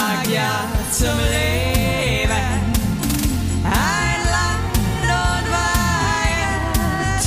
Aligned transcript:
sag 0.00 0.26
ja 0.28 0.68
zum 0.90 1.18
Leben. 1.34 2.48
Ein 3.64 4.20
Land 4.34 4.74
und 5.26 5.46
Weihend, 5.56 7.24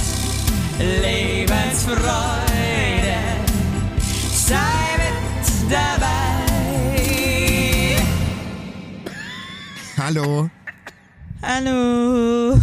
Lebensfreude, 1.04 3.18
sei 4.34 4.82
mit 5.02 5.48
dabei. 5.72 6.18
Hallo. 9.98 10.50
Hallo. 11.44 12.60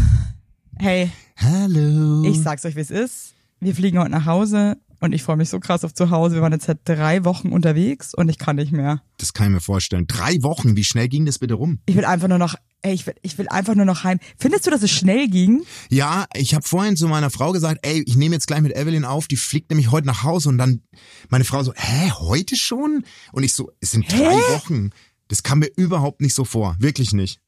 Hey, 0.78 1.10
Hallo. 1.36 2.24
ich 2.24 2.40
sag's 2.42 2.64
euch, 2.64 2.74
wie 2.74 2.80
es 2.80 2.90
ist. 2.90 3.34
Wir 3.60 3.74
fliegen 3.74 3.98
heute 3.98 4.10
nach 4.10 4.26
Hause 4.26 4.76
und 5.00 5.12
ich 5.12 5.22
freue 5.22 5.36
mich 5.36 5.48
so 5.48 5.58
krass 5.60 5.84
auf 5.84 5.94
zu 5.94 6.10
Hause. 6.10 6.36
Wir 6.36 6.42
waren 6.42 6.52
jetzt 6.52 6.66
seit 6.66 6.80
drei 6.84 7.24
Wochen 7.24 7.52
unterwegs 7.52 8.14
und 8.14 8.28
ich 8.28 8.38
kann 8.38 8.56
nicht 8.56 8.72
mehr. 8.72 9.02
das 9.16 9.32
kann 9.32 9.46
ich 9.48 9.52
mir 9.54 9.60
vorstellen. 9.60 10.06
Drei 10.06 10.42
Wochen, 10.42 10.76
wie 10.76 10.84
schnell 10.84 11.08
ging 11.08 11.26
das 11.26 11.38
bitte 11.38 11.54
rum? 11.54 11.80
Ich 11.86 11.96
will 11.96 12.04
einfach 12.04 12.28
nur 12.28 12.38
noch, 12.38 12.54
ey, 12.82 12.92
ich 12.94 13.06
will, 13.06 13.14
ich 13.22 13.36
will 13.38 13.48
einfach 13.48 13.74
nur 13.74 13.86
noch 13.86 14.04
heim. 14.04 14.18
Findest 14.38 14.66
du, 14.66 14.70
dass 14.70 14.82
es 14.82 14.90
schnell 14.90 15.28
ging? 15.28 15.62
Ja, 15.88 16.26
ich 16.34 16.54
habe 16.54 16.66
vorhin 16.66 16.96
zu 16.96 17.08
meiner 17.08 17.30
Frau 17.30 17.52
gesagt, 17.52 17.80
ey, 17.82 18.02
ich 18.06 18.16
nehme 18.16 18.34
jetzt 18.34 18.46
gleich 18.46 18.60
mit 18.60 18.76
Evelyn 18.76 19.04
auf, 19.04 19.26
die 19.26 19.36
fliegt 19.36 19.70
nämlich 19.70 19.90
heute 19.90 20.06
nach 20.06 20.22
Hause 20.22 20.50
und 20.50 20.58
dann 20.58 20.82
meine 21.28 21.44
Frau 21.44 21.62
so, 21.62 21.72
hä, 21.74 22.10
heute 22.18 22.56
schon? 22.56 23.04
Und 23.32 23.42
ich 23.42 23.54
so, 23.54 23.70
es 23.80 23.90
sind 23.92 24.10
drei 24.10 24.36
Wochen. 24.54 24.90
Das 25.28 25.42
kam 25.42 25.60
mir 25.60 25.70
überhaupt 25.76 26.20
nicht 26.20 26.34
so 26.34 26.44
vor, 26.44 26.76
wirklich 26.78 27.12
nicht. 27.12 27.40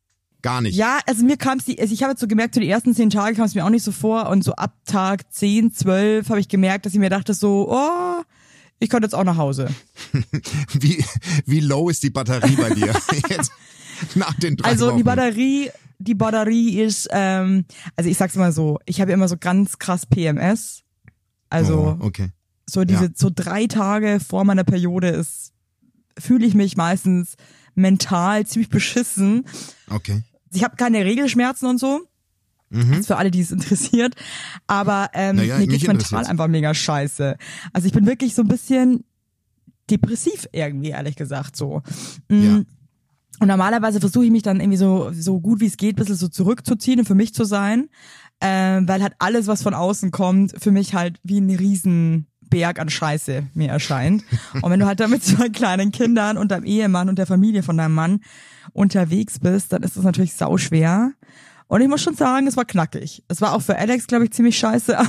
Gar 0.43 0.61
nicht. 0.61 0.75
Ja, 0.77 0.99
also 1.07 1.25
mir 1.25 1.37
kam 1.37 1.59
es, 1.59 1.79
also 1.79 1.95
ich 1.95 2.03
habe 2.03 2.13
jetzt 2.13 2.21
so 2.21 2.27
gemerkt, 2.27 2.55
so 2.55 2.61
die 2.61 2.69
ersten 2.69 2.95
zehn 2.95 3.11
Tage 3.11 3.37
kam 3.37 3.45
es 3.45 3.55
mir 3.55 3.65
auch 3.65 3.71
nicht 3.71 3.85
so 3.85 3.93
vor 3.93 4.29
und 4.29 4.43
so 4.43 4.53
ab 4.55 4.75
Tag 4.85 5.33
zehn, 5.33 5.73
zwölf 5.73 6.29
habe 6.31 6.41
ich 6.41 6.49
gemerkt, 6.49 6.85
dass 6.85 6.93
ich 6.95 6.99
mir 6.99 7.11
dachte 7.11 7.33
so, 7.33 7.69
oh, 7.71 8.23
ich 8.81 8.91
könnte 8.91 9.07
jetzt 9.07 9.15
auch 9.15 9.23
nach 9.23 9.37
Hause. 9.37 9.69
Wie, 10.73 11.05
wie 11.47 11.61
low 11.61 11.89
ist 11.89 12.03
die 12.03 12.11
Batterie 12.11 12.57
bei 12.57 12.71
dir? 12.71 12.93
Jetzt, 13.29 13.53
nach 14.17 14.35
den 14.35 14.57
drei 14.57 14.69
Also 14.69 14.89
Wochen. 14.89 14.97
die 14.97 15.03
Batterie, 15.05 15.71
die 16.01 16.15
Batterie 16.17 16.81
ist, 16.81 17.09
ähm, 17.13 17.65
also 17.95 18.11
ich 18.11 18.17
sag's 18.17 18.35
mal 18.35 18.51
so, 18.51 18.81
ich 18.85 19.01
habe 19.01 19.13
immer 19.13 19.29
so 19.29 19.37
ganz 19.37 19.79
krass 19.79 20.05
PMS. 20.07 20.83
Also 21.49 21.97
Oh, 22.01 22.05
okay. 22.07 22.31
so 22.69 22.83
diese 22.85 23.05
ja. 23.05 23.11
so 23.15 23.31
drei 23.33 23.69
Tage 23.69 24.19
vor 24.19 24.43
meiner 24.45 24.65
Periode 24.65 25.11
ist, 25.11 25.53
fühle 26.19 26.45
ich 26.45 26.55
mich 26.55 26.77
meistens 26.77 27.37
mental 27.77 28.45
ziemlich 28.49 28.69
beschissen. 28.69 29.45
Okay. 29.89 30.23
Ich 30.53 30.65
habe 30.65 30.77
keine 30.77 31.05
Regelschmerzen 31.05 31.69
und 31.69 31.79
so. 31.79 32.01
Ist 32.99 33.07
für 33.07 33.17
alle, 33.17 33.31
die 33.31 33.41
es 33.41 33.51
interessiert. 33.53 34.15
Aber 34.67 35.11
ähm, 35.13 35.37
Naja, 35.37 35.59
mir 35.59 35.67
geht's 35.67 35.87
mental 35.87 36.25
einfach 36.25 36.49
mega 36.49 36.73
scheiße. 36.73 37.37
Also 37.73 37.87
ich 37.87 37.93
bin 37.93 38.07
wirklich 38.07 38.35
so 38.35 38.43
ein 38.43 38.49
bisschen 38.49 39.05
depressiv 39.91 40.49
irgendwie, 40.53 40.91
ehrlich 40.91 41.17
gesagt, 41.17 41.57
so. 41.57 41.83
Mm. 42.29 42.45
Ja. 42.45 42.63
Und 43.41 43.49
normalerweise 43.49 44.01
versuche 44.01 44.25
ich 44.25 44.31
mich 44.31 44.43
dann 44.43 44.61
irgendwie 44.61 44.79
so, 44.79 45.11
so 45.13 45.41
gut 45.41 45.61
wie 45.61 45.67
es 45.67 45.77
geht, 45.77 45.97
ein 45.97 45.97
bisschen 45.97 46.17
so 46.17 46.29
zurückzuziehen 46.29 47.01
und 47.01 47.07
für 47.07 47.15
mich 47.15 47.35
zu 47.35 47.45
sein. 47.45 47.89
Ähm, 48.41 48.89
weil 48.89 49.03
halt 49.03 49.15
alles, 49.19 49.47
was 49.47 49.63
von 49.63 49.75
außen 49.75 50.11
kommt, 50.11 50.55
für 50.59 50.71
mich 50.71 50.95
halt 50.95 51.19
wie 51.23 51.41
ein 51.41 51.49
Riesenberg 52.53 52.79
an 52.81 52.89
Scheiße 52.91 53.45
mir 53.55 53.69
erscheint. 53.71 54.25
Und 54.61 54.71
wenn 54.71 54.81
du 54.81 54.87
halt 54.87 55.01
da 55.01 55.09
mit 55.09 55.25
zwei 55.25 55.49
kleinen 55.49 55.91
Kindern 55.93 56.37
und 56.37 56.51
deinem 56.51 56.65
Ehemann 56.65 57.09
und 57.09 57.19
der 57.19 57.27
Familie 57.27 57.63
von 57.63 57.77
deinem 57.77 57.95
Mann 57.95 58.21
unterwegs 58.73 59.39
bist, 59.39 59.73
dann 59.73 59.83
ist 59.83 59.97
das 59.97 60.05
natürlich 60.05 60.35
sauschwer. 60.35 61.13
Und 61.69 61.81
ich 61.81 61.89
muss 61.89 62.03
schon 62.03 62.15
sagen, 62.15 62.47
es 62.47 62.57
war 62.57 62.65
knackig. 62.67 63.25
Es 63.29 63.41
war 63.41 63.55
auch 63.55 63.63
für 63.63 63.77
Alex, 63.79 64.07
glaube 64.07 64.25
ich, 64.25 64.33
ziemlich 64.33 64.59
scheiße. 64.59 64.97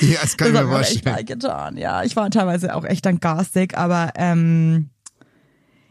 Ja, 0.00 0.18
das 0.22 0.36
kann 0.36 0.48
ich 0.48 0.54
Das 0.54 0.64
mir 0.64 0.70
mir 0.70 0.80
echt 0.80 0.90
vorstellen. 0.92 1.16
leid 1.16 1.26
getan. 1.26 1.76
Ja, 1.76 2.02
ich 2.02 2.16
war 2.16 2.28
teilweise 2.30 2.74
auch 2.74 2.84
echt 2.84 3.06
dann 3.06 3.20
garstig, 3.20 3.76
aber 3.78 4.10
ähm, 4.16 4.90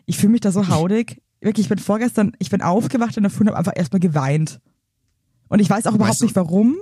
ich 0.06 0.18
fühle 0.18 0.32
mich 0.34 0.42
da 0.42 0.52
so 0.52 0.68
haudig. 0.68 1.22
Wirklich, 1.40 1.66
ich 1.66 1.70
bin 1.70 1.78
vorgestern, 1.80 2.34
ich 2.40 2.50
bin 2.50 2.62
aufgewacht 2.62 3.16
in 3.16 3.24
der 3.24 3.30
Früh 3.30 3.42
und 3.44 3.48
habe 3.50 3.58
einfach 3.58 3.74
erstmal 3.76 4.00
geweint. 4.02 4.60
Und 5.48 5.60
ich 5.60 5.70
weiß 5.70 5.88
auch 5.88 5.94
überhaupt 5.96 6.12
Weißt 6.12 6.22
du- 6.22 6.26
nicht 6.26 6.36
warum, 6.36 6.76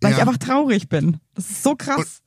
weil 0.00 0.12
ich 0.12 0.18
Ja. 0.18 0.24
einfach 0.26 0.38
traurig 0.38 0.88
bin. 0.88 1.18
Das 1.34 1.50
ist 1.50 1.62
so 1.62 1.74
krass. 1.76 2.20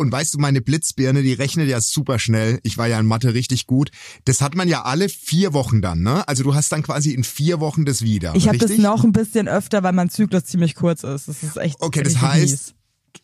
Und 0.00 0.12
weißt 0.12 0.34
du, 0.34 0.38
meine 0.38 0.60
Blitzbirne, 0.60 1.22
die 1.22 1.32
rechnet 1.32 1.68
ja 1.68 1.80
super 1.80 2.20
schnell. 2.20 2.60
Ich 2.62 2.78
war 2.78 2.86
ja 2.86 3.00
in 3.00 3.06
Mathe 3.06 3.34
richtig 3.34 3.66
gut. 3.66 3.90
Das 4.26 4.40
hat 4.40 4.54
man 4.54 4.68
ja 4.68 4.82
alle 4.82 5.08
vier 5.08 5.52
Wochen 5.54 5.82
dann, 5.82 6.02
ne? 6.02 6.26
Also 6.28 6.44
du 6.44 6.54
hast 6.54 6.70
dann 6.70 6.84
quasi 6.84 7.10
in 7.12 7.24
vier 7.24 7.58
Wochen 7.58 7.84
das 7.84 8.00
wieder. 8.02 8.32
ich 8.36 8.46
habe 8.46 8.58
das 8.58 8.78
noch 8.78 9.02
ein 9.02 9.10
bisschen 9.10 9.48
öfter, 9.48 9.82
weil 9.82 9.92
mein 9.92 10.08
Zyklus 10.08 10.44
ziemlich 10.44 10.76
kurz 10.76 11.02
ist. 11.02 11.26
Das 11.26 11.42
ist 11.42 11.56
echt. 11.56 11.80
Okay, 11.80 12.04
das 12.04 12.20
heißt, 12.20 12.46
mies. 12.46 12.74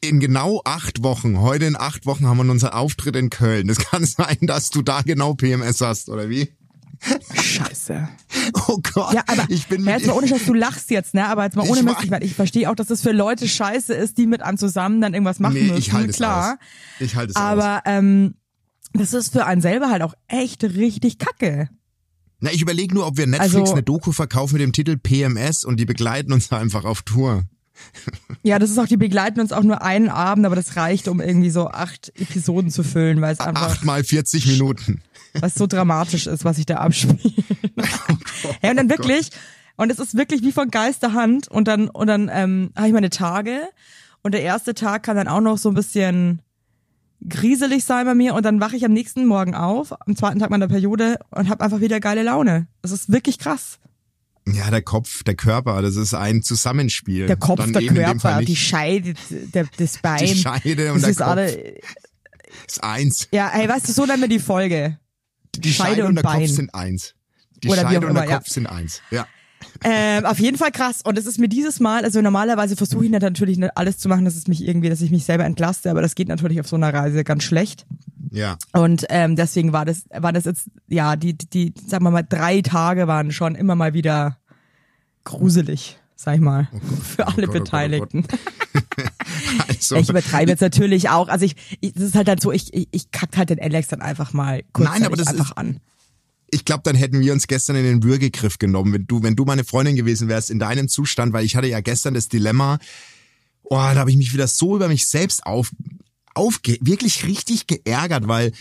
in 0.00 0.18
genau 0.18 0.62
acht 0.64 1.04
Wochen, 1.04 1.38
heute 1.38 1.64
in 1.66 1.76
acht 1.76 2.06
Wochen 2.06 2.26
haben 2.26 2.38
wir 2.38 2.50
unseren 2.50 2.72
Auftritt 2.72 3.14
in 3.14 3.30
Köln. 3.30 3.68
Das 3.68 3.78
kann 3.90 4.04
sein, 4.04 4.38
dass 4.40 4.70
du 4.70 4.82
da 4.82 5.02
genau 5.02 5.34
PMS 5.34 5.80
hast, 5.80 6.08
oder 6.08 6.28
wie? 6.28 6.48
Scheiße. 7.40 8.08
Oh 8.68 8.78
Gott, 8.94 9.14
Ja, 9.14 9.22
aber 9.26 9.44
ich 9.48 9.66
bin 9.68 9.84
ja, 9.84 9.92
jetzt 9.92 10.06
mal 10.06 10.12
ohne 10.14 10.26
Scheiß, 10.28 10.44
du 10.46 10.54
lachst 10.54 10.90
jetzt, 10.90 11.14
ne? 11.14 11.26
Aber 11.28 11.44
jetzt 11.44 11.56
mal 11.56 11.64
Ich 11.64 11.70
ohne 11.70 11.82
Mist, 11.82 11.98
ich, 12.02 12.10
ich 12.22 12.34
verstehe 12.34 12.68
auch, 12.70 12.74
dass 12.74 12.88
das 12.88 13.00
für 13.02 13.12
Leute 13.12 13.48
scheiße 13.48 13.94
ist, 13.94 14.18
die 14.18 14.26
mit 14.26 14.42
einem 14.42 14.58
zusammen 14.58 15.00
dann 15.00 15.14
irgendwas 15.14 15.38
machen 15.38 15.54
Nee, 15.54 15.62
müssen. 15.64 15.78
ich 15.78 15.92
halte 15.92 16.10
es 16.10 16.16
klar. 16.16 16.52
aus. 16.54 16.58
Ich 17.00 17.14
halte 17.16 17.30
es 17.30 17.36
aus. 17.36 17.42
Aber 17.42 17.82
ähm, 17.86 18.34
das 18.92 19.12
ist 19.14 19.32
für 19.32 19.46
einen 19.46 19.60
selber 19.60 19.88
halt 19.90 20.02
auch 20.02 20.14
echt 20.28 20.64
richtig 20.64 21.18
kacke. 21.18 21.68
Na, 22.40 22.50
ich 22.52 22.60
überlege 22.62 22.94
nur, 22.94 23.06
ob 23.06 23.16
wir 23.16 23.26
Netflix 23.26 23.54
Also- 23.54 23.72
eine 23.72 23.82
Doku 23.82 24.12
verkaufen 24.12 24.54
mit 24.54 24.62
dem 24.62 24.72
Titel 24.72 24.96
PMS 24.96 25.64
und 25.64 25.78
die 25.78 25.86
begleiten 25.86 26.32
uns 26.32 26.50
einfach 26.52 26.84
auf 26.84 27.02
Tour. 27.02 27.44
Ja, 28.42 28.58
das 28.58 28.70
ist 28.70 28.78
auch, 28.78 28.86
die 28.86 28.96
begleiten 28.96 29.40
uns 29.40 29.52
auch 29.52 29.62
nur 29.62 29.82
einen 29.82 30.08
Abend, 30.08 30.44
aber 30.46 30.56
das 30.56 30.76
reicht, 30.76 31.08
um 31.08 31.20
irgendwie 31.20 31.50
so 31.50 31.68
acht 31.68 32.12
Episoden 32.20 32.70
zu 32.70 32.82
füllen, 32.82 33.20
weil 33.20 33.32
es 33.32 33.40
einfach, 33.40 33.70
Acht 33.70 33.84
mal 33.84 34.04
40 34.04 34.46
Minuten. 34.46 35.00
was 35.40 35.54
so 35.54 35.66
dramatisch 35.66 36.26
ist, 36.26 36.44
was 36.44 36.56
sich 36.56 36.66
da 36.66 36.76
abspielt. 36.76 37.20
ja, 38.62 38.70
und 38.70 38.76
dann 38.76 38.90
wirklich, 38.90 39.30
und 39.76 39.90
es 39.90 39.98
ist 39.98 40.16
wirklich 40.16 40.42
wie 40.42 40.52
von 40.52 40.70
Geisterhand 40.70 41.48
und 41.48 41.68
dann, 41.68 41.88
und 41.88 42.06
dann 42.06 42.30
ähm, 42.32 42.70
habe 42.76 42.88
ich 42.88 42.92
meine 42.92 43.10
Tage 43.10 43.62
und 44.22 44.32
der 44.32 44.42
erste 44.42 44.74
Tag 44.74 45.02
kann 45.02 45.16
dann 45.16 45.28
auch 45.28 45.40
noch 45.40 45.58
so 45.58 45.70
ein 45.70 45.74
bisschen 45.74 46.40
grieselig 47.26 47.84
sein 47.84 48.04
bei 48.04 48.14
mir 48.14 48.34
und 48.34 48.44
dann 48.44 48.60
wache 48.60 48.76
ich 48.76 48.84
am 48.84 48.92
nächsten 48.92 49.26
Morgen 49.26 49.54
auf, 49.54 49.98
am 50.06 50.16
zweiten 50.16 50.38
Tag 50.38 50.50
meiner 50.50 50.68
Periode 50.68 51.18
und 51.30 51.48
habe 51.48 51.64
einfach 51.64 51.80
wieder 51.80 51.98
geile 52.00 52.22
Laune. 52.22 52.66
Das 52.82 52.92
ist 52.92 53.10
wirklich 53.10 53.38
krass. 53.38 53.78
Ja, 54.46 54.70
der 54.70 54.82
Kopf, 54.82 55.22
der 55.24 55.36
Körper, 55.36 55.80
das 55.80 55.96
ist 55.96 56.12
ein 56.12 56.42
Zusammenspiel. 56.42 57.26
Der 57.26 57.36
Kopf, 57.36 57.60
Dann 57.60 57.72
der 57.72 57.86
Körper, 57.86 58.42
die 58.42 58.56
Scheide, 58.56 59.14
der, 59.30 59.66
das 59.78 59.98
Bein. 60.02 60.18
Die 60.18 60.36
Scheide 60.36 60.92
und 60.92 60.96
das 60.96 61.02
der 61.02 61.10
ist 61.10 61.18
Kopf 61.18 61.28
alle, 61.28 61.80
ist 62.68 62.84
eins. 62.84 63.28
Ja, 63.32 63.50
hey, 63.50 63.68
weißt 63.68 63.88
du, 63.88 63.92
so 63.92 64.04
nennen 64.04 64.20
wir 64.20 64.28
die 64.28 64.38
Folge. 64.38 64.98
Die 65.56 65.72
Scheide 65.72 65.90
Scheide, 65.90 66.02
und 66.02 66.08
und 66.10 66.14
der 66.16 66.22
Bein. 66.22 66.40
Kopf 66.40 66.50
sind 66.50 66.74
eins. 66.74 67.14
Die 67.62 67.68
Oder 67.68 67.82
Scheide 67.82 67.96
und 67.96 68.02
der 68.02 68.10
immer, 68.10 68.28
ja. 68.28 68.36
Kopf 68.38 68.48
sind 68.48 68.66
eins. 68.66 69.00
Ja. 69.10 69.26
Ähm, 69.84 70.24
auf 70.24 70.38
jeden 70.38 70.56
Fall 70.56 70.70
krass. 70.70 71.00
Und 71.04 71.18
es 71.18 71.26
ist 71.26 71.38
mir 71.38 71.48
dieses 71.48 71.80
Mal, 71.80 72.04
also 72.04 72.20
normalerweise 72.22 72.76
versuche 72.76 73.04
ich 73.04 73.10
natürlich 73.10 73.58
nicht 73.58 73.76
alles 73.76 73.98
zu 73.98 74.08
machen, 74.08 74.24
dass 74.24 74.36
es 74.36 74.46
mich 74.48 74.66
irgendwie, 74.66 74.88
dass 74.88 75.00
ich 75.02 75.10
mich 75.10 75.24
selber 75.24 75.44
entlaste, 75.44 75.90
aber 75.90 76.00
das 76.02 76.14
geht 76.14 76.28
natürlich 76.28 76.60
auf 76.60 76.68
so 76.68 76.76
einer 76.76 76.92
Reise 76.92 77.24
ganz 77.24 77.42
schlecht. 77.44 77.86
Ja. 78.30 78.56
Und 78.72 79.04
ähm, 79.10 79.36
deswegen 79.36 79.72
war 79.72 79.84
das, 79.84 80.04
war 80.12 80.32
das 80.32 80.44
jetzt, 80.44 80.68
ja, 80.88 81.16
die, 81.16 81.34
die, 81.36 81.72
sagen 81.86 82.04
wir 82.04 82.10
mal, 82.10 82.22
drei 82.22 82.62
Tage 82.62 83.06
waren 83.06 83.30
schon 83.30 83.54
immer 83.54 83.74
mal 83.76 83.94
wieder 83.94 84.38
gruselig, 85.24 85.98
sag 86.16 86.34
ich 86.36 86.40
mal, 86.40 86.68
für 87.02 87.26
alle 87.26 87.46
Gott, 87.46 87.48
oh 87.48 87.48
Gott, 87.48 87.48
oh 87.48 87.52
Gott. 87.52 87.64
Beteiligten. 87.64 88.24
Also, 89.68 89.96
Ich 89.96 90.08
übertreibe 90.08 90.50
jetzt 90.50 90.60
natürlich 90.60 91.10
auch. 91.10 91.28
Also 91.28 91.44
ich, 91.44 91.56
ich 91.80 91.92
das 91.92 92.02
ist 92.04 92.14
halt 92.14 92.28
dann 92.28 92.38
so, 92.38 92.50
ich, 92.50 92.72
ich, 92.72 92.88
ich 92.90 93.10
kack 93.10 93.36
halt 93.36 93.50
den 93.50 93.60
Alex 93.60 93.88
dann 93.88 94.00
einfach 94.00 94.32
mal 94.32 94.62
kurz 94.72 94.88
Nein, 94.88 95.04
aber 95.04 95.16
das 95.16 95.26
einfach 95.28 95.50
ist- 95.50 95.58
an. 95.58 95.80
Ich 96.54 96.64
glaube, 96.64 96.82
dann 96.84 96.94
hätten 96.94 97.20
wir 97.20 97.32
uns 97.32 97.46
gestern 97.46 97.76
in 97.76 97.84
den 97.84 98.02
Würgegriff 98.04 98.58
genommen, 98.58 98.92
wenn 98.92 99.06
du, 99.06 99.22
wenn 99.22 99.36
du 99.36 99.44
meine 99.44 99.64
Freundin 99.64 99.96
gewesen 99.96 100.28
wärst 100.28 100.50
in 100.50 100.58
deinem 100.58 100.88
Zustand, 100.88 101.32
weil 101.32 101.44
ich 101.44 101.56
hatte 101.56 101.66
ja 101.66 101.80
gestern 101.80 102.14
das 102.14 102.28
Dilemma, 102.28 102.78
oh, 103.64 103.76
da 103.76 103.96
habe 103.96 104.10
ich 104.10 104.16
mich 104.16 104.32
wieder 104.32 104.46
so 104.46 104.76
über 104.76 104.88
mich 104.88 105.06
selbst 105.06 105.44
auf, 105.44 105.72
aufge, 106.34 106.78
wirklich 106.80 107.26
richtig 107.26 107.66
geärgert, 107.66 108.28
weil 108.28 108.52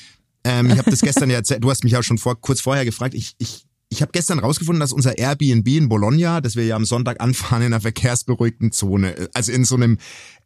ähm, 0.43 0.71
ich 0.71 0.77
habe 0.77 0.89
das 0.89 1.01
gestern 1.01 1.29
ja 1.29 1.37
erzählt, 1.37 1.63
du 1.63 1.69
hast 1.69 1.83
mich 1.83 1.93
ja 1.93 2.01
schon 2.03 2.17
vor, 2.17 2.39
kurz 2.41 2.61
vorher 2.61 2.83
gefragt, 2.83 3.13
ich, 3.13 3.35
ich, 3.37 3.65
ich 3.89 4.01
habe 4.01 4.11
gestern 4.11 4.39
rausgefunden, 4.39 4.79
dass 4.79 4.91
unser 4.91 5.17
Airbnb 5.17 5.67
in 5.67 5.87
Bologna, 5.87 6.41
das 6.41 6.55
wir 6.55 6.65
ja 6.65 6.75
am 6.75 6.85
Sonntag 6.85 7.21
anfahren 7.21 7.61
in 7.61 7.67
einer 7.67 7.81
verkehrsberuhigten 7.81 8.71
Zone, 8.71 9.29
also 9.33 9.51
in 9.51 9.65
so 9.65 9.75
einem 9.75 9.99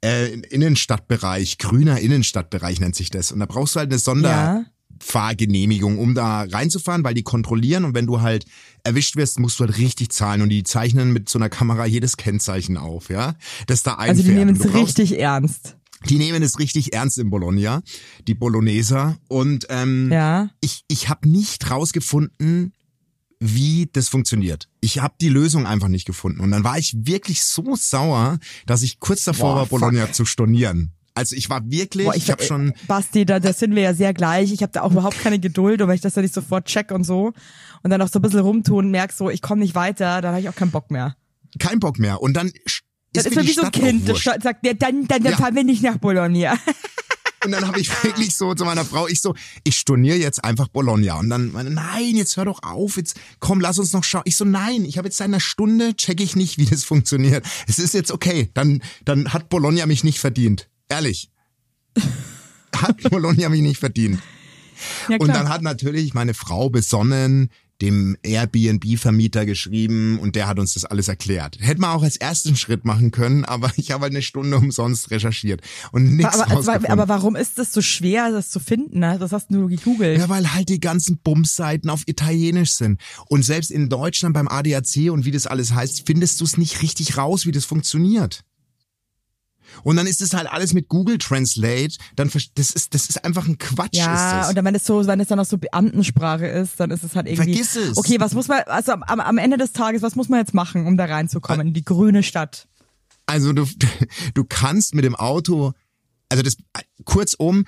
äh, 0.03 0.33
Innenstadtbereich, 0.33 1.57
grüner 1.57 1.99
Innenstadtbereich 1.99 2.81
nennt 2.81 2.95
sich 2.95 3.09
das. 3.09 3.31
Und 3.31 3.39
da 3.39 3.45
brauchst 3.45 3.75
du 3.75 3.79
halt 3.79 3.89
eine 3.89 3.99
Sonder, 3.99 4.29
Ja. 4.29 4.65
Fahrgenehmigung, 4.99 5.99
um 5.99 6.15
da 6.15 6.41
reinzufahren, 6.43 7.03
weil 7.03 7.13
die 7.13 7.23
kontrollieren 7.23 7.85
und 7.85 7.93
wenn 7.93 8.07
du 8.07 8.21
halt 8.21 8.45
erwischt 8.83 9.15
wirst, 9.15 9.39
musst 9.39 9.59
du 9.59 9.65
halt 9.65 9.77
richtig 9.77 10.09
zahlen 10.11 10.41
und 10.41 10.49
die 10.49 10.63
zeichnen 10.63 11.13
mit 11.13 11.29
so 11.29 11.37
einer 11.39 11.49
Kamera 11.49 11.85
jedes 11.85 12.17
Kennzeichen 12.17 12.77
auf, 12.77 13.09
ja, 13.09 13.35
das 13.67 13.83
da 13.83 13.93
einfährt. 13.93 14.09
Also 14.17 14.23
die 14.23 14.31
nehmen 14.31 14.55
es 14.55 14.73
richtig 14.73 15.19
ernst. 15.19 15.77
Die 16.09 16.17
nehmen 16.19 16.43
es 16.43 16.59
richtig 16.59 16.93
ernst 16.93 17.17
in 17.17 17.29
Bologna, 17.31 17.81
die 18.27 18.35
Bologneser 18.35 19.17
und 19.29 19.65
ähm, 19.69 20.11
Ja. 20.11 20.49
ich 20.61 20.83
ich 20.87 21.09
habe 21.09 21.27
nicht 21.27 21.69
rausgefunden, 21.71 22.73
wie 23.39 23.89
das 23.93 24.07
funktioniert. 24.09 24.67
Ich 24.81 24.99
habe 24.99 25.15
die 25.21 25.29
Lösung 25.29 25.65
einfach 25.67 25.87
nicht 25.89 26.05
gefunden 26.05 26.39
und 26.41 26.51
dann 26.51 26.63
war 26.63 26.77
ich 26.77 26.95
wirklich 26.97 27.43
so 27.43 27.75
sauer, 27.75 28.39
dass 28.65 28.81
ich 28.83 28.99
kurz 28.99 29.23
davor 29.23 29.53
Boah, 29.53 29.55
war, 29.59 29.65
Bologna 29.67 30.05
fuck. 30.05 30.15
zu 30.15 30.25
stornieren. 30.25 30.93
Also 31.17 31.35
ich 31.35 31.49
war 31.49 31.61
wirklich, 31.69 32.05
Boah, 32.05 32.15
ich, 32.15 32.23
ich 32.25 32.31
habe 32.31 32.43
schon. 32.43 32.73
Basti, 32.87 33.25
da, 33.25 33.39
da 33.39 33.51
sind 33.51 33.73
wir 33.75 33.81
ja 33.81 33.93
sehr 33.95 34.13
gleich. 34.13 34.51
Ich 34.51 34.61
habe 34.61 34.71
da 34.71 34.81
auch 34.83 34.91
überhaupt 34.91 35.19
keine 35.19 35.39
Geduld, 35.39 35.81
und 35.81 35.87
wenn 35.87 35.95
ich 35.95 36.01
das 36.01 36.13
dann 36.13 36.23
nicht 36.23 36.33
sofort 36.33 36.65
check 36.67 36.91
und 36.91 37.03
so 37.03 37.33
und 37.83 37.89
dann 37.89 38.01
auch 38.01 38.07
so 38.07 38.19
ein 38.19 38.21
bisschen 38.21 38.41
rumtun 38.41 38.85
und 38.85 38.91
merk 38.91 39.11
so, 39.11 39.29
ich 39.29 39.41
komme 39.41 39.61
nicht 39.61 39.73
weiter, 39.75 40.21
dann 40.21 40.31
habe 40.33 40.41
ich 40.41 40.47
auch 40.49 40.55
keinen 40.55 40.71
Bock 40.71 40.91
mehr. 40.91 41.15
Kein 41.59 41.79
Bock 41.79 41.97
mehr. 41.97 42.21
Und 42.21 42.33
dann 42.35 42.51
ist, 42.65 42.81
Das 43.13 43.25
ist 43.25 43.35
mir 43.35 43.43
wie 43.47 43.51
so 43.53 43.63
ein 43.63 43.71
Kind, 43.71 44.07
das 44.07 44.21
sagt, 44.21 44.63
ja, 44.65 44.73
dann, 44.73 45.07
dann, 45.07 45.23
dann 45.23 45.31
Ja. 45.31 45.37
fahren 45.37 45.55
wir 45.55 45.63
nicht 45.63 45.81
nach 45.81 45.97
Bologna. 45.97 46.55
Und 47.45 47.51
dann 47.51 47.67
habe 47.67 47.79
ich 47.79 47.89
wirklich 48.03 48.35
so 48.35 48.53
zu 48.55 48.65
meiner 48.65 48.83
Frau, 48.83 49.07
ich 49.07 49.21
so, 49.21 49.33
ich 49.63 49.77
storniere 49.77 50.17
jetzt 50.17 50.43
einfach 50.43 50.67
Bologna. 50.67 51.17
Und 51.19 51.29
dann 51.29 51.51
meine, 51.51 51.69
nein, 51.69 52.15
jetzt 52.15 52.35
hör 52.35 52.45
doch 52.45 52.61
auf, 52.63 52.97
jetzt 52.97 53.15
komm, 53.39 53.61
lass 53.61 53.79
uns 53.79 53.93
noch 53.93 54.03
schauen. 54.03 54.23
Ich 54.25 54.35
so, 54.35 54.43
nein, 54.43 54.83
ich 54.85 54.97
habe 54.97 55.07
jetzt 55.07 55.17
seit 55.17 55.25
einer 55.25 55.39
Stunde, 55.39 55.95
check 55.95 56.19
ich 56.19 56.35
nicht, 56.35 56.57
wie 56.57 56.65
das 56.65 56.83
funktioniert. 56.83 57.45
Es 57.67 57.79
ist 57.79 57.93
jetzt 57.93 58.11
okay, 58.11 58.49
dann, 58.53 58.81
dann 59.05 59.33
hat 59.33 59.49
Bologna 59.49 59.85
mich 59.85 60.03
nicht 60.03 60.19
verdient. 60.19 60.67
Ehrlich. 60.89 61.29
Hat 62.75 63.01
Bologna 63.09 63.49
mich 63.49 63.61
nicht 63.61 63.79
verdient. 63.79 64.19
Ja, 65.09 65.17
Und 65.19 65.29
dann 65.29 65.49
hat 65.49 65.61
natürlich 65.63 66.13
meine 66.13 66.33
Frau 66.33 66.69
besonnen 66.69 67.49
dem 67.81 68.17
Airbnb-Vermieter 68.23 69.45
geschrieben 69.45 70.17
und 70.19 70.35
der 70.35 70.47
hat 70.47 70.57
uns 70.57 70.73
das 70.73 70.85
alles 70.85 71.07
erklärt. 71.07 71.57
Hätten 71.59 71.81
wir 71.81 71.93
auch 71.93 72.01
als 72.01 72.17
ersten 72.17 72.55
Schritt 72.55 72.85
machen 72.85 73.11
können, 73.11 73.45
aber 73.45 73.71
ich 73.75 73.91
habe 73.91 74.03
halt 74.03 74.13
eine 74.13 74.23
Stunde 74.23 74.57
umsonst 74.57 75.11
recherchiert 75.11 75.61
und 75.91 76.15
nichts 76.15 76.39
aber, 76.39 76.69
aber, 76.69 76.89
aber 76.89 77.07
warum 77.07 77.35
ist 77.35 77.59
das 77.59 77.71
so 77.71 77.81
schwer, 77.81 78.31
das 78.31 78.49
zu 78.49 78.59
finden? 78.59 78.99
Ne? 78.99 79.17
Das 79.19 79.31
hast 79.31 79.51
du 79.51 79.67
gegoogelt. 79.67 80.17
Ja, 80.17 80.29
weil 80.29 80.53
halt 80.53 80.69
die 80.69 80.79
ganzen 80.79 81.19
Bumsseiten 81.19 81.89
auf 81.89 82.01
Italienisch 82.07 82.71
sind. 82.73 82.99
Und 83.27 83.43
selbst 83.43 83.69
in 83.69 83.89
Deutschland 83.89 84.33
beim 84.33 84.47
ADAC 84.47 85.11
und 85.11 85.25
wie 85.25 85.31
das 85.31 85.45
alles 85.45 85.73
heißt, 85.73 86.03
findest 86.07 86.41
du 86.41 86.45
es 86.45 86.57
nicht 86.57 86.81
richtig 86.81 87.17
raus, 87.17 87.45
wie 87.45 87.51
das 87.51 87.65
funktioniert. 87.65 88.43
Und 89.83 89.95
dann 89.95 90.07
ist 90.07 90.21
es 90.21 90.33
halt 90.33 90.47
alles 90.51 90.73
mit 90.73 90.87
Google 90.87 91.17
Translate, 91.17 91.95
dann 92.15 92.31
das 92.55 92.71
ist 92.71 92.93
das 92.93 93.09
ist 93.09 93.23
einfach 93.23 93.47
ein 93.47 93.57
Quatsch 93.57 93.93
ist 93.93 93.97
Ja, 93.97 94.49
und 94.49 94.55
dann, 94.55 94.65
wenn 94.65 94.75
es 94.75 94.85
so, 94.85 95.05
wenn 95.05 95.19
es 95.19 95.27
dann 95.27 95.39
auch 95.39 95.45
so 95.45 95.57
Beamtensprache 95.57 96.47
ist, 96.47 96.79
dann 96.79 96.91
ist 96.91 97.03
es 97.03 97.15
halt 97.15 97.27
irgendwie. 97.27 97.53
Vergiss 97.53 97.75
es. 97.75 97.97
Okay, 97.97 98.19
was 98.19 98.33
muss 98.33 98.47
man, 98.47 98.61
also 98.65 98.93
am, 98.93 99.19
am 99.19 99.37
Ende 99.37 99.57
des 99.57 99.73
Tages, 99.73 100.01
was 100.01 100.15
muss 100.15 100.29
man 100.29 100.39
jetzt 100.39 100.53
machen, 100.53 100.85
um 100.85 100.97
da 100.97 101.05
reinzukommen 101.05 101.67
in 101.67 101.73
die 101.73 101.85
grüne 101.85 102.23
Stadt? 102.23 102.67
Also 103.25 103.53
du 103.53 103.65
du 104.33 104.43
kannst 104.43 104.95
mit 104.95 105.05
dem 105.05 105.15
Auto 105.15 105.73
also 106.29 106.43
das 106.43 106.57
kurzum 107.05 107.65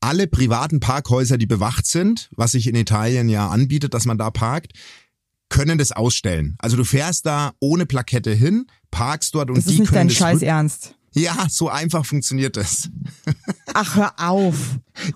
alle 0.00 0.26
privaten 0.26 0.80
Parkhäuser, 0.80 1.38
die 1.38 1.46
bewacht 1.46 1.86
sind, 1.86 2.28
was 2.36 2.52
sich 2.52 2.66
in 2.66 2.74
Italien 2.74 3.30
ja 3.30 3.48
anbietet, 3.48 3.94
dass 3.94 4.04
man 4.04 4.18
da 4.18 4.30
parkt, 4.30 4.72
können 5.48 5.78
das 5.78 5.92
ausstellen. 5.92 6.56
Also 6.58 6.76
du 6.76 6.84
fährst 6.84 7.24
da 7.24 7.52
ohne 7.58 7.86
Plakette 7.86 8.32
hin, 8.32 8.66
parkst 8.90 9.34
dort 9.34 9.48
und 9.48 9.56
Das 9.56 9.64
die 9.64 9.74
ist 9.74 9.78
nicht 9.80 9.88
können 9.88 10.08
dein 10.08 10.14
Scheiß 10.14 10.42
Ernst. 10.42 10.94
Ja, 11.14 11.46
so 11.48 11.68
einfach 11.68 12.04
funktioniert 12.04 12.56
das. 12.56 12.90
Ach, 13.72 13.96
hör 13.96 14.12
auf. 14.18 14.56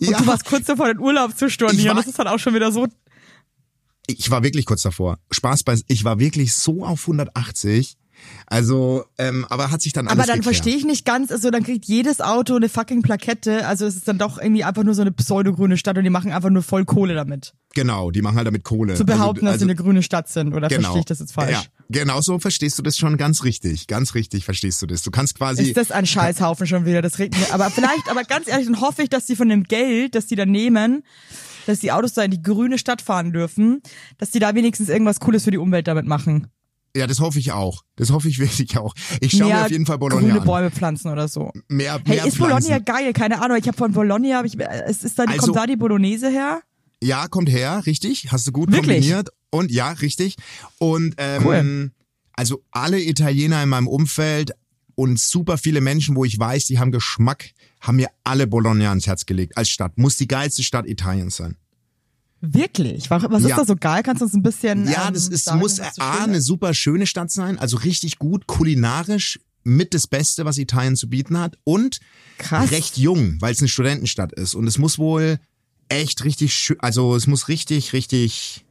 Und 0.00 0.08
Ja. 0.10 0.18
du 0.18 0.26
warst 0.26 0.44
kurz 0.44 0.66
davor, 0.66 0.86
den 0.88 0.98
Urlaub 1.00 1.36
zu 1.36 1.50
stornieren. 1.50 1.88
war- 1.88 1.94
Das 1.96 2.06
ist 2.06 2.18
dann 2.18 2.28
auch 2.28 2.38
schon 2.38 2.54
wieder 2.54 2.70
so. 2.72 2.86
Ich 4.06 4.30
war 4.30 4.42
wirklich 4.42 4.64
kurz 4.64 4.82
davor. 4.82 5.18
Spaß 5.30 5.64
bei, 5.64 5.76
ich 5.88 6.04
war 6.04 6.18
wirklich 6.18 6.54
so 6.54 6.84
auf 6.84 7.06
180. 7.06 7.96
Also, 8.46 9.04
ähm, 9.18 9.46
aber 9.48 9.70
hat 9.70 9.80
sich 9.82 9.92
dann 9.92 10.08
alles 10.08 10.18
Aber 10.18 10.26
dann 10.26 10.42
verstehe 10.42 10.74
ich 10.76 10.84
nicht 10.84 11.04
ganz, 11.04 11.30
also 11.30 11.50
dann 11.50 11.62
kriegt 11.62 11.84
jedes 11.84 12.20
Auto 12.20 12.56
eine 12.56 12.68
fucking 12.68 13.02
Plakette. 13.02 13.66
Also 13.66 13.86
es 13.86 13.94
ist 13.96 14.08
dann 14.08 14.18
doch 14.18 14.38
irgendwie 14.38 14.64
einfach 14.64 14.82
nur 14.82 14.94
so 14.94 15.02
eine 15.02 15.12
pseudogrüne 15.12 15.76
Stadt 15.76 15.98
und 15.98 16.04
die 16.04 16.10
machen 16.10 16.32
einfach 16.32 16.50
nur 16.50 16.62
voll 16.64 16.84
Kohle 16.84 17.14
damit. 17.14 17.54
Genau, 17.74 18.10
die 18.10 18.22
machen 18.22 18.36
halt 18.36 18.46
damit 18.46 18.64
Kohle. 18.64 18.94
Zu 18.94 19.04
behaupten, 19.04 19.44
dass 19.44 19.52
also, 19.54 19.66
sie 19.66 19.70
eine 19.70 19.76
grüne 19.80 20.02
Stadt 20.02 20.28
sind. 20.28 20.52
Oder 20.54 20.68
genau. 20.68 20.80
verstehe 20.82 21.00
ich 21.00 21.06
das 21.06 21.20
jetzt 21.20 21.32
falsch? 21.32 21.52
Ja, 21.52 21.62
genau 21.88 22.20
so 22.20 22.38
verstehst 22.38 22.78
du 22.78 22.82
das 22.82 22.96
schon 22.96 23.16
ganz 23.16 23.44
richtig. 23.44 23.86
Ganz 23.86 24.14
richtig 24.14 24.44
verstehst 24.44 24.80
du 24.82 24.86
das. 24.86 25.02
Du 25.02 25.10
kannst 25.10 25.34
quasi. 25.36 25.62
Ist 25.62 25.76
das 25.76 25.90
ein 25.90 26.06
Scheißhaufen 26.06 26.66
schon 26.66 26.84
wieder? 26.86 27.02
Das 27.02 27.18
regt 27.18 27.36
mir. 27.38 27.52
Aber 27.52 27.70
vielleicht, 27.70 28.08
aber 28.10 28.24
ganz 28.24 28.48
ehrlich, 28.48 28.66
dann 28.66 28.80
hoffe 28.80 29.02
ich, 29.02 29.08
dass 29.10 29.26
die 29.26 29.36
von 29.36 29.48
dem 29.48 29.64
Geld, 29.64 30.14
das 30.14 30.26
die 30.26 30.36
da 30.36 30.46
nehmen, 30.46 31.02
dass 31.66 31.80
die 31.80 31.92
Autos 31.92 32.14
da 32.14 32.22
in 32.22 32.30
die 32.30 32.42
grüne 32.42 32.78
Stadt 32.78 33.02
fahren 33.02 33.32
dürfen, 33.32 33.82
dass 34.18 34.30
die 34.30 34.38
da 34.38 34.54
wenigstens 34.54 34.88
irgendwas 34.88 35.20
Cooles 35.20 35.44
für 35.44 35.50
die 35.50 35.58
Umwelt 35.58 35.86
damit 35.88 36.06
machen. 36.06 36.46
ja, 36.96 37.06
das 37.06 37.20
hoffe 37.20 37.38
ich 37.38 37.52
auch. 37.52 37.82
Das 37.96 38.10
hoffe 38.10 38.28
ich 38.28 38.38
wirklich 38.40 38.76
auch. 38.78 38.94
Ich 39.20 39.32
schaue 39.32 39.48
mir 39.48 39.54
Mehr 39.54 39.64
auf 39.66 39.70
jeden 39.70 39.86
Fall 39.86 39.98
Bologna 39.98 40.26
grüne 40.26 40.40
an. 40.40 40.46
Bäume 40.46 40.70
pflanzen 40.70 41.10
oder 41.12 41.28
so. 41.28 41.52
Mehr, 41.68 42.00
Hey, 42.04 42.16
mehr 42.16 42.26
ist 42.26 42.38
Bologna 42.38 42.60
Pflanzen. 42.60 42.84
geil? 42.84 43.12
Keine 43.12 43.42
Ahnung. 43.42 43.58
Ich 43.58 43.66
habe 43.68 43.76
von 43.76 43.92
Bologna, 43.92 44.36
hab 44.38 44.44
ich, 44.46 44.58
es 44.58 45.04
ist 45.04 45.18
da, 45.18 45.24
Also- 45.24 45.38
kommt 45.52 45.56
da 45.56 45.66
die 45.66 45.76
Bolognese 45.76 46.28
her? 46.30 46.60
Ja, 47.02 47.28
kommt 47.28 47.48
her, 47.48 47.82
richtig. 47.86 48.32
Hast 48.32 48.46
du 48.48 48.52
gut 48.52 48.72
Wirklich? 48.72 48.96
kombiniert. 49.02 49.28
Und 49.50 49.70
ja, 49.70 49.92
richtig. 49.92 50.36
Und 50.78 51.14
ähm, 51.18 51.42
Cool. 51.44 51.90
also 52.34 52.62
alle 52.70 53.00
Italiener 53.02 53.62
in 53.62 53.68
meinem 53.68 53.88
Umfeld 53.88 54.52
und 54.94 55.18
super 55.18 55.58
viele 55.58 55.80
Menschen, 55.80 56.16
wo 56.16 56.24
ich 56.24 56.38
weiß, 56.38 56.66
die 56.66 56.78
haben 56.78 56.92
Geschmack, 56.92 57.50
haben 57.80 57.96
mir 57.96 58.08
alle 58.24 58.46
Bologna 58.46 58.88
ans 58.88 59.06
Herz 59.06 59.26
gelegt 59.26 59.56
als 59.56 59.68
Stadt. 59.70 59.96
Muss 59.96 60.16
die 60.16 60.28
geilste 60.28 60.62
Stadt 60.62 60.86
Italiens 60.86 61.36
sein. 61.36 61.56
Wirklich? 62.40 63.10
Was 63.10 63.22
ist 63.42 63.48
Ja. 63.48 63.56
da 63.56 63.64
so 63.64 63.74
geil? 63.74 64.02
Kannst 64.04 64.20
du 64.20 64.26
uns 64.26 64.34
ein 64.34 64.42
bisschen 64.42 64.86
Ja, 64.88 65.08
ähm, 65.08 65.14
das 65.14 65.28
ist, 65.28 65.46
sagen, 65.46 65.58
muss 65.58 65.80
A, 65.80 66.22
eine 66.24 66.40
super 66.40 66.72
schöne 66.72 67.06
Stadt 67.06 67.30
sein, 67.32 67.58
also 67.58 67.76
richtig 67.78 68.18
gut, 68.18 68.46
kulinarisch 68.46 69.40
mit 69.64 69.92
das 69.92 70.06
Beste, 70.06 70.44
was 70.44 70.56
Italien 70.56 70.94
zu 70.94 71.08
bieten 71.10 71.38
hat 71.38 71.56
und 71.64 71.98
Krass. 72.38 72.70
recht 72.70 72.96
jung, 72.96 73.38
weil 73.40 73.52
es 73.52 73.58
eine 73.58 73.68
Studentenstadt 73.68 74.32
ist 74.32 74.54
und 74.54 74.68
es 74.68 74.78
muss 74.78 74.98
wohl 74.98 75.38
echt 75.88 76.24
richtig 76.24 76.54
schön, 76.54 76.78
also 76.80 77.16
es 77.16 77.26
muss 77.26 77.48
richtig, 77.48 77.92
richtig 77.92 78.64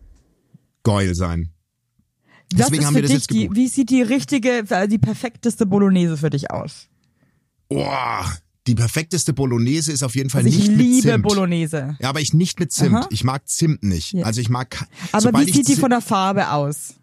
geil 0.88 1.16
sein. 1.16 1.52
Was 2.54 2.68
deswegen 2.68 2.82
ist 2.82 2.86
haben 2.88 2.94
für 2.94 2.98
wir 2.98 3.02
das 3.04 3.12
dich 3.12 3.18
jetzt 3.20 3.32
die, 3.32 3.42
gebucht. 3.42 3.58
Wie 3.58 3.68
sieht 3.68 3.90
die 3.90 4.02
richtige, 4.02 4.64
äh, 4.70 4.88
die 4.88 4.98
perfekteste 4.98 5.66
Bolognese 5.66 6.16
für 6.16 6.30
dich 6.30 6.50
aus? 6.50 6.88
Boah, 7.68 8.26
die 8.68 8.76
perfekteste 8.76 9.34
Bolognese 9.34 9.92
ist 9.92 10.04
auf 10.04 10.16
jeden 10.16 10.30
Fall 10.30 10.44
Also 10.44 10.50
ich 10.50 10.68
nicht 10.68 10.78
mit 10.78 10.86
liebe 10.86 11.10
Zimt. 11.10 11.24
Bolognese. 11.24 11.98
Ja, 12.00 12.10
aber 12.10 12.22
ich 12.22 12.34
nicht 12.34 12.60
mit 12.60 12.72
Zimt. 12.72 12.96
Aha. 12.96 13.08
Ich 13.12 13.24
mag 13.24 13.48
Zimt 13.50 13.84
nicht. 13.84 14.14
Ja. 14.14 14.26
Also 14.26 14.40
ich 14.40 14.50
mag 14.50 14.88
Aber 15.12 15.40
wie 15.40 15.44
ich 15.44 15.56
sieht 15.56 15.68
die 15.68 15.76
von 15.76 15.90
der 15.90 16.02
Farbe 16.02 16.52
aus? 16.52 16.96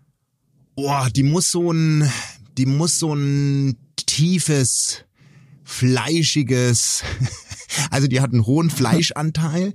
Boah, 0.76 1.08
die 1.14 1.22
muss 1.22 1.50
so 1.50 1.70
ein, 1.70 2.10
die 2.56 2.66
muss 2.66 2.98
so 2.98 3.14
ein 3.14 3.76
tiefes, 3.96 5.04
fleischiges, 5.62 7.02
also 7.90 8.06
die 8.08 8.20
hat 8.20 8.32
einen 8.32 8.46
hohen 8.46 8.70
Fleischanteil. 8.78 9.74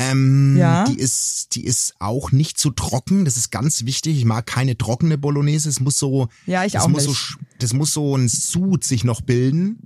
Ähm, 0.00 0.56
Ja. 0.56 0.84
Die 0.84 0.98
ist, 0.98 1.54
die 1.54 1.64
ist 1.64 1.94
auch 1.98 2.32
nicht 2.32 2.58
zu 2.58 2.70
trocken. 2.70 3.24
Das 3.24 3.36
ist 3.36 3.50
ganz 3.50 3.84
wichtig. 3.84 4.16
Ich 4.18 4.24
mag 4.24 4.46
keine 4.46 4.76
trockene 4.78 5.18
Bolognese. 5.18 5.68
Es 5.68 5.78
muss 5.80 5.98
so, 5.98 6.28
Ja, 6.46 6.64
ich 6.64 6.78
auch 6.78 6.88
muss 6.88 7.06
nicht. 7.06 7.16
so, 7.18 7.36
das 7.58 7.72
muss 7.74 7.92
so 7.92 8.16
ein 8.16 8.28
Sud 8.28 8.82
sich 8.84 9.04
noch 9.04 9.20
bilden. 9.20 9.78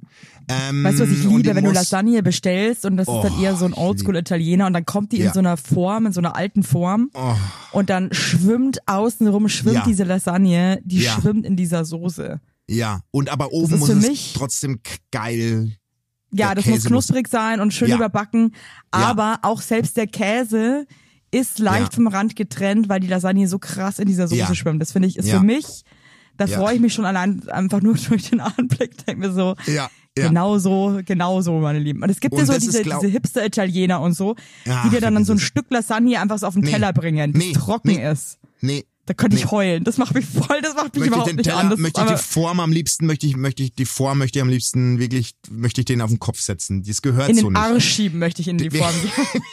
Ähm, 0.47 0.85
Weißt 0.85 0.99
du, 0.99 1.05
was 1.05 1.11
ich 1.11 1.25
liebe, 1.25 1.55
wenn 1.55 1.65
du 1.65 1.71
Lasagne 1.73 2.23
bestellst 2.23 2.85
und 2.85 2.97
das 2.99 3.09
ist 3.09 3.15
dann 3.15 3.33
Oh, 3.39 3.43
eher 3.43 3.57
so 3.57 3.65
ein 3.65 3.73
Oldschool-Italiener 3.73 4.67
und 4.67 4.75
dann 4.75 4.85
kommt 4.85 5.13
die 5.13 5.17
in 5.17 5.25
Ja. 5.25 5.33
so 5.33 5.39
einer 5.41 5.57
Form, 5.57 6.05
in 6.07 6.13
so 6.13 6.21
einer 6.21 6.37
alten 6.37 6.63
Form 6.63 7.11
Oh, 7.15 7.35
und 7.73 7.89
dann 7.89 8.13
schwimmt 8.13 8.79
außenrum, 8.87 9.49
schwimmt 9.49 9.77
Ja. 9.77 9.85
diese 9.87 10.05
Lasagne, 10.05 10.81
die 10.85 10.99
Ja. 11.01 11.13
schwimmt 11.19 11.47
in 11.47 11.57
dieser 11.57 11.85
Soße. 11.87 12.41
ja, 12.69 13.01
und 13.11 13.31
aber 13.31 13.53
oben 13.53 13.79
muss 13.79 13.89
es 13.89 14.07
mich- 14.07 14.35
trotzdem 14.37 14.81
geil. 15.11 15.73
Ja, 16.37 16.55
das 16.55 16.65
muss 16.67 16.75
Käse 16.75 16.93
muss- 16.93 17.07
knusprig 17.07 17.29
sein 17.29 17.61
und 17.61 17.73
schön 17.75 17.89
Ja. 17.89 17.97
überbacken, 17.97 18.55
aber 18.91 19.39
auch 19.43 19.61
selbst 19.61 19.97
der 19.97 20.07
Käse 20.07 20.87
ist 21.31 21.59
leicht 21.59 21.93
Ja. 21.93 21.97
vom 21.97 22.07
Rand 22.07 22.37
getrennt, 22.37 22.89
weil 22.89 23.01
die 23.01 23.07
Lasagne 23.09 23.47
so 23.49 23.59
krass 23.59 23.99
in 23.99 24.07
dieser 24.07 24.29
Soße 24.29 24.41
Ja. 24.41 24.55
schwimmt. 24.55 24.81
Das 24.81 24.93
finde 24.93 25.09
ich, 25.09 25.17
ist 25.17 25.29
Ja. 25.29 25.39
für 25.39 25.45
mich, 25.45 25.83
da 26.37 26.45
Ja. 26.47 26.59
freue 26.59 26.75
ich 26.77 26.81
mich 26.81 26.93
schon 26.95 27.05
allein 27.05 27.49
einfach 27.49 27.81
nur 27.83 27.95
durch 28.09 28.31
den 28.31 28.41
Anblick, 28.41 29.05
denke 29.07 29.21
mir 29.29 29.33
so, 29.33 29.55
Ja, 29.67 29.89
ja. 30.17 30.29
Genau 30.29 30.59
so, 30.59 31.01
genau 31.05 31.41
so, 31.41 31.59
meine 31.59 31.81
Lieben. 31.81 32.03
Und 32.03 32.11
es 32.11 32.21
gibt 32.21 32.35
ja 32.35 32.41
Und 32.41 32.47
so 32.47 32.53
das 32.53 32.63
diese, 32.63 32.83
glaub- 32.83 33.01
diese 33.01 33.11
Hipster-Italiener 33.13 34.01
und 34.01 34.13
so, 34.15 34.37
Ja, 34.65 34.83
die 34.85 34.91
dir 34.91 35.01
dann, 35.01 35.15
dann 35.15 35.25
so 35.25 35.33
ein. 35.33 35.41
Stück 35.41 35.67
Lasagne 35.71 36.21
einfach 36.21 36.39
so 36.39 36.47
auf 36.47 36.55
den 36.55 36.63
Nee. 36.63 36.71
Teller 36.71 36.93
bringen, 36.93 37.33
das 37.33 37.43
Nee. 37.43 37.53
trocken 37.53 37.89
Nee. 37.97 38.11
ist. 38.11 38.39
Nee, 38.61 38.85
Da 39.07 39.13
könnte 39.13 39.37
ich 39.37 39.51
heulen. 39.51 39.85
Das 39.85 39.99
macht 39.99 40.15
mich 40.15 40.25
voll, 40.25 40.63
das 40.63 40.75
macht 40.75 40.95
mich 40.95 41.01
möchte 41.01 41.09
überhaupt 41.09 41.29
den 41.29 41.37
nicht 41.37 41.45
Teller, 41.45 41.59
an. 41.59 41.71
Das 41.71 41.79
möchte 41.79 42.01
ich 42.01 42.07
die 42.11 42.17
Form 42.17 42.59
am 42.61 42.73
liebsten, 42.73 43.05
möchte 43.05 43.27
ich, 43.27 43.37
möchte 43.37 43.63
ich 43.63 43.75
die 43.75 43.85
Form, 43.85 44.17
möchte 44.19 44.39
ich 44.39 44.43
am 44.43 44.49
liebsten 44.49 44.99
wirklich, 44.99 45.33
möchte 45.51 45.83
ich 45.83 45.85
den 45.85 46.01
auf 46.01 46.09
den 46.11 46.19
Kopf 46.19 46.41
setzen. 46.41 46.83
Das 46.85 47.03
gehört 47.03 47.29
in 47.29 47.37
so 47.37 47.43
den 47.49 47.53
nicht. 47.53 47.63
Arsch 47.63 47.85
schieben 47.87 48.19
möchte 48.19 48.41
ich 48.41 48.49
in 48.49 48.57
die 48.57 48.71
Form 48.71 48.95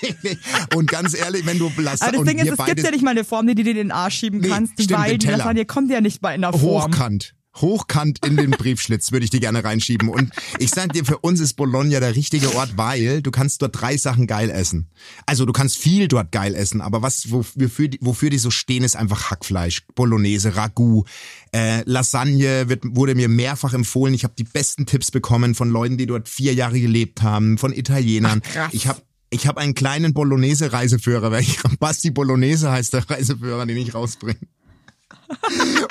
und 0.75 0.88
ganz 0.89 1.13
ehrlich, 1.13 1.46
wenn 1.46 1.60
du 1.60 1.70
Lasagne 1.77 2.01
Aber 2.01 2.12
das 2.12 2.20
und 2.22 2.27
Ding 2.29 2.38
ist, 2.38 2.58
es 2.58 2.65
gibt 2.65 2.79
ja 2.84 2.91
nicht 2.91 3.03
mal 3.03 3.12
eine 3.12 3.24
Form, 3.25 3.46
die 3.48 3.55
du 3.55 3.63
dir 3.63 3.72
in 3.72 3.77
den 3.77 3.91
Arsch 3.91 4.20
schieben 4.20 4.39
Nee, 4.39 4.48
kannst, 4.50 4.74
stimmt, 4.74 4.91
weil 4.91 5.17
den 5.17 5.20
die. 5.20 5.27
Lasagne 5.27 5.65
kommt 5.65 5.91
ja 5.91 6.00
nicht 6.01 6.22
mal 6.22 6.31
in 6.34 6.41
der 6.41 6.53
Form. 6.53 6.91
hochkant, 6.93 7.34
hochkant 7.60 8.25
in 8.25 8.38
den 8.38 8.51
Briefschlitz 8.51 9.12
würde 9.12 9.25
ich 9.25 9.29
die 9.29 9.39
gerne 9.39 9.63
reinschieben. 9.63 10.10
Und 10.10 10.31
ich 10.60 10.70
sag 10.72 10.93
dir, 10.93 11.03
für 11.03 11.17
uns 11.20 11.39
ist 11.39 11.55
Bologna 11.55 12.00
der 12.00 12.15
richtige 12.15 12.55
Ort, 12.55 12.77
weil 12.77 13.22
du 13.22 13.31
kannst 13.31 13.62
dort 13.62 13.79
drei 13.79 13.98
Sachen 13.98 14.27
geil 14.27 14.50
essen. 14.50 14.89
Also 15.25 15.46
du 15.46 15.53
kannst 15.53 15.77
viel 15.77 16.08
dort 16.08 16.31
geil 16.31 16.55
essen, 16.55 16.81
aber 16.81 17.01
was 17.01 17.31
wofür 17.31 17.88
die, 17.88 18.00
wofür 18.01 18.29
die 18.29 18.38
so 18.38 18.51
stehen, 18.51 18.84
ist 18.84 18.96
einfach 18.96 19.31
Hackfleisch, 19.31 19.84
Bolognese, 19.96 20.55
Ragout, 20.55 21.05
äh, 21.53 21.84
Lasagne 21.86 22.70
wird, 22.70 22.84
wurde 22.86 23.15
mir 23.15 23.27
mehrfach 23.27 23.74
empfohlen. 23.74 24.13
Ich 24.13 24.24
habe 24.24 24.34
die 24.38 24.43
besten 24.43 24.86
Tipps 24.86 25.12
bekommen 25.12 25.55
von 25.55 25.70
Leuten, 25.70 25.98
die 25.98 26.05
dort 26.05 26.29
vier 26.29 26.53
Jahre 26.53 26.79
gelebt 26.79 27.22
haben, 27.22 27.58
von 27.58 27.74
Italienern. 27.74 28.41
Ach. 28.58 28.70
Ich 28.72 28.88
habe 28.88 29.01
ich 29.34 29.48
habe 29.48 29.62
einen 29.62 29.74
kleinen 29.74 30.13
Bolognese-Reiseführer, 30.13 31.31
weil 31.31 31.41
ich 31.41 31.58
Basti 31.79 32.12
Bolognese 32.12 32.70
heißt 32.70 32.93
der 32.93 33.10
Reiseführer, 33.10 33.65
den 33.65 33.77
ich 33.77 33.93
rausbringe. 33.93 34.38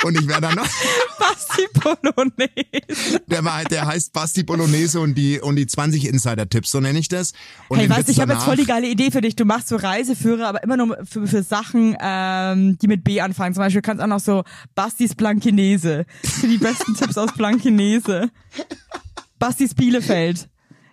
Und 0.05 0.19
ich 0.21 0.27
wäre 0.29 0.41
dann 0.41 0.55
noch, 0.55 0.67
Basti 1.19 1.67
Bolognese. 1.75 3.21
der, 3.27 3.45
war, 3.45 3.65
der 3.65 3.87
heißt 3.87 4.13
Basti 4.13 4.43
Bolognese 4.43 5.01
und 5.01 5.15
die, 5.15 5.41
und 5.41 5.57
die 5.57 5.67
20 5.67 6.07
Insider-Tipps, 6.07 6.71
so 6.71 6.81
nenne 6.81 6.99
ich 6.99 7.09
das. 7.09 7.33
Und 7.69 7.79
Hey, 7.79 7.87
den 7.87 7.91
weißt 7.91 8.03
du, 8.03 8.07
wird's 8.09 8.11
ich 8.17 8.21
habe 8.21 8.33
jetzt 8.33 8.45
voll 8.45 8.57
die 8.57 8.65
geile 8.67 8.87
Idee 8.89 9.11
für 9.11 9.21
dich. 9.21 9.37
Du 9.37 9.45
machst 9.45 9.69
so 9.69 9.77
Reiseführer, 9.77 10.47
aber 10.49 10.63
immer 10.63 10.77
nur 10.77 10.99
für, 11.05 11.27
für 11.27 11.43
Sachen, 11.43 11.97
ähm, 12.01 12.79
die 12.79 12.87
mit 12.89 13.05
B 13.05 13.21
anfangen. 13.21 13.55
Zum 13.55 13.63
Beispiel 13.63 13.83
kannst 13.83 14.01
du 14.01 14.05
auch 14.05 14.09
noch 14.09 14.21
so 14.21 14.45
Bastis 14.75 15.15
Blankenese. 15.15 16.05
Für 16.23 16.49
die 16.49 16.59
besten 16.59 16.95
Tipps 16.95 17.17
aus 17.19 17.33
Blankenese. 17.33 18.31
Bastis 19.39 19.75
Bielefeld. 19.75 20.49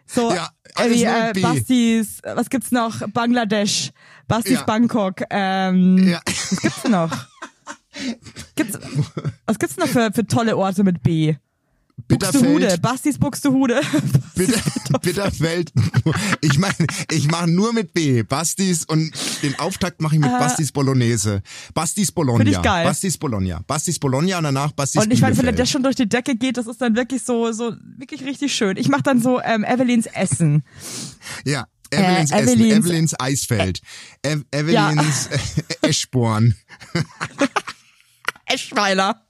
So, 0.06 0.34
Ja, 0.34 0.50
wie, 0.88 1.04
äh. 1.04 1.34
Bastis, 1.42 2.22
was 2.24 2.50
gibt's 2.50 2.72
noch? 2.72 3.02
Bangladesch. 3.10 3.92
Bastis 4.28 4.54
Ja. 4.54 4.64
Bangkok. 4.64 5.22
Ähm, 5.30 5.98
Ja. 6.08 6.22
Was 6.26 6.62
gibt's 6.62 6.82
denn 6.84 6.92
noch? 6.92 7.12
Gibt's, 8.56 8.78
was 9.46 9.60
gibt's 9.60 9.78
noch 9.78 9.88
für, 9.88 10.12
für 10.14 10.26
tolle 10.26 10.58
Orte 10.58 10.84
mit 10.84 11.04
B? 11.04 11.36
Buxtehude. 12.08 12.78
Bastis 12.80 13.18
Buxtehude. 13.18 13.82
Bitter, 14.36 14.62
Bitterfeld. 15.02 15.72
Ich 16.42 16.60
meine, 16.60 16.76
ich 17.12 17.28
mache 17.30 17.48
nur 17.50 17.74
mit 17.74 17.92
B. 17.94 18.22
Bastis 18.22 18.86
und 18.86 19.12
den 19.42 19.58
Auftakt 19.58 20.00
mache 20.00 20.14
ich 20.16 20.22
mit 20.22 20.30
Bastis 20.30 20.72
Bolognese. 20.72 21.42
Bastis 21.74 22.12
Bologna. 22.12 22.44
Äh. 22.44 22.46
Find 22.46 22.56
ich 22.58 22.62
geil. 22.64 22.86
Bastis 22.86 23.18
Bologna. 23.18 23.62
Bastis 23.66 23.98
Bologna 23.98 24.38
und 24.38 24.44
danach 24.44 24.72
Bastis 24.74 25.02
Und 25.04 25.12
ich 25.12 25.22
meine, 25.22 25.36
wenn 25.38 25.56
das 25.56 25.72
schon 25.72 25.82
durch 25.82 25.96
die 25.96 26.08
Decke 26.08 26.36
geht, 26.36 26.58
das 26.58 26.68
ist 26.68 26.80
dann 26.82 26.96
wirklich 26.96 27.24
so, 27.24 27.52
so 27.52 27.74
wirklich 27.98 28.24
richtig 28.24 28.54
schön. 28.56 28.78
Ich 28.78 28.90
mache 28.90 29.02
dann 29.04 29.20
so 29.20 29.42
ähm, 29.42 29.64
Evelyns 29.64 30.06
Essen. 30.06 30.64
Ja. 31.46 31.66
Evelyns 31.90 32.32
Äh, 32.32 32.42
Essen, 32.42 32.62
Evelyns- 32.62 33.16
Eisfeld, 33.20 33.82
Ev 34.22 34.44
Evelyns 34.52 35.28
äh, 35.28 35.40
Eschborn. 35.88 36.54
Eschweiler. 38.48 39.22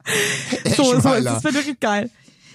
So, 0.75 0.83
so, 0.83 0.97
Eschweiler. 0.97 1.33
das 1.35 1.43
wird 1.43 1.53
wirklich 1.55 1.79
geil. 1.79 2.09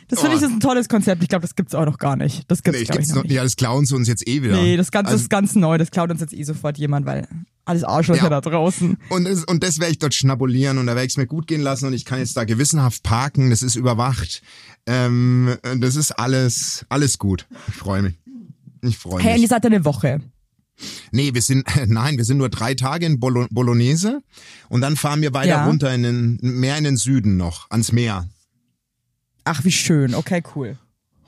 Das 0.09 0.21
finde 0.21 0.35
Oh. 0.35 0.38
ich 0.38 0.42
das 0.42 0.50
ist 0.50 0.57
ein 0.57 0.61
tolles 0.61 0.88
Konzept. 0.88 1.23
Ich 1.23 1.28
glaube, 1.28 1.42
das 1.42 1.54
gibt's 1.54 1.75
auch 1.75 1.87
noch 1.87 1.97
gar 1.99 2.16
nicht. 2.16 2.45
Das 2.50 2.62
gibt's, 2.62 2.81
Nee, 2.81 2.85
glaub 2.85 2.97
ich, 2.97 2.99
gibt's 2.99 3.09
noch 3.11 3.16
noch, 3.16 3.23
nicht. 3.25 3.33
ja, 3.33 3.42
das 3.42 3.57
klauen 3.57 3.87
sie 3.87 3.95
uns 3.95 4.09
jetzt 4.09 4.26
eh 4.28 4.42
wieder. 4.42 4.61
Nee, 4.61 4.76
das 4.76 4.90
Ganze 4.90 5.12
Also- 5.12 5.23
ist 5.23 5.31
ganz 5.31 5.54
neu. 5.54 5.78
Das 5.78 5.90
klaut 5.90 6.11
uns 6.11 6.21
jetzt 6.21 6.35
eh 6.35 6.42
sofort 6.42 6.76
jemand, 6.76 7.07
weil 7.07 7.26
alles 7.64 7.83
Arschlöcher 7.85 8.25
Ja. 8.25 8.28
da 8.28 8.40
draußen. 8.42 8.99
Und 9.09 9.25
das, 9.25 9.45
und 9.45 9.62
das 9.62 9.78
werde 9.78 9.92
ich 9.92 9.99
dort 9.99 10.14
schnabulieren 10.14 10.78
und 10.78 10.87
da 10.87 10.95
werde 10.95 11.07
ich 11.07 11.12
es 11.12 11.16
mir 11.16 11.26
gut 11.26 11.47
gehen 11.47 11.62
lassen 11.62 11.87
und 11.87 11.92
ich 11.95 12.04
kann 12.04 12.19
jetzt 12.19 12.37
da 12.37 12.45
gewissenhaft 12.45 13.02
parken, 13.02 13.50
das 13.50 13.62
ist 13.62 13.76
überwacht. 13.76 14.42
Ähm, 14.87 15.57
das 15.78 15.97
ist 15.97 16.11
alles, 16.12 16.85
alles 16.88 17.19
gut. 17.19 17.47
Ich 17.69 17.75
freue 17.75 18.02
mich. 18.02 18.14
Ich 18.83 18.99
freue 18.99 19.23
Hey, 19.23 19.28
und 19.31 19.35
mich. 19.35 19.42
ihr 19.42 19.49
seid 19.49 19.64
eine 19.64 19.85
Woche. 19.85 20.21
Nee, 21.11 21.35
wir 21.35 21.43
sind, 21.43 21.67
nein, 21.87 22.17
wir 22.17 22.25
sind 22.25 22.38
nur 22.38 22.49
drei 22.49 22.75
Tage 22.75 23.07
in 23.07 23.21
Bolo 23.21 23.47
Bolognese 23.50 24.23
und 24.69 24.81
dann 24.81 24.97
fahren 24.97 25.21
wir 25.23 25.33
weiter 25.35 25.49
Ja. 25.49 25.67
runter 25.67 25.95
in 25.95 26.02
den, 26.02 26.38
mehr 26.41 26.76
in 26.79 26.85
den 26.85 26.97
Süden 26.97 27.37
noch, 27.37 27.71
ans 27.71 27.93
Meer. 27.93 28.29
Ach, 29.45 29.64
wie 29.64 29.73
schön. 29.73 30.14
Okay, 30.14 30.43
cool. 30.55 30.79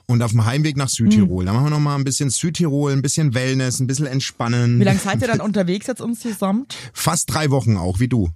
Und 0.07 0.21
auf 0.21 0.31
dem 0.31 0.45
Heimweg 0.45 0.77
nach 0.77 0.89
Südtirol. 0.89 1.41
Hm. 1.41 1.45
Da 1.47 1.53
machen 1.53 1.65
wir 1.65 1.69
noch 1.71 1.79
mal 1.79 1.95
ein 1.95 2.03
bisschen 2.03 2.29
Südtirol, 2.29 2.91
ein 2.93 3.01
bisschen 3.01 3.33
Wellness, 3.33 3.79
ein 3.79 3.87
bisschen 3.87 4.05
entspannen. 4.05 4.79
Wie 4.79 4.83
lange 4.83 4.99
seid 4.99 5.21
ihr 5.21 5.27
dann 5.27 5.41
unterwegs 5.41 5.87
jetzt 5.87 5.99
insgesamt? 6.01 6.75
Fast 6.93 7.33
drei 7.33 7.49
Wochen 7.49 7.75
auch, 7.77 7.99
wie 7.99 8.07
du. 8.07 8.29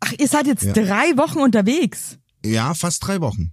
Ach, 0.00 0.12
ihr 0.18 0.28
seid 0.28 0.46
jetzt 0.46 0.62
Ja. 0.64 0.72
drei 0.72 1.16
Wochen 1.16 1.38
unterwegs. 1.40 2.18
Ja, 2.44 2.72
fast 2.74 3.06
drei 3.06 3.20
Wochen. 3.20 3.52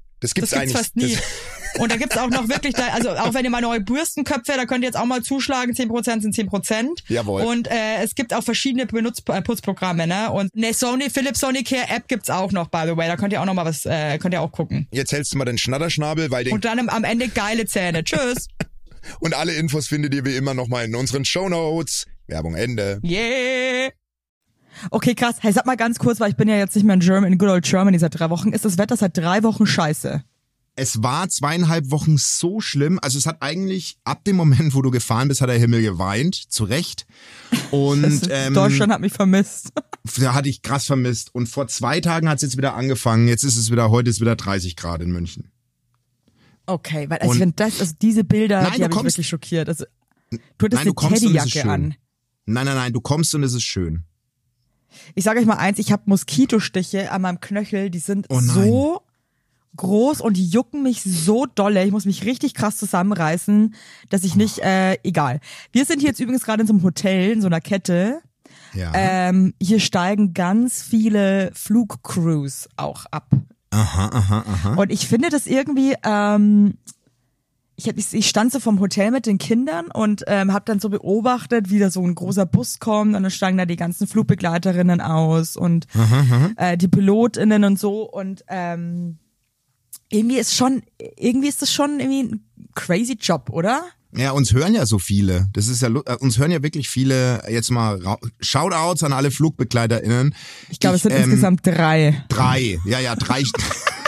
Das 0.21 0.33
gibt's 0.33 0.51
Das 0.51 0.59
gibt's 0.61 0.73
fast 0.73 0.95
nie. 0.95 1.17
Und 1.79 1.91
da 1.91 1.95
gibt's 1.97 2.17
auch 2.17 2.29
noch 2.29 2.47
wirklich, 2.49 2.73
da- 2.73 2.87
also 2.89 3.09
auch 3.11 3.33
wenn 3.33 3.43
ihr 3.43 3.49
mal 3.49 3.61
neue 3.61 3.79
Bürstenköpfe, 3.81 4.53
da 4.55 4.65
könnt 4.65 4.83
ihr 4.83 4.87
jetzt 4.87 4.97
auch 4.97 5.05
mal 5.05 5.21
zuschlagen, 5.23 5.73
10% 5.73 6.21
sind 6.21 6.35
10%. 6.35 7.03
Jawohl. 7.07 7.41
Und 7.43 7.67
äh, 7.69 8.03
es 8.03 8.13
gibt 8.15 8.33
auch 8.33 8.43
verschiedene 8.43 8.85
Benutz 8.85 9.21
äh, 9.29 9.41
Putzprogramme, 9.41 10.05
ne? 10.07 10.31
Und 10.31 10.51
eine 10.55 10.73
Sony, 10.73 11.09
Philips 11.09 11.39
Sonicare 11.39 11.87
App 11.89 12.07
gibt's 12.07 12.29
auch 12.29 12.51
noch, 12.51 12.67
by 12.69 12.83
the 12.85 12.95
way. 12.97 13.07
Da 13.07 13.15
könnt 13.17 13.33
ihr 13.33 13.41
auch 13.41 13.45
noch 13.45 13.53
mal 13.53 13.65
was, 13.65 13.85
äh, 13.85 14.17
könnt 14.17 14.33
ihr 14.33 14.41
auch 14.41 14.51
gucken. 14.51 14.87
jetzt 14.91 15.11
hältst 15.11 15.33
du 15.33 15.37
mal 15.37 15.45
den 15.45 15.57
Schnatterschnabel, 15.57 16.29
weil 16.31 16.43
den 16.43 16.53
Und 16.53 16.65
dann 16.65 16.77
am- 16.79 16.89
am 16.89 17.03
Ende 17.03 17.27
geile 17.29 17.65
Zähne. 17.65 18.03
Tschüss. 18.03 18.47
Und 19.19 19.33
alle 19.33 19.53
Infos 19.55 19.87
findet 19.87 20.13
ihr 20.13 20.23
wie 20.25 20.35
immer 20.35 20.53
nochmal 20.53 20.85
in 20.85 20.93
unseren 20.95 21.25
Shownotes. 21.25 22.05
Werbung 22.27 22.53
Ende. 22.55 22.99
Yeah. 23.03 23.89
Okay, 24.89 25.15
krass. 25.15 25.35
Hey, 25.39 25.51
sag 25.53 25.65
mal 25.65 25.77
ganz 25.77 25.99
kurz, 25.99 26.19
weil 26.19 26.29
ich 26.31 26.35
bin 26.37 26.47
ja 26.49 26.57
jetzt 26.57 26.75
nicht 26.75 26.85
mehr 26.85 26.93
in 26.95 26.99
Germany, 27.01 27.33
in 27.33 27.37
good 27.37 27.49
old 27.49 27.63
Germany 27.65 27.99
seit 27.99 28.17
drei 28.19 28.29
Wochen. 28.29 28.51
Ist 28.53 28.65
das 28.65 28.77
Wetter 28.77 28.97
seit 28.97 29.17
drei 29.17 29.43
Wochen 29.43 29.65
scheiße? 29.65 30.23
Es 30.75 31.03
war 31.03 31.27
zweieinhalb 31.27 31.91
Wochen 31.91 32.17
so 32.17 32.61
schlimm. 32.61 32.97
Also 33.01 33.17
es 33.17 33.25
hat 33.25 33.41
eigentlich 33.41 33.97
ab 34.05 34.23
dem 34.23 34.37
Moment, 34.37 34.73
wo 34.73 34.81
du 34.81 34.89
gefahren 34.89 35.27
bist, 35.27 35.41
hat 35.41 35.49
der 35.49 35.59
Himmel 35.59 35.81
geweint. 35.81 36.35
Zu 36.35 36.63
Recht. 36.63 37.05
Und 37.71 38.29
ähm, 38.31 38.53
Deutschland 38.53 38.91
hat 38.93 39.01
mich 39.01 39.11
vermisst. 39.13 39.71
da 40.17 40.33
hatte 40.33 40.47
ich 40.49 40.61
krass 40.61 40.85
vermisst. 40.85 41.35
Und 41.35 41.47
vor 41.47 41.67
zwei 41.67 41.99
Tagen 41.99 42.29
hat 42.29 42.37
es 42.37 42.41
jetzt 42.43 42.57
wieder 42.57 42.75
angefangen. 42.75 43.27
Jetzt 43.27 43.43
ist 43.43 43.57
es 43.57 43.69
wieder, 43.69 43.91
heute 43.91 44.09
ist 44.09 44.21
wieder 44.21 44.35
30 44.37 44.77
Grad 44.77 45.01
in 45.01 45.11
München. 45.11 45.51
Okay, 46.65 47.09
weil 47.09 47.17
also 47.19 47.31
Und- 47.33 47.39
wenn 47.41 47.55
das, 47.55 47.79
also 47.81 47.93
diese 48.01 48.23
Bilder, 48.23 48.61
Nein, 48.61 48.71
die 48.73 48.77
du 48.77 48.83
habe 48.85 48.93
ich 48.93 48.97
kommst- 48.97 49.13
wirklich 49.17 49.27
schockiert. 49.27 49.67
Also 49.67 49.83
du 50.31 50.37
hattest 50.65 50.85
Nein, 50.85 50.93
du 50.95 51.01
eine 51.05 51.15
es 51.15 51.21
Teddyjacke 51.21 51.69
an. 51.69 51.95
Nein, 52.45 52.65
nein, 52.65 52.75
nein, 52.75 52.93
du 52.93 53.01
kommst 53.01 53.35
und 53.35 53.43
es 53.43 53.53
ist 53.53 53.63
schön. 53.63 54.03
Ich 55.15 55.23
sage 55.23 55.39
euch 55.39 55.45
mal 55.45 55.57
eins, 55.57 55.79
ich 55.79 55.91
habe 55.91 56.03
Moskitostiche 56.05 57.11
an 57.11 57.21
meinem 57.21 57.39
Knöchel, 57.39 57.89
die 57.89 57.99
sind 57.99 58.27
Oh 58.29 58.39
so 58.39 59.01
groß 59.77 60.21
und 60.21 60.37
die 60.37 60.45
jucken 60.45 60.83
mich 60.83 61.01
so 61.01 61.45
dolle. 61.45 61.85
Ich 61.85 61.91
muss 61.91 62.05
mich 62.05 62.25
richtig 62.25 62.53
krass 62.53 62.77
zusammenreißen, 62.77 63.73
dass 64.09 64.23
ich 64.23 64.35
nicht, 64.35 64.59
äh, 64.59 64.97
egal. 65.03 65.39
Wir 65.71 65.85
sind 65.85 65.99
hier 65.99 66.09
jetzt 66.09 66.19
übrigens 66.19 66.43
gerade 66.43 66.61
in 66.61 66.67
so 66.67 66.73
einem 66.73 66.83
Hotel, 66.83 67.31
in 67.31 67.41
so 67.41 67.47
einer 67.47 67.61
Kette. 67.61 68.21
Ja. 68.73 68.91
Ähm, 68.93 69.53
hier 69.61 69.79
steigen 69.79 70.33
ganz 70.33 70.81
viele 70.81 71.51
Flugcrews 71.53 72.69
auch 72.77 73.05
ab. 73.11 73.29
aha, 73.71 74.07
aha, 74.07 74.45
aha. 74.47 74.73
Und 74.75 74.91
ich 74.91 75.07
finde 75.07 75.29
das 75.29 75.47
irgendwie, 75.47 75.95
ähm, 76.03 76.77
ich, 77.81 77.87
hab, 77.87 77.97
ich, 77.97 78.13
ich 78.13 78.29
stand 78.29 78.51
so 78.51 78.59
vom 78.59 78.79
Hotel 78.79 79.11
mit 79.11 79.25
den 79.25 79.37
Kindern 79.37 79.87
und 79.87 80.23
ähm, 80.27 80.53
habe 80.53 80.65
dann 80.65 80.79
so 80.79 80.89
beobachtet, 80.89 81.69
wie 81.69 81.79
da 81.79 81.89
so 81.89 82.01
ein 82.03 82.13
großer 82.13 82.45
Bus 82.45 82.79
kommt 82.79 83.15
und 83.15 83.23
dann 83.23 83.31
steigen 83.31 83.57
da 83.57 83.65
die 83.65 83.75
ganzen 83.75 84.07
Flugbegleiterinnen 84.07 85.01
aus 85.01 85.57
und 85.57 85.87
äh, 86.57 86.77
die 86.77 86.87
PilotInnen 86.87 87.63
und 87.63 87.79
so 87.79 88.03
und 88.03 88.43
ähm, 88.47 89.17
irgendwie 90.09 90.37
ist 90.37 90.55
schon, 90.55 90.83
irgendwie 91.17 91.47
ist 91.47 91.61
das 91.61 91.71
schon 91.71 91.99
irgendwie 91.99 92.23
ein 92.23 92.45
crazy 92.75 93.17
Job, 93.19 93.49
oder? 93.49 93.83
Ja, 94.13 94.31
uns 94.31 94.53
hören 94.53 94.75
ja 94.75 94.85
so 94.85 94.99
viele. 94.99 95.47
Das 95.53 95.67
ist 95.67 95.81
ja, 95.81 95.87
äh, 95.87 96.15
uns 96.19 96.37
hören 96.37 96.51
ja 96.51 96.61
wirklich 96.61 96.89
viele, 96.89 97.41
jetzt 97.49 97.71
mal 97.71 97.99
Shoutouts 98.41 99.03
an 99.03 99.13
alle 99.13 99.31
FlugbegleiterInnen. 99.31 100.35
Ich 100.69 100.79
glaube, 100.79 100.97
es 100.97 101.03
sind 101.03 101.13
ähm, 101.13 101.23
insgesamt 101.23 101.65
drei. 101.65 102.23
Drei. 102.27 102.77
Ja, 102.85 102.99
ja, 102.99 103.15
drei. 103.15 103.43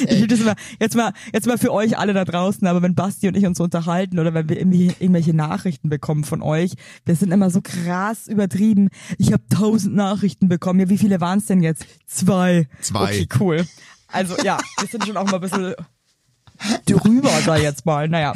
Ich 0.08 0.20
will 0.20 0.26
das 0.26 0.40
mal, 0.40 0.54
jetzt 0.80 0.96
mal, 0.96 1.12
jetzt 1.32 1.46
mal 1.46 1.58
für 1.58 1.72
euch 1.72 1.98
alle 1.98 2.12
da 2.12 2.24
draußen, 2.24 2.66
aber 2.66 2.82
wenn 2.82 2.94
Basti 2.94 3.28
und 3.28 3.36
ich 3.36 3.46
uns 3.46 3.58
so 3.58 3.64
unterhalten 3.64 4.18
oder 4.18 4.34
wenn 4.34 4.48
wir 4.48 4.58
irgendwie 4.58 4.94
irgendwelche 4.98 5.34
Nachrichten 5.34 5.88
bekommen 5.88 6.24
von 6.24 6.42
euch, 6.42 6.72
wir 7.04 7.16
sind 7.16 7.32
immer 7.32 7.50
so 7.50 7.60
krass 7.62 8.26
übertrieben. 8.26 8.88
Ich 9.18 9.32
habe 9.32 9.42
tausend 9.48 9.94
Nachrichten 9.94 10.48
bekommen. 10.48 10.80
Ja, 10.80 10.88
wie 10.88 10.98
viele 10.98 11.20
waren 11.20 11.38
es 11.38 11.46
denn 11.46 11.62
jetzt? 11.62 11.86
Zwei. 12.06 12.68
Zwei. 12.80 13.04
Okay, 13.04 13.28
cool. 13.40 13.66
Also 14.08 14.36
ja, 14.44 14.58
wir 14.78 14.88
sind 14.88 15.06
schon 15.06 15.16
auch 15.16 15.24
mal 15.24 15.34
ein 15.34 15.40
bisschen 15.40 15.74
drüber 16.86 17.30
da 17.44 17.56
jetzt 17.56 17.86
mal. 17.86 18.08
Naja. 18.08 18.34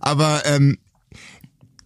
Aber 0.00 0.42
ähm, 0.46 0.78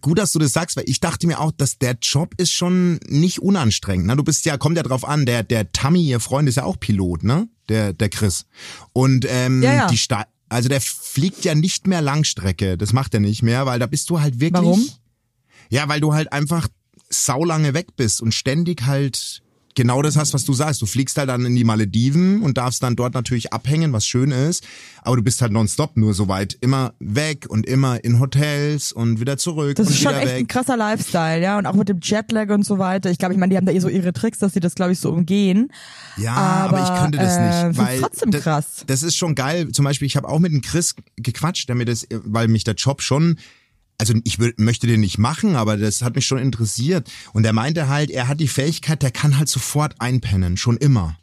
gut, 0.01 0.19
dass 0.19 0.31
du 0.31 0.39
das 0.39 0.53
sagst, 0.53 0.77
weil 0.77 0.83
ich 0.87 0.99
dachte 0.99 1.27
mir 1.27 1.39
auch, 1.39 1.51
dass 1.51 1.77
der 1.77 1.97
Job 2.01 2.33
ist 2.37 2.51
schon 2.51 2.99
nicht 3.07 3.39
unanstrengend. 3.39 4.07
Ne? 4.07 4.15
Du 4.15 4.23
bist 4.23 4.45
ja, 4.45 4.57
kommt 4.57 4.77
ja 4.77 4.83
drauf 4.83 5.07
an, 5.07 5.25
der, 5.25 5.43
der 5.43 5.71
Tammy, 5.71 6.07
ihr 6.07 6.19
Freund, 6.19 6.47
ist 6.47 6.55
ja 6.55 6.63
auch 6.63 6.79
Pilot, 6.79 7.23
ne? 7.23 7.47
Der, 7.69 7.93
der 7.93 8.09
Chris. 8.09 8.45
Und 8.93 9.25
ähm, 9.29 9.61
Ja, 9.61 9.73
ja. 9.73 9.87
die 9.87 9.97
Sta 9.97 10.25
also 10.49 10.69
der 10.69 10.79
fliegt 10.79 11.43
ja 11.43 11.55
nicht 11.55 11.87
mehr 11.87 12.01
Langstrecke. 12.01 12.77
Das 12.77 12.93
macht 12.93 13.13
er 13.13 13.19
nicht 13.19 13.43
mehr, 13.43 13.65
weil 13.65 13.79
da 13.79 13.85
bist 13.85 14.09
du 14.09 14.21
halt 14.21 14.39
wirklich. 14.39 14.63
Warum? 14.63 14.89
Ja, 15.69 15.89
weil 15.89 15.99
du 15.99 16.13
halt 16.13 16.31
einfach 16.31 16.69
saulange 17.09 17.73
weg 17.73 17.95
bist 17.95 18.21
und 18.21 18.33
ständig 18.33 18.85
halt 18.85 19.41
genau 19.77 20.01
das 20.01 20.17
hast, 20.17 20.33
was 20.33 20.43
du 20.43 20.53
sagst. 20.53 20.81
Du 20.81 20.87
fliegst 20.87 21.17
halt 21.17 21.29
dann 21.29 21.45
in 21.45 21.55
die 21.55 21.63
Malediven 21.63 22.41
und 22.41 22.57
darfst 22.57 22.81
dann 22.81 22.95
dort 22.95 23.13
natürlich 23.13 23.53
abhängen, 23.53 23.93
was 23.93 24.07
schön 24.07 24.31
ist. 24.31 24.65
Aber 25.03 25.15
du 25.15 25.21
bist 25.21 25.41
halt 25.41 25.51
nonstop 25.53 25.95
nur 25.95 26.13
so 26.15 26.27
weit. 26.27 26.57
Immer 26.59 26.93
weg 26.99 27.45
und 27.47 27.65
immer 27.67 28.03
in 28.03 28.19
Hotels 28.19 28.91
und 28.91 29.19
wieder 29.21 29.37
zurück 29.37 29.75
Das 29.75 29.87
und 29.87 29.93
ist 29.93 30.01
schon 30.01 30.15
echt 30.15 30.25
weg. 30.25 30.39
ein 30.39 30.47
krasser 30.47 30.75
Lifestyle, 30.75 31.41
ja. 31.41 31.59
Und 31.59 31.67
auch 31.67 31.75
mit 31.75 31.87
dem 31.87 31.99
Jetlag 32.01 32.49
und 32.49 32.65
so 32.65 32.79
weiter. 32.79 33.11
Ich 33.11 33.19
glaube, 33.19 33.35
ich 33.35 33.39
meine, 33.39 33.51
die 33.51 33.57
haben 33.57 33.67
da 33.67 33.71
eh 33.71 33.79
so 33.79 33.87
ihre 33.87 34.11
Tricks, 34.13 34.39
dass 34.39 34.53
sie 34.53 34.59
das, 34.59 34.73
glaube 34.73 34.93
ich, 34.93 34.99
so 34.99 35.11
umgehen. 35.11 35.71
Ja, 36.17 36.33
aber, 36.33 36.81
ich 36.81 36.99
könnte 36.99 37.19
das 37.19 37.37
äh, 37.37 37.45
nicht, 37.45 37.61
find's 37.61 37.77
weil 37.77 37.99
trotzdem 38.01 38.31
das, 38.31 38.41
krass. 38.41 38.83
das 38.87 39.03
ist 39.03 39.15
schon 39.15 39.35
geil. 39.35 39.69
Zum 39.71 39.85
Beispiel, 39.85 40.07
ich 40.07 40.17
habe 40.17 40.27
auch 40.27 40.39
mit 40.39 40.51
dem 40.51 40.61
Chris 40.61 40.95
gequatscht, 41.17 41.69
der 41.69 41.75
mir 41.75 41.85
das, 41.85 42.07
weil 42.09 42.47
mich 42.47 42.63
der 42.63 42.73
Job 42.73 43.03
schon, 43.03 43.37
also 43.97 44.13
ich 44.23 44.37
möchte 44.57 44.87
den 44.87 44.99
nicht 44.99 45.17
machen, 45.17 45.55
aber 45.55 45.77
das 45.77 46.01
hat 46.01 46.15
mich 46.15 46.25
schon 46.25 46.37
interessiert. 46.37 47.09
Und 47.33 47.45
er 47.45 47.53
meinte 47.53 47.87
halt, 47.87 48.11
er 48.11 48.27
hat 48.27 48.39
die 48.39 48.47
Fähigkeit, 48.47 49.01
der 49.01 49.11
kann 49.11 49.37
halt 49.37 49.49
sofort 49.49 49.95
einpennen, 49.99 50.57
schon 50.57 50.77
immer. 50.77 51.17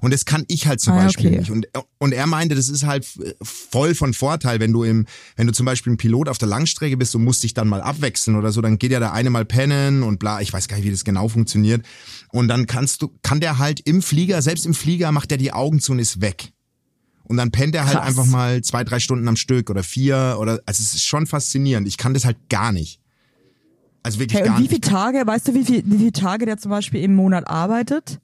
Und 0.00 0.12
das 0.12 0.24
kann 0.24 0.44
ich 0.48 0.66
halt 0.66 0.80
zum 0.80 0.94
Ah, 0.94 1.04
Beispiel 1.04 1.28
okay. 1.28 1.38
nicht. 1.38 1.50
Und, 1.50 1.68
und 1.98 2.12
er 2.12 2.26
meinte, 2.26 2.54
das 2.54 2.68
ist 2.68 2.84
halt 2.84 3.06
voll 3.42 3.94
von 3.94 4.12
Vorteil, 4.12 4.60
wenn 4.60 4.72
du 4.72 4.82
im, 4.82 5.06
wenn 5.36 5.46
du 5.46 5.52
zum 5.52 5.66
Beispiel 5.66 5.92
ein 5.92 5.96
Pilot 5.96 6.28
auf 6.28 6.36
der 6.38 6.48
Langstrecke 6.48 6.96
bist 6.96 7.14
und 7.14 7.24
musst 7.24 7.42
dich 7.44 7.54
dann 7.54 7.68
mal 7.68 7.80
abwechseln 7.80 8.36
oder 8.36 8.52
so, 8.52 8.60
dann 8.60 8.78
geht 8.78 8.90
ja 8.90 8.98
der 8.98 9.12
eine 9.12 9.30
mal 9.30 9.44
pennen 9.44 10.02
und 10.02 10.18
bla, 10.18 10.40
ich 10.40 10.52
weiß 10.52 10.68
gar 10.68 10.76
nicht, 10.76 10.86
wie 10.86 10.90
das 10.90 11.04
genau 11.04 11.28
funktioniert. 11.28 11.86
Und 12.32 12.48
dann 12.48 12.66
kannst 12.66 13.02
du, 13.02 13.12
kann 13.22 13.40
der 13.40 13.58
halt 13.58 13.80
im 13.80 14.02
Flieger, 14.02 14.42
selbst 14.42 14.66
im 14.66 14.74
Flieger 14.74 15.12
macht 15.12 15.30
er 15.32 15.38
die 15.38 15.52
Augen 15.52 15.80
zu 15.80 15.92
und 15.92 16.00
ist 16.00 16.20
weg. 16.20 16.50
Und 17.28 17.36
dann 17.36 17.50
pennt 17.50 17.74
er 17.74 17.84
halt 17.86 17.96
Krass. 17.98 18.06
einfach 18.06 18.26
mal 18.26 18.62
zwei, 18.62 18.84
drei 18.84 18.98
Stunden 19.00 19.28
am 19.28 19.36
Stück 19.36 19.68
oder 19.70 19.82
vier 19.82 20.36
oder, 20.40 20.60
also 20.66 20.82
es 20.82 20.94
ist 20.94 21.04
schon 21.04 21.26
faszinierend. 21.26 21.86
Ich 21.86 21.98
kann 21.98 22.14
das 22.14 22.24
halt 22.24 22.36
gar 22.48 22.72
nicht. 22.72 23.00
Also 24.02 24.18
wirklich 24.18 24.38
Hey, 24.38 24.46
gar 24.46 24.54
und 24.56 24.58
wie 24.58 24.62
nicht. 24.62 24.70
viele 24.84 24.94
Tage, 24.94 25.26
weißt 25.26 25.48
du, 25.48 25.54
wie, 25.54 25.64
viel, 25.64 25.82
wie 25.84 25.98
viele 25.98 26.12
Tage 26.12 26.46
der 26.46 26.56
zum 26.56 26.70
Beispiel 26.70 27.02
im 27.02 27.14
Monat 27.14 27.46
arbeitet? 27.48 28.18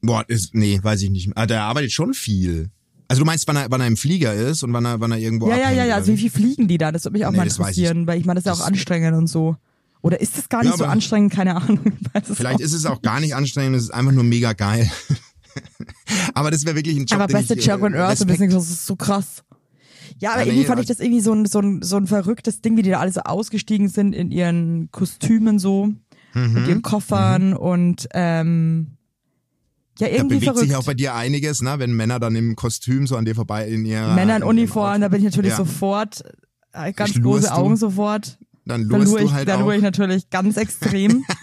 Boah, 0.00 0.24
ist, 0.28 0.54
nee, 0.54 0.80
weiß 0.82 1.02
ich 1.02 1.10
nicht. 1.10 1.30
Ah, 1.36 1.46
der 1.46 1.62
arbeitet 1.62 1.92
schon 1.92 2.14
viel. 2.14 2.70
Also 3.08 3.20
du 3.22 3.26
meinst, 3.26 3.46
wann 3.46 3.56
er, 3.56 3.66
wann 3.70 3.82
er 3.82 3.86
im 3.86 3.96
Flieger 3.98 4.32
ist 4.32 4.62
und 4.62 4.72
wann 4.72 4.86
er, 4.86 4.98
wann 5.00 5.12
er 5.12 5.18
irgendwo 5.18 5.50
ja, 5.50 5.56
ja, 5.56 5.70
ja, 5.70 5.76
ja. 5.76 5.84
oder 5.84 5.94
Also 5.96 6.12
wie 6.12 6.16
wie? 6.16 6.20
viel 6.20 6.30
fliegen 6.30 6.66
die 6.68 6.78
da? 6.78 6.90
Das 6.92 7.04
würde 7.04 7.18
mich 7.18 7.26
auch 7.26 7.30
Nee, 7.30 7.36
mal 7.36 7.44
weiß 7.46 7.52
ich. 7.52 7.58
interessieren, 7.58 8.06
weil 8.06 8.18
ich 8.18 8.24
meine, 8.24 8.40
das 8.40 8.44
ist 8.44 8.46
ja 8.46 8.52
auch 8.54 8.58
Das- 8.58 8.66
anstrengend 8.68 9.14
und 9.16 9.26
so. 9.26 9.56
Oder 10.00 10.20
ist 10.20 10.38
das 10.38 10.48
gar 10.48 10.62
Ja, 10.64 10.70
nicht 10.70 10.78
so 10.78 10.84
aber- 10.84 10.92
anstrengend? 10.94 11.32
Keine 11.32 11.54
Ahnung. 11.56 11.80
Vielleicht 12.34 12.60
ist 12.60 12.72
es 12.72 12.86
auch 12.86 13.02
gar 13.02 13.20
nicht 13.20 13.34
anstrengend, 13.36 13.76
es 13.76 13.82
ist 13.84 13.90
einfach 13.90 14.12
nur 14.12 14.24
mega 14.24 14.54
geil. 14.54 14.90
aber 16.34 16.50
das 16.50 16.64
wäre 16.64 16.76
wirklich 16.76 16.96
ein 16.96 17.06
Job, 17.06 17.20
Aber 17.20 17.26
beste 17.32 17.54
ich, 17.54 17.66
äh, 17.68 17.70
Job 17.72 17.82
on 17.82 17.94
Earth, 17.94 18.20
Respekt- 18.20 18.52
das 18.52 18.70
ist 18.70 18.86
so 18.86 18.96
krass. 18.96 19.42
Ja, 20.18 20.30
aber 20.32 20.40
Ja, 20.40 20.46
irgendwie 20.46 20.60
nee, 20.62 20.66
fand 20.66 20.80
ich 20.80 20.86
das 20.86 21.00
irgendwie 21.00 21.20
so 21.20 21.32
ein, 21.32 21.46
so, 21.46 21.60
ein, 21.60 21.82
so 21.82 21.96
ein 21.96 22.06
verrücktes 22.06 22.60
Ding, 22.60 22.76
wie 22.76 22.82
die 22.82 22.90
da 22.90 23.00
alle 23.00 23.12
so 23.12 23.20
ausgestiegen 23.22 23.88
sind 23.88 24.14
in 24.14 24.30
ihren 24.30 24.90
Kostümen 24.90 25.58
so, 25.58 25.90
Mhm. 26.34 26.52
mit 26.54 26.66
ihren 26.68 26.82
Koffern 26.82 27.52
und 27.54 28.08
ähm, 28.14 28.96
ja, 29.98 30.06
Da 30.08 30.12
irgendwie 30.14 30.36
bewegt 30.36 30.44
verrückt. 30.44 30.66
sich 30.68 30.76
auch 30.76 30.84
bei 30.84 30.94
dir 30.94 31.14
einiges, 31.14 31.60
ne? 31.60 31.74
wenn 31.78 31.92
Männer 31.92 32.18
dann 32.20 32.34
im 32.36 32.56
Kostüm 32.56 33.06
so 33.06 33.16
an 33.16 33.24
dir 33.26 33.34
vorbei 33.34 33.68
in 33.68 33.84
ihr 33.84 34.00
Männer 34.14 34.36
in 34.36 34.42
ihrem 34.42 34.48
Uniform, 34.48 35.00
da 35.02 35.08
bin 35.08 35.18
ich 35.18 35.24
natürlich 35.24 35.50
Ja. 35.50 35.56
sofort, 35.58 36.22
äh, 36.72 36.92
ganz 36.94 37.20
große 37.20 37.48
du? 37.48 37.52
Augen 37.52 37.76
sofort. 37.76 38.38
Dann 38.64 38.88
Da 38.88 38.96
lurst 38.96 39.10
lure 39.12 39.20
du 39.20 39.26
ich, 39.26 39.32
halt 39.32 39.48
da 39.48 39.56
auch. 39.56 39.60
lure 39.60 39.76
ich 39.76 39.82
natürlich 39.82 40.30
ganz 40.30 40.56
extrem. 40.56 41.22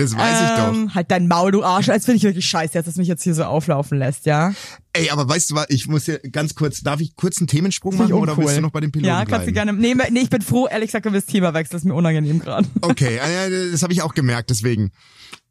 das 0.00 0.16
weiß 0.16 0.40
ich 0.42 0.50
doch. 0.54 0.72
ähm, 0.74 0.94
halt 0.94 1.10
dein 1.10 1.28
Maul, 1.28 1.52
du 1.52 1.62
Arsch. 1.62 1.88
Als 1.88 2.04
finde 2.04 2.16
ich 2.18 2.22
wirklich 2.24 2.46
scheiße, 2.46 2.74
dass 2.74 2.86
es 2.86 2.96
mich 2.96 3.08
jetzt 3.08 3.22
hier 3.22 3.34
so 3.34 3.44
auflaufen 3.44 3.98
lässt, 3.98 4.26
ja? 4.26 4.52
Ey, 4.92 5.10
aber 5.10 5.28
weißt 5.28 5.50
du 5.50 5.54
was, 5.54 5.66
ich 5.68 5.86
muss 5.86 6.06
hier 6.06 6.18
ganz 6.18 6.54
kurz, 6.54 6.80
darf 6.80 7.00
ich 7.00 7.14
kurz 7.14 7.38
einen 7.38 7.46
Themensprung 7.46 7.96
machen 7.96 8.12
oder 8.14 8.36
willst 8.36 8.56
du 8.56 8.60
noch 8.60 8.72
bei 8.72 8.80
dem 8.80 8.90
Piloten 8.90 9.06
Ja, 9.08 9.24
kannst 9.24 9.46
du 9.46 9.52
bleiben? 9.52 9.76
gerne. 9.76 9.94
Nee, 9.94 9.94
nee, 10.10 10.20
ich 10.20 10.30
bin 10.30 10.42
froh, 10.42 10.66
ehrlich 10.66 10.88
gesagt, 10.88 11.06
du 11.06 11.12
willst 11.12 11.28
Thema 11.30 11.54
wechseln, 11.54 11.72
das 11.72 11.82
ist 11.82 11.86
mir 11.86 11.94
unangenehm 11.94 12.40
gerade. 12.40 12.66
Okay, 12.80 13.20
ah, 13.20 13.48
das 13.70 13.82
habe 13.82 13.92
ich 13.92 14.02
auch 14.02 14.14
gemerkt, 14.14 14.50
deswegen. 14.50 14.90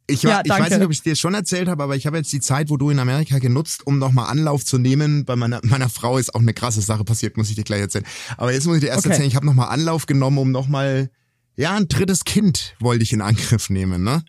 Ich, 0.07 0.23
Ja, 0.23 0.41
ich 0.43 0.49
weiß 0.49 0.71
nicht, 0.71 0.83
ob 0.83 0.91
ich 0.91 1.03
dir 1.03 1.15
schon 1.15 1.35
erzählt 1.35 1.67
habe, 1.69 1.83
aber 1.83 1.95
ich 1.95 2.07
habe 2.07 2.17
jetzt 2.17 2.33
die 2.33 2.39
Zeit, 2.39 2.71
wo 2.71 2.77
du 2.77 2.89
in 2.89 2.97
Amerika 2.97 3.38
genutzt, 3.38 3.85
um 3.85 3.99
nochmal 3.99 4.27
Anlauf 4.31 4.65
zu 4.65 4.79
nehmen. 4.79 5.23
Bei 5.23 5.35
meiner, 5.35 5.59
meiner 5.63 5.88
Frau 5.88 6.17
ist 6.17 6.33
auch 6.33 6.39
eine 6.39 6.53
krasse 6.55 6.81
Sache 6.81 7.03
passiert, 7.03 7.38
muss 7.38 7.49
ich 7.51 7.55
dir 7.55 7.63
gleich 7.63 7.81
erzählen. 7.81 8.05
Aber 8.35 8.51
jetzt 8.51 8.65
muss 8.65 8.77
ich 8.77 8.81
dir 8.81 8.88
erst 8.88 9.01
Okay. 9.05 9.09
erzählen, 9.09 9.27
ich 9.27 9.35
habe 9.35 9.45
nochmal 9.45 9.69
Anlauf 9.69 10.07
genommen, 10.07 10.39
um 10.39 10.49
nochmal, 10.51 11.12
ja, 11.59 11.75
ein 11.75 11.89
drittes 11.89 12.23
Kind 12.23 12.73
wollte 12.79 13.03
ich 13.03 13.11
in 13.11 13.21
Angriff 13.21 13.69
nehmen, 13.69 14.01
ne? 14.01 14.23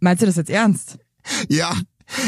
Meinst 0.00 0.22
du 0.22 0.26
das 0.26 0.36
jetzt 0.36 0.48
ernst? 0.48 0.98
Ja, 1.50 1.78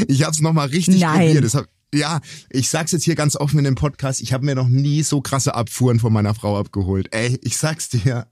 ich 0.06 0.22
habe 0.22 0.32
es 0.32 0.40
nochmal 0.40 0.68
richtig 0.68 1.00
Nein. 1.00 1.28
probiert. 1.28 1.44
Das 1.44 1.54
hab, 1.54 1.66
ja, 1.94 2.20
ich 2.50 2.68
sag's 2.68 2.92
jetzt 2.92 3.04
hier 3.04 3.14
ganz 3.14 3.34
offen 3.34 3.58
in 3.58 3.64
dem 3.64 3.74
Podcast, 3.74 4.20
ich 4.20 4.34
habe 4.34 4.44
mir 4.44 4.54
noch 4.54 4.68
nie 4.68 5.02
so 5.02 5.22
krasse 5.22 5.54
Abfuhren 5.54 5.98
von 5.98 6.12
meiner 6.12 6.34
Frau 6.34 6.58
abgeholt. 6.58 7.08
Ey, 7.12 7.38
ich 7.42 7.56
sag's 7.56 7.88
dir. 7.88 8.26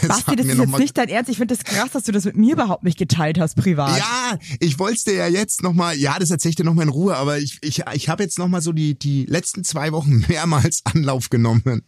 Das 0.00 0.06
Basti, 0.06 0.36
das 0.36 0.46
ist 0.46 0.56
jetzt 0.56 0.78
nicht 0.78 0.96
dein 0.96 1.08
Ernst. 1.08 1.28
Ich 1.28 1.36
finde 1.36 1.56
das 1.56 1.64
krass, 1.64 1.90
dass 1.90 2.04
du 2.04 2.12
das 2.12 2.24
mit 2.24 2.36
mir 2.36 2.52
überhaupt 2.52 2.84
nicht 2.84 2.96
geteilt 2.96 3.40
hast, 3.40 3.56
privat. 3.56 3.98
Ja, 3.98 4.38
ich 4.60 4.78
wollte 4.78 5.02
dir 5.06 5.14
ja 5.14 5.26
jetzt 5.26 5.64
nochmal, 5.64 5.96
ja, 5.96 6.16
das 6.16 6.30
erzähl 6.30 6.50
ich 6.50 6.56
dir 6.56 6.62
nochmal 6.62 6.84
in 6.84 6.92
Ruhe, 6.92 7.16
aber 7.16 7.40
ich, 7.40 7.58
ich, 7.60 7.82
ich 7.92 8.08
habe 8.08 8.22
jetzt 8.22 8.38
nochmal 8.38 8.62
so 8.62 8.70
die, 8.70 8.96
die 8.96 9.26
letzten 9.26 9.64
zwei 9.64 9.90
Wochen 9.90 10.24
mehrmals 10.28 10.82
Anlauf 10.84 11.28
genommen. 11.28 11.82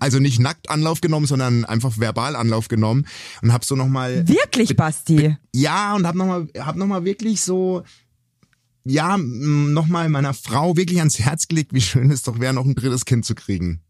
Also 0.00 0.18
nicht 0.18 0.38
nackt 0.40 0.70
Anlauf 0.70 1.00
genommen, 1.00 1.26
sondern 1.26 1.64
einfach 1.64 1.98
verbal 1.98 2.36
Anlauf 2.36 2.68
genommen 2.68 3.06
und 3.42 3.52
hab 3.52 3.64
so 3.64 3.76
nochmal, 3.76 4.26
Wirklich, 4.28 4.76
Basti? 4.76 5.36
ja, 5.54 5.94
und 5.94 6.06
hab 6.06 6.14
nochmal, 6.14 6.48
hab 6.58 6.76
noch 6.76 6.86
mal 6.86 7.04
wirklich 7.04 7.40
so, 7.40 7.82
ja, 8.84 9.16
nochmal 9.18 10.08
meiner 10.08 10.34
Frau 10.34 10.76
wirklich 10.76 10.98
ans 10.98 11.18
Herz 11.18 11.48
gelegt, 11.48 11.72
wie 11.74 11.80
schön 11.80 12.10
es 12.10 12.22
doch 12.22 12.38
wäre, 12.38 12.54
noch 12.54 12.64
ein 12.64 12.74
drittes 12.74 13.04
Kind 13.04 13.24
zu 13.24 13.34
kriegen. 13.34 13.80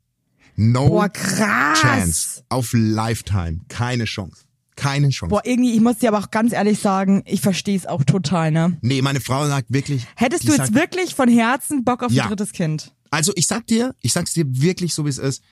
No 0.57 0.89
Boah, 0.89 1.09
krass. 1.11 1.79
chance. 1.81 2.43
Auf 2.49 2.71
Lifetime. 2.73 3.61
Keine 3.69 4.05
Chance. 4.05 4.45
Keine 4.75 5.11
Chance. 5.11 5.31
Boah, 5.31 5.43
irgendwie, 5.45 5.75
ich 5.75 5.81
muss 5.81 5.99
dir 5.99 6.09
aber 6.09 6.19
auch 6.19 6.31
ganz 6.31 6.53
ehrlich 6.53 6.79
sagen, 6.79 7.23
ich 7.27 7.41
verstehe 7.43 7.77
es 7.77 7.87
auch 7.87 8.05
total, 8.05 8.51
ne? 8.53 8.77
Nee, 8.81 9.03
meine 9.03 9.21
Frau 9.21 9.47
sagt 9.47 9.71
wirklich. 9.73 10.07
Hättest 10.17 10.45
du 10.45 10.49
jetzt 10.49 10.59
sagt, 10.59 10.75
wirklich 10.75 11.15
von 11.15 11.29
Herzen 11.29 11.85
Bock 11.85 12.03
auf 12.03 12.13
Ja. 12.13 12.25
ein 12.25 12.29
drittes 12.31 12.53
Kind? 12.53 12.93
Also 13.11 13.33
ich 13.37 13.47
sag 13.47 13.67
dir, 13.67 13.95
ich 14.01 14.13
sag's 14.13 14.33
dir 14.33 14.45
wirklich 14.49 14.93
so 14.95 15.05
wie 15.05 15.11
es 15.11 15.19
ist. 15.19 15.43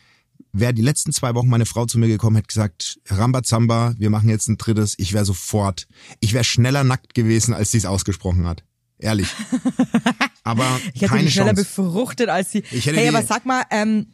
Wäre 0.52 0.72
die 0.74 0.82
letzten 0.82 1.12
zwei 1.12 1.34
Wochen 1.34 1.48
meine 1.48 1.66
Frau 1.66 1.84
zu 1.86 1.98
mir 1.98 2.06
gekommen, 2.06 2.36
hätte 2.36 2.46
gesagt, 2.48 3.00
Rambazamba, 3.08 3.94
wir 3.98 4.10
machen 4.10 4.28
jetzt 4.28 4.48
ein 4.48 4.56
drittes, 4.56 4.94
ich 4.98 5.12
wäre 5.12 5.24
sofort, 5.24 5.88
ich 6.20 6.32
wäre 6.32 6.44
schneller 6.44 6.84
nackt 6.84 7.14
gewesen, 7.14 7.54
als 7.54 7.72
sie 7.72 7.78
es 7.78 7.86
ausgesprochen 7.86 8.46
hat. 8.46 8.62
Ehrlich. 8.98 9.28
Aber 10.44 10.64
Ich 10.92 11.02
hätte 11.02 11.10
keine 11.12 11.24
die 11.24 11.30
schneller 11.30 11.54
Chance. 11.54 11.64
befruchtet 11.64 12.28
als 12.28 12.52
sie. 12.52 12.62
Hey, 12.68 13.08
aber 13.08 13.22
sag 13.22 13.46
mal, 13.46 13.64
ähm, 13.70 14.06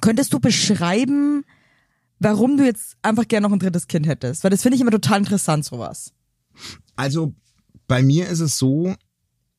könntest 0.00 0.32
du 0.32 0.40
beschreiben, 0.40 1.44
warum 2.18 2.56
du 2.56 2.64
jetzt 2.64 2.96
einfach 3.02 3.26
gerne 3.28 3.46
noch 3.46 3.52
ein 3.54 3.60
drittes 3.60 3.86
Kind 3.86 4.06
hättest? 4.06 4.42
Weil 4.44 4.50
das 4.50 4.62
finde 4.62 4.74
ich 4.76 4.82
immer 4.82 4.90
total 4.90 5.20
interessant, 5.20 5.64
sowas. 5.64 6.12
Also 6.96 7.32
bei 7.86 8.02
mir 8.02 8.28
ist 8.28 8.40
es 8.40 8.58
so, 8.58 8.94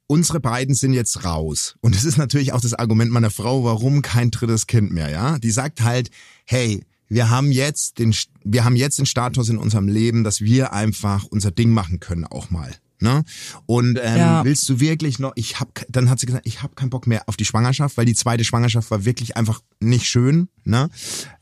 unsere 0.07 0.39
beiden 0.39 0.75
sind 0.75 0.93
jetzt 0.93 1.23
raus. 1.25 1.75
Und 1.81 1.95
das 1.95 2.05
ist 2.05 2.17
natürlich 2.17 2.53
auch 2.53 2.61
das 2.61 2.73
Argument 2.73 3.11
meiner 3.11 3.31
Frau, 3.31 3.63
warum 3.63 4.01
kein 4.01 4.31
drittes 4.31 4.67
Kind 4.67 4.91
mehr, 4.91 5.09
ja? 5.09 5.39
Die 5.39 5.51
sagt 5.51 5.81
halt, 5.81 6.09
hey, 6.45 6.83
wir 7.09 7.29
haben 7.29 7.51
jetzt 7.51 7.99
den, 7.99 8.15
wir 8.43 8.63
haben 8.63 8.75
jetzt 8.75 8.97
den 8.99 9.05
Status 9.05 9.49
in 9.49 9.57
unserem 9.57 9.87
Leben, 9.87 10.23
dass 10.23 10.41
wir 10.41 10.73
einfach 10.73 11.25
unser 11.25 11.51
Ding 11.51 11.71
machen 11.71 11.99
können 11.99 12.25
auch 12.25 12.49
mal. 12.49 12.75
Ne? 13.03 13.25
Und 13.65 13.99
ähm, 14.01 14.17
Ja. 14.17 14.45
willst 14.45 14.67
du 14.69 14.79
wirklich 14.79 15.19
noch? 15.19 15.33
Ich 15.35 15.59
hab, 15.59 15.75
ke- 15.75 15.85
dann 15.89 16.09
hat 16.09 16.21
sie 16.21 16.25
gesagt, 16.25 16.47
ich 16.47 16.63
habe 16.63 16.73
keinen 16.73 16.89
Bock 16.89 17.05
mehr 17.05 17.23
auf 17.27 17.35
die 17.35 17.43
Schwangerschaft, 17.43 17.97
weil 17.97 18.05
die 18.05 18.15
zweite 18.15 18.45
Schwangerschaft 18.45 18.89
war 18.91 19.03
wirklich 19.03 19.35
einfach 19.35 19.59
nicht 19.81 20.05
schön, 20.07 20.47
ne? 20.63 20.89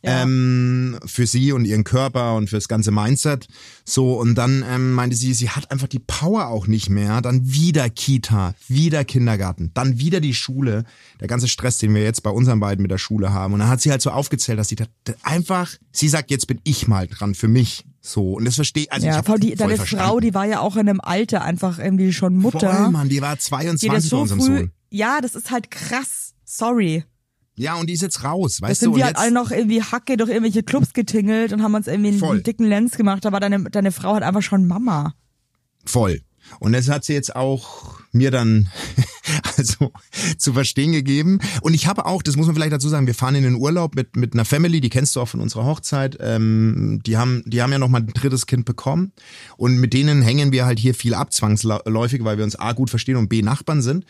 Ja. 0.02 0.24
Ähm, 0.24 0.98
für 1.06 1.28
sie 1.28 1.52
und 1.52 1.66
ihren 1.66 1.84
Körper 1.84 2.34
und 2.36 2.50
fürs 2.50 2.68
ganze 2.68 2.90
Mindset. 2.90 3.48
So 3.86 4.20
und 4.20 4.34
dann 4.34 4.66
ähm, 4.68 4.94
meinte 4.94 5.16
sie, 5.16 5.36
sie 5.36 5.50
hat 5.52 5.70
einfach 5.70 5.88
die 5.88 6.00
Power 6.00 6.48
auch 6.48 6.66
nicht 6.66 6.90
mehr. 6.90 7.22
Dann 7.22 7.54
wieder 7.54 7.88
Kita, 7.92 8.56
wieder 8.68 9.06
Kindergarten, 9.06 9.70
dann 9.76 10.00
wieder 10.00 10.20
die 10.20 10.34
Schule. 10.34 10.84
Der 11.20 11.28
ganze 11.28 11.48
Stress, 11.48 11.78
den 11.78 11.94
wir 11.94 12.02
jetzt 12.04 12.24
bei 12.24 12.32
unseren 12.32 12.60
beiden 12.60 12.82
mit 12.82 12.90
der 12.90 12.98
Schule 12.98 13.32
haben. 13.32 13.54
Und 13.54 13.60
dann 13.60 13.70
hat 13.70 13.82
sie 13.82 13.92
halt 13.92 14.02
so 14.02 14.10
aufgezählt, 14.10 14.58
dass 14.58 14.70
sie 14.70 14.78
da 14.78 14.86
einfach, 15.22 15.70
sie 15.92 16.08
sagt, 16.10 16.32
jetzt 16.32 16.48
bin 16.48 16.60
ich 16.64 16.88
mal 16.88 17.08
dran 17.08 17.36
für 17.36 17.48
mich. 17.48 17.86
So, 18.04 18.34
und 18.34 18.46
das 18.46 18.56
verstehe 18.56 18.88
also 18.90 19.06
ja, 19.06 19.20
ich 19.22 19.28
hab 19.28 19.40
die, 19.40 19.54
deine. 19.56 19.78
Frau, 19.78 20.20
die 20.20 20.34
war 20.34 20.46
ja 20.46 20.60
auch 20.60 20.76
in 20.76 20.90
einem 20.90 21.00
Alter 21.02 21.44
einfach 21.44 21.78
irgendwie 21.78 22.12
schon 22.12 22.36
Mutter. 22.36 22.74
Voll, 22.74 22.90
Mann, 22.90 23.10
die 23.10 23.22
war 23.22 23.36
die 23.36 23.42
22 23.42 23.90
das 23.92 24.04
bei 24.04 24.10
so 24.10 24.22
unserem 24.22 24.40
früh, 24.42 24.58
Sohn. 24.58 24.72
ja, 24.90 25.22
das 25.22 25.36
ist 25.36 25.52
halt 25.52 25.70
krass. 25.70 26.34
Sorry. 26.44 27.04
Ja, 27.56 27.76
und 27.76 27.88
die 27.88 27.94
ist 27.94 28.02
jetzt 28.02 28.24
raus, 28.24 28.58
Das 28.60 28.70
weißt 28.70 28.80
sind 28.80 28.92
du? 28.94 28.98
Wir 28.98 29.06
halt 29.06 29.18
alle 29.18 29.32
noch 29.32 29.52
irgendwie 29.52 29.84
Hacke 29.84 30.18
durch 30.18 30.30
irgendwelche 30.32 30.64
Clubs 30.64 30.94
getingelt 30.94 31.54
und 31.54 31.62
haben 31.62 31.76
uns 31.76 31.86
irgendwie 31.86 32.10
einen, 32.10 32.20
Voll. 32.20 32.36
einen 32.38 32.44
dicken 32.44 32.66
Lenz 32.66 32.98
gemacht, 32.98 33.26
aber 33.28 33.40
deine, 33.40 33.64
deine 33.70 33.92
Frau 33.92 34.16
hat 34.16 34.24
einfach 34.24 34.42
schon 34.42 34.66
Mama. 34.68 35.14
voll. 35.86 36.22
Und 36.60 36.74
das 36.74 36.90
hat 36.90 37.06
sie 37.06 37.14
jetzt 37.14 37.36
auch 37.36 38.00
mir 38.12 38.32
dann 38.32 38.70
also 39.58 39.92
zu 40.38 40.54
verstehen 40.54 40.92
gegeben. 40.92 41.40
Und 41.62 41.74
ich 41.74 41.88
habe 41.88 42.06
auch, 42.06 42.22
das 42.22 42.36
muss 42.36 42.48
man 42.48 42.56
vielleicht 42.56 42.74
dazu 42.74 42.90
sagen, 42.90 43.08
wir 43.08 43.16
fahren 43.16 43.36
in 43.36 43.44
den 43.44 43.56
Urlaub 43.56 43.96
mit 43.96 44.16
mit 44.16 44.34
einer 44.34 44.46
Family, 44.46 44.82
die 44.82 44.90
kennst 44.90 45.16
du 45.16 45.22
auch 45.22 45.28
von 45.28 45.40
unserer 45.40 45.66
Hochzeit. 45.66 46.18
Ähm, 46.20 47.02
die 47.06 47.18
haben 47.18 47.44
die 47.46 47.62
haben 47.62 47.72
ja 47.72 47.80
noch 47.80 47.90
mal 47.90 48.02
ein 48.02 48.08
drittes 48.08 48.46
Kind 48.46 48.66
bekommen 48.66 49.12
und 49.58 49.78
mit 49.78 49.94
denen 49.94 50.22
hängen 50.22 50.52
wir 50.52 50.66
halt 50.66 50.80
hier 50.80 50.96
viel 50.96 51.14
ab 51.14 51.34
zwangsläufig, 51.34 52.24
weil 52.24 52.38
wir 52.38 52.44
uns 52.44 52.56
a 52.58 52.74
gut 52.74 52.90
verstehen 52.90 53.16
und 53.16 53.30
b 53.30 53.42
Nachbarn 53.42 53.82
sind. 53.82 54.06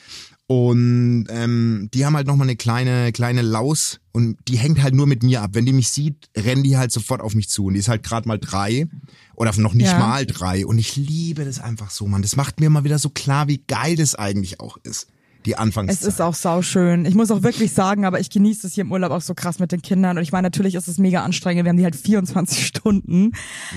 Und 0.52 1.28
ähm, 1.30 1.88
die 1.94 2.06
haben 2.06 2.16
halt 2.18 2.28
noch 2.28 2.36
mal 2.36 2.44
eine 2.44 2.58
kleine 2.58 3.14
kleine 3.14 3.42
Laus 3.42 4.02
und 4.12 4.38
die 4.50 4.58
hängt 4.58 4.84
halt 4.84 4.94
nur 4.94 5.08
mit 5.08 5.24
mir 5.24 5.42
ab. 5.42 5.52
Wenn 5.54 5.66
die 5.66 5.72
mich 5.72 5.88
sieht, 5.90 6.28
rennen 6.38 6.62
die 6.64 6.76
halt 6.76 6.92
sofort 6.92 7.22
auf 7.22 7.36
mich 7.36 7.48
zu. 7.48 7.66
Und 7.68 7.76
die 7.76 7.80
ist 7.80 7.88
halt 7.88 8.04
gerade 8.04 8.28
mal 8.28 8.38
drei 8.38 8.88
oder 9.36 9.56
noch 9.58 9.74
nicht 9.74 9.92
Ja. 9.92 9.98
mal 10.00 10.26
drei. 10.26 10.66
Und 10.66 10.78
ich 10.78 10.98
liebe 10.98 11.46
das 11.46 11.60
einfach 11.62 11.90
so, 11.90 12.06
Mann. 12.06 12.22
Das 12.22 12.36
macht 12.36 12.60
mir 12.60 12.70
mal 12.70 12.84
wieder 12.84 13.00
so 13.00 13.10
klar, 13.10 13.48
wie 13.48 13.60
geil 13.66 13.96
das 13.96 14.14
eigentlich 14.16 14.60
auch 14.60 14.76
ist. 14.84 15.08
Die 15.46 15.54
Es 15.54 15.58
Anfangszeit. 15.58 16.06
ist 16.08 16.22
auch 16.22 16.36
sauschön. 16.36 17.06
Ich 17.06 17.16
muss 17.16 17.32
auch 17.32 17.44
wirklich 17.44 17.72
sagen, 17.72 18.04
aber 18.04 18.20
ich 18.20 18.30
genieße 18.30 18.68
es 18.68 18.74
hier 18.74 18.84
im 18.84 18.92
Urlaub 18.92 19.12
auch 19.12 19.22
so 19.22 19.34
krass 19.34 19.58
mit 19.60 19.72
den 19.72 19.82
Kindern. 19.82 20.18
Und 20.18 20.24
ich 20.24 20.34
meine, 20.34 20.48
natürlich 20.48 20.76
ist 20.76 20.90
es 20.90 20.98
mega 20.98 21.24
anstrengend. 21.24 21.64
Wir 21.64 21.70
haben 21.70 21.78
die 21.78 21.84
halt 21.86 21.96
24 21.96 22.68
Stunden. 22.68 23.32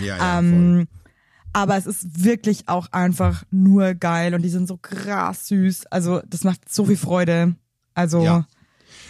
ja, 0.04 0.16
ja, 0.18 0.42
voll. 0.42 0.87
Aber 1.54 1.76
es 1.76 1.86
ist 1.86 2.24
wirklich 2.24 2.68
auch 2.68 2.88
einfach 2.92 3.44
nur 3.50 3.94
geil 3.94 4.34
und 4.34 4.42
die 4.42 4.48
sind 4.48 4.66
so 4.66 4.76
krass 4.76 5.46
süß. 5.46 5.86
Also 5.86 6.20
das 6.28 6.44
macht 6.44 6.72
so 6.72 6.84
viel 6.84 6.96
Freude. 6.96 7.54
Also 7.94 8.22
Ja. 8.22 8.46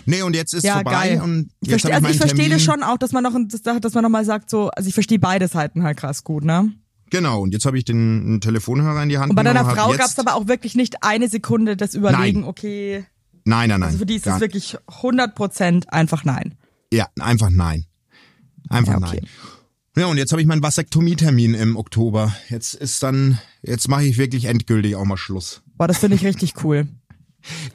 Nee, 0.06 0.22
und 0.22 0.36
jetzt 0.36 0.52
ist 0.52 0.64
ja, 0.64 0.74
vorbei 0.74 1.10
geil. 1.10 1.22
und 1.22 1.50
ich 1.60 1.68
jetzt 1.68 1.82
verstehe, 1.82 1.94
hab 1.94 2.04
also 2.04 2.14
ich 2.14 2.18
verstehe 2.18 2.50
das 2.50 2.62
schon 2.62 2.82
auch, 2.82 2.98
dass 2.98 3.12
man 3.12 3.22
noch, 3.22 3.34
dass, 3.80 3.94
man 3.94 4.02
noch 4.02 4.10
mal 4.10 4.24
sagt 4.24 4.50
so, 4.50 4.68
also 4.70 4.86
ich 4.86 4.94
verstehe 4.94 5.18
beide 5.18 5.48
Seiten 5.48 5.82
halt 5.82 5.96
krass 5.96 6.24
gut, 6.24 6.44
ne? 6.44 6.72
Genau, 7.10 7.40
und 7.40 7.52
jetzt 7.52 7.64
habe 7.64 7.78
ich 7.78 7.84
den 7.84 8.40
Telefonhörer 8.40 9.02
in 9.02 9.08
die 9.08 9.18
Hand 9.18 9.30
Und 9.30 9.36
bei 9.36 9.42
deiner 9.42 9.64
Frau 9.64 9.92
gab 9.92 10.06
es 10.06 10.18
aber 10.18 10.34
auch 10.34 10.48
wirklich 10.48 10.74
nicht 10.74 11.02
eine 11.02 11.28
Sekunde 11.28 11.76
das 11.76 11.94
Überlegen, 11.94 12.40
Nein. 12.40 12.48
okay, 12.48 13.06
Nein, 13.44 13.68
nein, 13.68 13.80
nein. 13.80 13.82
also 13.88 13.98
für 13.98 14.06
die 14.06 14.16
ist 14.16 14.26
es 14.26 14.40
wirklich 14.40 14.76
100 14.86 15.34
Prozent 15.34 15.92
einfach 15.92 16.24
nein. 16.24 16.54
Ja, 16.92 17.08
einfach 17.20 17.50
nein. 17.50 17.86
Einfach 18.68 18.94
Ja, 18.94 18.98
okay. 18.98 19.20
nein. 19.22 19.30
Ja, 19.96 20.06
und 20.06 20.16
jetzt 20.18 20.32
habe 20.32 20.42
ich 20.42 20.48
meinen 20.48 20.62
Vasektomie-Termin 20.62 21.54
im 21.54 21.76
Oktober. 21.76 22.34
Jetzt 22.48 22.74
ist 22.74 23.02
dann, 23.02 23.38
jetzt 23.62 23.88
mache 23.88 24.04
ich 24.04 24.18
wirklich 24.18 24.46
endgültig 24.46 24.96
auch 24.96 25.04
mal 25.04 25.16
Schluss. 25.16 25.62
Boah, 25.76 25.86
das 25.86 25.98
finde 25.98 26.16
ich 26.16 26.24
richtig 26.24 26.54
cool. 26.64 26.86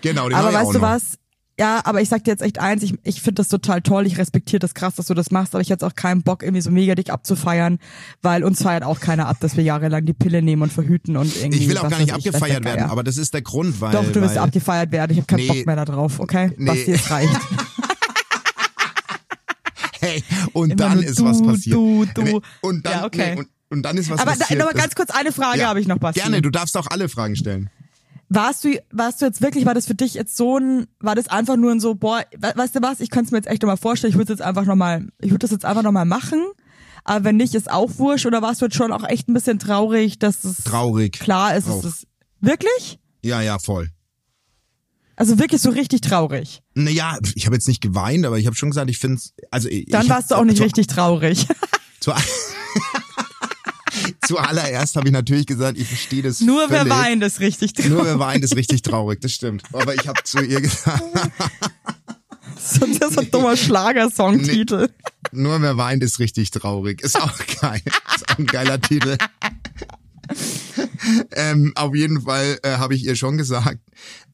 Genau, 0.02 0.28
den 0.30 0.36
aber 0.36 0.52
weißt 0.52 0.70
du 0.70 0.80
noch. 0.80 0.82
was? 0.82 1.20
Ja, 1.60 1.82
aber 1.84 2.02
ich 2.02 2.10
sag 2.10 2.24
dir 2.24 2.32
jetzt 2.32 2.42
echt 2.42 2.58
eins, 2.58 2.82
ich, 2.82 2.96
ich 3.04 3.22
finde 3.22 3.36
das 3.36 3.50
total 3.50 3.82
toll, 3.84 4.08
ich 4.08 4.18
respektiere 4.18 4.60
das 4.60 4.74
krass, 4.74 4.96
dass 4.96 5.06
du 5.06 5.14
das 5.14 5.30
machst, 5.30 5.54
aber 5.54 5.62
ich 5.62 5.70
hätte 5.70 5.86
auch 5.86 5.94
keinen 5.94 6.24
Bock, 6.24 6.42
irgendwie 6.42 6.62
so 6.62 6.72
mega 6.72 6.96
dich 6.96 7.12
abzufeiern, 7.14 7.78
weil 8.24 8.44
uns 8.44 8.64
feiert 8.64 8.84
auch 8.84 9.00
keiner 9.00 9.28
ab, 9.28 9.38
dass 9.42 9.58
wir 9.58 9.64
jahrelang 9.64 10.06
die 10.06 10.14
Pille 10.14 10.42
nehmen 10.42 10.64
und 10.64 10.74
verhüten 10.74 11.18
und 11.18 11.36
irgendwie. 11.36 11.60
Ich 11.60 11.70
will 11.70 11.78
auch 11.78 11.88
gar 11.90 12.00
nicht 12.00 12.14
abgefeiert 12.14 12.64
werden, 12.66 12.90
aber 12.90 13.04
das 13.04 13.18
ist 13.18 13.34
der 13.36 13.44
Grund, 13.44 13.80
weil. 13.80 13.92
Doch, 13.92 14.12
du 14.12 14.22
wirst 14.22 14.38
abgefeiert 14.40 14.92
werden, 14.92 15.12
ich 15.12 15.18
habe 15.18 15.28
keinen 15.28 15.46
Nee. 15.46 15.48
Bock 15.50 15.66
mehr 15.68 15.76
da 15.76 15.86
drauf, 15.86 16.20
okay? 16.20 16.52
Nee. 16.58 16.66
Basti, 16.66 16.92
es 16.94 17.12
reicht. 17.12 17.30
Hey, 20.10 20.24
und 20.54 20.72
Immer 20.72 20.76
dann 20.76 21.04
ist 21.04 21.20
du, 21.20 21.26
was 21.26 21.42
passiert. 21.42 21.76
du, 21.76 22.06
du. 22.14 22.42
Und 22.62 22.86
dann, 22.86 22.94
Ja, 23.00 23.06
okay. 23.06 23.34
nee, 23.36 23.40
und, 23.40 23.48
und 23.70 23.82
dann 23.84 23.98
ist 23.98 24.10
was 24.10 24.20
aber 24.20 24.32
passiert. 24.36 24.62
Das- 24.62 24.74
ganz 24.74 24.96
kurz 24.96 25.10
eine 25.12 25.32
Frage 25.32 25.60
ja, 25.60 25.68
habe 25.70 25.80
ich 25.80 25.88
noch, 25.88 25.98
Basti. 26.00 26.20
Gerne, 26.22 26.42
du 26.42 26.50
darfst 26.50 26.76
auch 26.78 26.88
alle 26.88 27.10
Fragen 27.10 27.36
stellen. 27.36 27.70
Warst 28.32 28.64
du, 28.64 28.80
warst 28.92 29.22
du 29.22 29.26
jetzt 29.26 29.42
wirklich, 29.42 29.66
war 29.66 29.74
das 29.74 29.88
für 29.88 29.96
dich 29.96 30.14
jetzt 30.14 30.38
so 30.38 30.60
ein, 30.60 30.86
war 31.00 31.16
das 31.16 31.28
einfach 31.30 31.56
nur 31.58 31.72
ein 31.72 31.80
so, 31.80 31.96
boah, 31.96 32.24
we- 32.38 32.54
weißt 32.56 32.76
du 32.76 32.82
was, 32.84 33.00
ich 33.00 33.10
könnte 33.10 33.26
es 33.26 33.32
mir 33.32 33.38
jetzt 33.40 33.48
echt 33.48 33.64
nochmal 33.64 33.78
vorstellen, 33.78 34.12
ich 34.12 34.18
würde 34.18 34.32
jetzt 34.34 34.42
einfach 34.44 34.66
nochmal, 34.66 35.08
ich 35.20 35.32
würde 35.32 35.40
das 35.40 35.50
jetzt 35.52 35.66
einfach 35.66 35.82
nochmal 35.82 36.06
machen, 36.06 36.44
aber 37.06 37.26
wenn 37.26 37.38
nicht, 37.38 37.56
ist 37.56 37.72
auch 37.72 37.90
wurscht, 37.98 38.28
oder 38.28 38.44
warst 38.44 38.62
du 38.62 38.66
jetzt 38.66 38.76
schon 38.76 38.92
auch 38.92 39.04
echt 39.04 39.28
ein 39.30 39.34
bisschen 39.34 39.58
traurig, 39.58 40.20
dass 40.20 40.44
es 40.44 40.58
Traurig. 40.64 41.14
klar 41.20 41.56
ist, 41.56 41.68
dass 41.68 41.84
es, 41.84 42.06
wirklich? 42.40 43.00
Ja, 43.24 43.42
ja, 43.42 43.58
voll. 43.58 43.90
Also 45.20 45.38
wirklich 45.38 45.62
so 45.62 45.70
richtig 45.72 46.00
traurig. 46.00 46.62
Naja, 46.76 47.18
ich 47.36 47.46
habe 47.46 47.54
jetzt 47.58 47.68
nicht 47.68 47.82
geweint, 47.82 48.26
aber 48.26 48.40
ich 48.40 48.46
habe 48.46 48.56
schon 48.56 48.70
gesagt, 48.70 48.90
ich 48.90 49.00
finde 49.00 49.22
also 49.52 49.68
ich, 49.68 49.86
Dann 49.88 50.08
warst 50.08 50.32
du 50.32 50.36
auch 50.36 50.46
nicht 50.46 50.62
richtig 50.62 50.88
traurig. 50.88 51.46
Zu, 52.00 52.14
zuallererst 54.26 54.96
habe 54.96 55.08
ich 55.08 55.12
natürlich 55.12 55.46
gesagt, 55.46 55.78
ich 55.78 55.88
verstehe 55.90 56.22
das 56.22 56.40
Nur 56.40 56.70
wer 56.70 56.84
völlig. 56.84 56.94
weint, 56.94 57.24
ist 57.24 57.42
richtig 57.42 57.74
traurig. 57.74 57.92
Nur 57.92 58.06
wer 58.06 58.18
weint, 58.20 58.46
ist 58.46 58.56
richtig 58.56 58.82
traurig, 58.82 59.20
das 59.20 59.34
stimmt. 59.34 59.64
Aber 59.74 59.94
ich 59.94 60.08
habe 60.08 60.24
zu 60.24 60.40
ihr 60.42 60.62
gesagt, 60.62 61.04
So, 62.62 62.86
das 62.86 63.12
ist 63.12 63.20
ein 63.20 63.32
dummer 63.32 63.58
Schlagersongtitel. 63.58 64.90
nur 65.34 65.62
wer 65.62 65.76
weint, 65.76 66.02
ist 66.02 66.20
richtig 66.20 66.52
traurig. 66.52 67.02
Ist 67.02 67.20
auch 67.20 67.38
geil. 67.62 67.82
Ist 68.16 68.30
auch 68.30 68.38
ein 68.38 68.46
geiler 68.46 68.80
Titel. 68.80 69.18
ähm, 71.32 71.72
auf 71.76 71.96
jeden 71.96 72.22
Fall 72.22 72.60
äh, 72.64 72.78
habe 72.78 72.96
ich 72.96 73.06
ihr 73.06 73.16
schon 73.16 73.38
gesagt, 73.38 73.80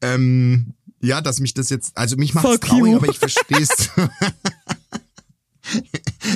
ähm, 0.00 0.74
ja, 1.00 1.20
dass 1.20 1.40
mich 1.40 1.54
das 1.54 1.70
jetzt, 1.70 1.96
also 1.96 2.16
mich 2.16 2.34
macht 2.34 2.46
Fuck 2.46 2.60
traurig, 2.62 2.92
you. 2.92 2.98
aber 2.98 3.08
ich 3.08 3.18
verstehe 3.18 3.60
es 3.60 3.68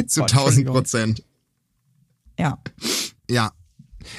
zu 0.07 0.21
Boah, 0.21 0.27
1000 0.27 0.31
Entschuldigung. 0.31 0.75
Prozent. 0.75 1.25
Ja. 2.39 2.59
Ja. 3.29 3.53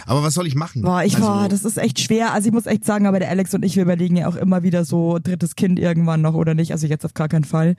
Aber 0.06 0.23
was 0.23 0.34
soll 0.34 0.47
ich 0.47 0.56
machen? 0.56 0.84
Boah, 0.84 1.04
ich 1.04 1.15
also, 1.15 1.27
war, 1.27 1.49
das 1.49 1.65
ist 1.65 1.77
echt 1.77 1.99
schwer. 1.99 2.34
Also 2.34 2.47
ich 2.47 2.54
muss 2.54 2.65
echt 2.65 2.86
sagen, 2.86 3.08
aber 3.08 3.19
der 3.19 3.30
Alex 3.30 3.54
und 3.54 3.63
ich, 3.63 3.75
wir 3.75 3.84
überlegen 3.84 4.15
ja 4.15 4.27
auch 4.27 4.36
immer 4.36 4.63
wieder 4.63 4.86
so 4.86 5.19
drittes 5.19 5.56
Kind 5.56 5.80
irgendwann 5.80 6.21
noch 6.21 6.34
oder 6.34 6.54
nicht. 6.54 6.71
Also 6.71 6.88
jetzt 6.88 7.06
auf 7.06 7.13
gar 7.13 7.27
keinen 7.27 7.43
Fall. 7.43 7.75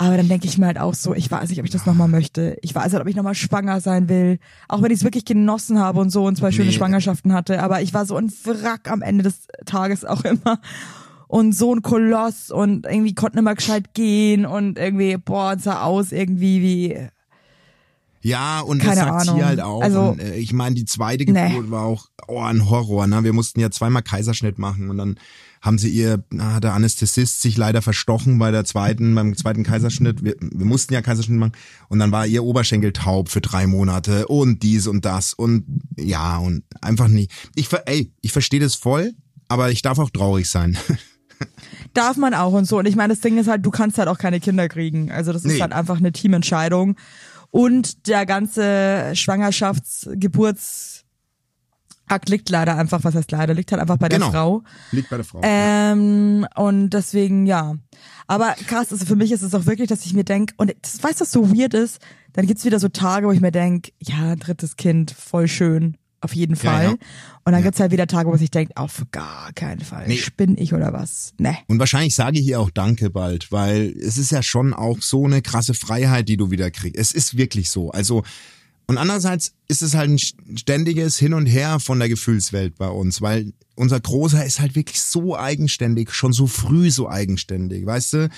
Aber 0.00 0.16
dann 0.16 0.28
denke 0.28 0.46
ich 0.46 0.56
mir 0.56 0.64
halt 0.64 0.78
auch 0.78 0.94
so, 0.94 1.14
ich 1.14 1.30
weiß 1.30 1.50
nicht, 1.50 1.58
ob 1.58 1.66
ich 1.66 1.70
das 1.70 1.84
nochmal 1.84 2.08
möchte. 2.08 2.56
Ich 2.62 2.74
weiß 2.74 2.90
halt, 2.94 3.02
ob 3.02 3.06
ich 3.06 3.16
nochmal 3.16 3.34
schwanger 3.34 3.82
sein 3.82 4.08
will. 4.08 4.38
Auch 4.66 4.80
wenn 4.80 4.90
ich 4.90 5.00
es 5.00 5.04
wirklich 5.04 5.26
genossen 5.26 5.78
habe 5.78 6.00
und 6.00 6.08
so 6.08 6.24
und 6.24 6.36
zwei 6.36 6.52
schöne 6.52 6.68
Nee. 6.70 6.74
Schwangerschaften 6.74 7.34
hatte. 7.34 7.62
Aber 7.62 7.82
ich 7.82 7.92
war 7.92 8.06
so 8.06 8.16
ein 8.16 8.32
Wrack 8.44 8.90
am 8.90 9.02
Ende 9.02 9.24
des 9.24 9.46
Tages 9.66 10.06
auch 10.06 10.24
immer. 10.24 10.58
Und 11.28 11.54
so 11.54 11.74
ein 11.74 11.82
Koloss 11.82 12.50
und 12.50 12.86
irgendwie 12.86 13.14
konnten 13.14 13.36
immer 13.36 13.54
gescheit 13.54 13.92
gehen 13.92 14.46
und 14.46 14.78
irgendwie, 14.78 15.18
boah, 15.18 15.58
sah 15.58 15.82
aus 15.82 16.12
irgendwie 16.12 16.62
wie, 16.62 17.08
Ja, 18.22 18.60
und 18.60 18.78
Keine 18.80 18.96
das 18.96 19.04
sagt 19.04 19.20
Ahnung. 19.22 19.36
sie 19.38 19.44
halt 19.44 19.60
auch. 19.60 19.82
Also- 19.82 20.00
und, 20.10 20.20
äh, 20.20 20.36
ich 20.36 20.52
meine, 20.52 20.74
die 20.74 20.84
zweite 20.84 21.24
Nee. 21.30 21.48
Geburt 21.50 21.70
war 21.70 21.84
auch 21.84 22.06
oh, 22.28 22.40
ein 22.42 22.68
Horror. 22.68 23.06
Ne? 23.06 23.24
Wir 23.24 23.32
mussten 23.32 23.60
ja 23.60 23.70
zweimal 23.70 24.02
Kaiserschnitt 24.02 24.58
machen 24.58 24.90
und 24.90 24.98
dann 24.98 25.18
haben 25.62 25.76
sie 25.78 25.88
ihr, 25.90 26.24
na, 26.30 26.58
der 26.60 26.72
Anästhesist 26.72 27.42
sich 27.42 27.56
leider 27.58 27.82
verstochen 27.82 28.38
bei 28.38 28.50
der 28.50 28.64
zweiten, 28.64 29.14
beim 29.14 29.36
zweiten 29.36 29.62
Kaiserschnitt. 29.62 30.24
Wir, 30.24 30.34
wir 30.40 30.64
mussten 30.66 30.94
ja 30.94 31.02
Kaiserschnitt 31.02 31.38
machen 31.38 31.52
und 31.88 31.98
dann 31.98 32.12
war 32.12 32.26
ihr 32.26 32.44
Oberschenkel 32.44 32.92
taub 32.94 33.28
für 33.28 33.40
drei 33.42 33.66
Monate 33.66 34.26
und 34.28 34.62
dies 34.62 34.86
und 34.86 35.04
das 35.04 35.34
und 35.34 35.64
ja 35.98 36.38
und 36.38 36.62
einfach 36.80 37.08
nicht. 37.08 37.30
Ich 37.56 37.68
ver- 37.68 37.82
ey, 37.86 38.10
ich 38.22 38.32
verstehe 38.32 38.60
das 38.60 38.74
voll, 38.74 39.12
aber 39.48 39.70
ich 39.70 39.82
darf 39.82 39.98
auch 39.98 40.10
traurig 40.10 40.48
sein. 40.50 40.78
Darf 41.94 42.16
man 42.18 42.34
auch 42.34 42.52
und 42.52 42.66
so. 42.66 42.78
Und 42.78 42.86
ich 42.86 42.96
meine, 42.96 43.14
das 43.14 43.20
Ding 43.20 43.38
ist 43.38 43.48
halt, 43.48 43.64
du 43.64 43.70
kannst 43.70 43.96
halt 43.98 44.08
auch 44.08 44.18
keine 44.18 44.40
Kinder 44.40 44.68
kriegen. 44.68 45.10
Also 45.10 45.32
das 45.32 45.44
ist 45.44 45.54
Nee. 45.54 45.60
halt 45.62 45.72
einfach 45.72 45.96
eine 45.96 46.12
Teamentscheidung. 46.12 46.96
Und 47.50 48.06
der 48.06 48.26
ganze 48.26 49.12
Schwangerschafts-, 49.14 50.08
Geburtsakt 50.16 51.04
liegt 52.28 52.48
leider 52.50 52.76
einfach, 52.76 53.02
was 53.04 53.14
heißt 53.14 53.32
leider, 53.32 53.54
liegt 53.54 53.72
halt 53.72 53.80
einfach 53.82 53.96
bei 53.96 54.08
Genau. 54.08 54.26
der 54.26 54.32
Frau. 54.32 54.62
Liegt 54.92 55.10
bei 55.10 55.16
der 55.16 55.24
Frau. 55.24 55.40
Ähm, 55.42 56.46
und 56.56 56.90
deswegen, 56.90 57.46
ja. 57.46 57.74
Aber 58.26 58.54
krass, 58.66 58.92
also 58.92 59.04
für 59.04 59.16
mich 59.16 59.32
ist 59.32 59.42
es 59.42 59.54
auch 59.54 59.66
wirklich, 59.66 59.88
dass 59.88 60.06
ich 60.06 60.14
mir 60.14 60.24
denk 60.24 60.52
und 60.56 60.72
das 60.82 61.02
weißt 61.02 61.20
du, 61.20 61.24
was 61.24 61.32
so 61.32 61.50
weird 61.56 61.74
ist? 61.74 61.98
Dann 62.32 62.46
gibt's 62.46 62.64
wieder 62.64 62.78
so 62.78 62.88
Tage, 62.88 63.26
wo 63.26 63.32
ich 63.32 63.40
mir 63.40 63.50
denk, 63.50 63.90
ja, 63.98 64.36
drittes 64.36 64.76
Kind, 64.76 65.10
voll 65.10 65.48
schön, 65.48 65.96
auf 66.20 66.34
jeden 66.34 66.54
Ja, 66.54 66.60
Fall. 66.60 66.84
ja. 66.84 66.90
Und 66.90 66.98
dann 67.46 67.54
Ja. 67.54 67.60
gibt's 67.62 67.80
halt 67.80 67.92
wieder 67.92 68.06
Tage, 68.06 68.28
wo 68.30 68.34
ich 68.34 68.50
denk, 68.50 68.70
auf 68.74 69.04
gar 69.10 69.52
keinen 69.54 69.80
Fall. 69.80 70.06
Nee. 70.06 70.16
Spinn 70.18 70.56
ich 70.58 70.74
oder 70.74 70.92
was? 70.92 71.32
Ne. 71.38 71.56
Und 71.66 71.78
wahrscheinlich 71.78 72.14
sage 72.14 72.38
ich 72.38 72.46
ihr 72.46 72.60
auch 72.60 72.70
Danke 72.70 73.10
bald, 73.10 73.50
weil 73.52 73.94
es 74.00 74.18
ist 74.18 74.30
ja 74.32 74.42
schon 74.42 74.74
auch 74.74 75.00
so 75.00 75.24
eine 75.24 75.42
krasse 75.42 75.74
Freiheit, 75.74 76.28
die 76.28 76.36
du 76.36 76.50
wieder 76.50 76.70
kriegst. 76.70 76.98
Es 76.98 77.12
ist 77.12 77.36
wirklich 77.36 77.70
so. 77.70 77.90
Also, 77.90 78.22
und 78.86 78.98
andererseits 78.98 79.54
ist 79.68 79.82
es 79.82 79.94
halt 79.94 80.10
ein 80.10 80.18
ständiges 80.58 81.16
Hin 81.18 81.32
und 81.32 81.46
Her 81.46 81.78
von 81.80 81.98
der 82.00 82.08
Gefühlswelt 82.08 82.76
bei 82.76 82.88
uns, 82.88 83.22
weil 83.22 83.52
unser 83.76 84.00
Großer 84.00 84.44
ist 84.44 84.60
halt 84.60 84.74
wirklich 84.74 85.00
so 85.00 85.38
eigenständig, 85.38 86.12
schon 86.12 86.32
so 86.32 86.46
früh 86.46 86.90
so 86.90 87.08
eigenständig, 87.08 87.86
weißt 87.86 88.12
du? 88.14 88.28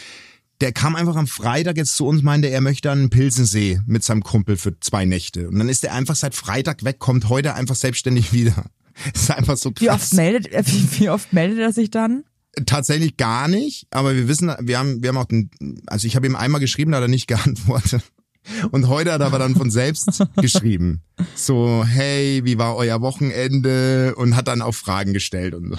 Der 0.63 0.71
kam 0.71 0.95
einfach 0.95 1.17
am 1.17 1.27
Freitag 1.27 1.77
jetzt 1.77 1.97
zu 1.97 2.07
uns, 2.07 2.23
meinte, 2.23 2.47
er 2.47 2.61
möchte 2.61 2.89
an 2.89 3.11
Pilsensee 3.11 3.81
mit 3.85 4.05
seinem 4.05 4.23
Kumpel 4.23 4.57
für 4.57 4.79
zwei 4.79 5.05
Nächte. 5.05 5.49
Und 5.49 5.59
dann 5.59 5.69
ist 5.69 5.83
er 5.83 5.93
einfach 5.93 6.15
seit 6.15 6.37
Freitag 6.37 6.85
weg, 6.85 7.01
kommt 7.01 7.29
heute 7.29 7.55
einfach 7.55 7.75
selbstständig 7.75 8.33
wieder. 8.33 8.67
ist 9.13 9.33
einfach 9.33 9.57
so 9.57 9.73
krass. 9.73 9.83
Wie 9.83 9.91
oft 9.91 10.15
meldet, 10.15 10.53
äh, 10.53 10.63
wie, 10.65 11.01
wie 11.01 11.11
oft 11.11 11.33
meldet 11.33 11.59
er 11.59 11.73
sich 11.73 11.91
dann? 11.91 12.23
Tatsächlich 12.65 13.17
gar 13.17 13.49
nicht, 13.49 13.89
aber 13.91 14.15
wir 14.15 14.29
wissen, 14.29 14.55
wir 14.61 14.79
haben, 14.79 15.03
wir 15.03 15.09
haben 15.09 15.17
auch 15.17 15.25
den, 15.25 15.51
also 15.87 16.07
ich 16.07 16.15
habe 16.15 16.27
ihm 16.27 16.37
einmal 16.37 16.61
geschrieben, 16.61 16.93
da 16.93 16.99
hat 16.99 17.05
er 17.05 17.09
nicht 17.09 17.27
geantwortet. 17.27 18.05
Und 18.71 18.87
heute 18.87 19.13
hat 19.13 19.21
er 19.21 19.27
aber 19.27 19.41
dann 19.41 19.57
von 19.57 19.71
selbst 19.71 20.23
geschrieben. 20.37 21.03
So, 21.35 21.85
hey, 21.85 22.43
wie 22.45 22.59
war 22.59 22.77
euer 22.77 23.01
Wochenende? 23.01 24.15
Und 24.17 24.37
hat 24.37 24.47
dann 24.47 24.63
auch 24.63 24.75
Fragen 24.75 25.13
gestellt 25.13 25.55
und 25.55 25.71
so. 25.71 25.79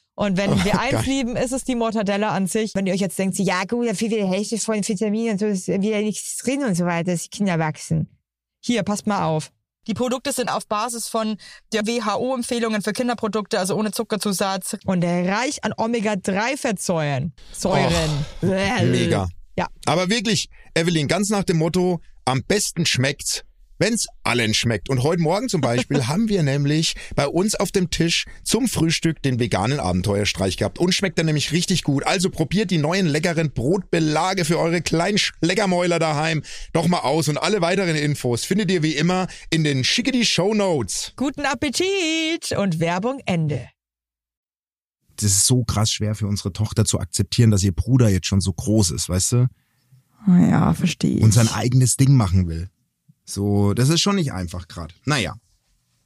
Und 0.21 0.37
wenn 0.37 0.53
oh, 0.53 0.63
wir 0.63 0.79
eins 0.79 1.07
lieben, 1.07 1.35
ist 1.35 1.51
es 1.51 1.63
die 1.63 1.73
Mortadella 1.73 2.29
an 2.29 2.45
sich. 2.45 2.75
Wenn 2.75 2.85
ihr 2.85 2.93
euch 2.93 2.99
jetzt 2.99 3.17
denkt, 3.17 3.39
ja 3.39 3.63
gut, 3.63 3.87
da 3.87 3.95
fehlt 3.95 4.11
die 4.11 4.23
Hälfte 4.23 4.59
von 4.59 4.87
Vitaminen 4.87 5.31
und 5.31 5.39
so, 5.39 5.47
ist 5.47 5.67
wieder 5.67 5.99
nichts 5.99 6.37
drin 6.37 6.63
und 6.63 6.75
so 6.75 6.85
weiter, 6.85 7.11
dass 7.11 7.23
die 7.23 7.29
Kinder 7.29 7.57
wachsen. 7.57 8.07
Hier, 8.59 8.83
passt 8.83 9.07
mal 9.07 9.25
auf. 9.25 9.51
Die 9.87 9.95
Produkte 9.95 10.31
sind 10.31 10.49
auf 10.49 10.67
Basis 10.67 11.07
von 11.07 11.37
der 11.73 11.87
WHO-Empfehlungen 11.87 12.83
für 12.83 12.93
Kinderprodukte, 12.93 13.57
also 13.57 13.75
ohne 13.75 13.91
Zuckerzusatz 13.93 14.77
und 14.85 15.03
reich 15.03 15.63
an 15.63 15.73
Omega-3-Fettsäuren. 15.75 17.33
Säuren. 17.51 18.25
Oh, 18.43 18.45
mega. 18.45 19.27
Ja. 19.57 19.69
Aber 19.87 20.11
wirklich, 20.11 20.49
Evelyn, 20.75 21.07
ganz 21.07 21.29
nach 21.29 21.45
dem 21.45 21.57
Motto, 21.57 21.99
am 22.25 22.43
besten 22.43 22.85
schmeckt's, 22.85 23.43
wenn 23.81 23.95
es 23.95 24.07
allen 24.23 24.53
schmeckt. 24.53 24.89
Und 24.89 25.01
heute 25.01 25.23
Morgen 25.23 25.49
zum 25.49 25.59
Beispiel 25.59 26.05
haben 26.07 26.29
wir 26.29 26.43
nämlich 26.43 26.95
bei 27.15 27.27
uns 27.27 27.55
auf 27.55 27.71
dem 27.71 27.89
Tisch 27.89 28.25
zum 28.43 28.67
Frühstück 28.67 29.23
den 29.23 29.39
veganen 29.39 29.79
Abenteuerstreich 29.79 30.55
gehabt. 30.55 30.77
Und 30.77 30.93
schmeckt 30.93 31.17
dann 31.17 31.25
nämlich 31.25 31.51
richtig 31.51 31.83
gut. 31.83 32.05
Also 32.05 32.29
probiert 32.29 32.69
die 32.69 32.77
neuen 32.77 33.07
leckeren 33.07 33.51
Brotbelage 33.51 34.45
für 34.45 34.59
eure 34.59 34.81
kleinen 34.81 35.17
Schleckermäuler 35.17 35.97
daheim 35.97 36.43
doch 36.73 36.87
mal 36.87 36.99
aus. 36.99 37.27
Und 37.27 37.39
alle 37.39 37.61
weiteren 37.61 37.95
Infos 37.95 38.45
findet 38.45 38.69
ihr 38.69 38.83
wie 38.83 38.95
immer 38.95 39.27
in 39.49 39.63
den 39.63 39.83
Schickety 39.83 40.25
Show 40.25 40.53
Notes. 40.53 41.13
Guten 41.15 41.41
Appetit 41.41 42.51
und 42.55 42.79
Werbung 42.79 43.19
Ende. 43.25 43.67
Das 45.15 45.31
ist 45.31 45.47
so 45.47 45.63
krass 45.63 45.91
schwer 45.91 46.13
für 46.13 46.27
unsere 46.27 46.53
Tochter 46.53 46.85
zu 46.85 46.99
akzeptieren, 46.99 47.49
dass 47.49 47.63
ihr 47.63 47.73
Bruder 47.73 48.09
jetzt 48.09 48.27
schon 48.27 48.41
so 48.41 48.53
groß 48.53 48.91
ist, 48.91 49.09
weißt 49.09 49.31
du? 49.31 49.47
Ja, 50.27 50.75
verstehe 50.75 51.17
ich. 51.17 51.23
Und 51.23 51.33
sein 51.33 51.47
eigenes 51.47 51.97
Ding 51.97 52.13
machen 52.13 52.47
will. 52.47 52.69
So, 53.25 53.73
das 53.73 53.89
ist 53.89 54.01
schon 54.01 54.15
nicht 54.15 54.33
einfach 54.33 54.67
gerade. 54.67 54.93
Naja. 55.05 55.35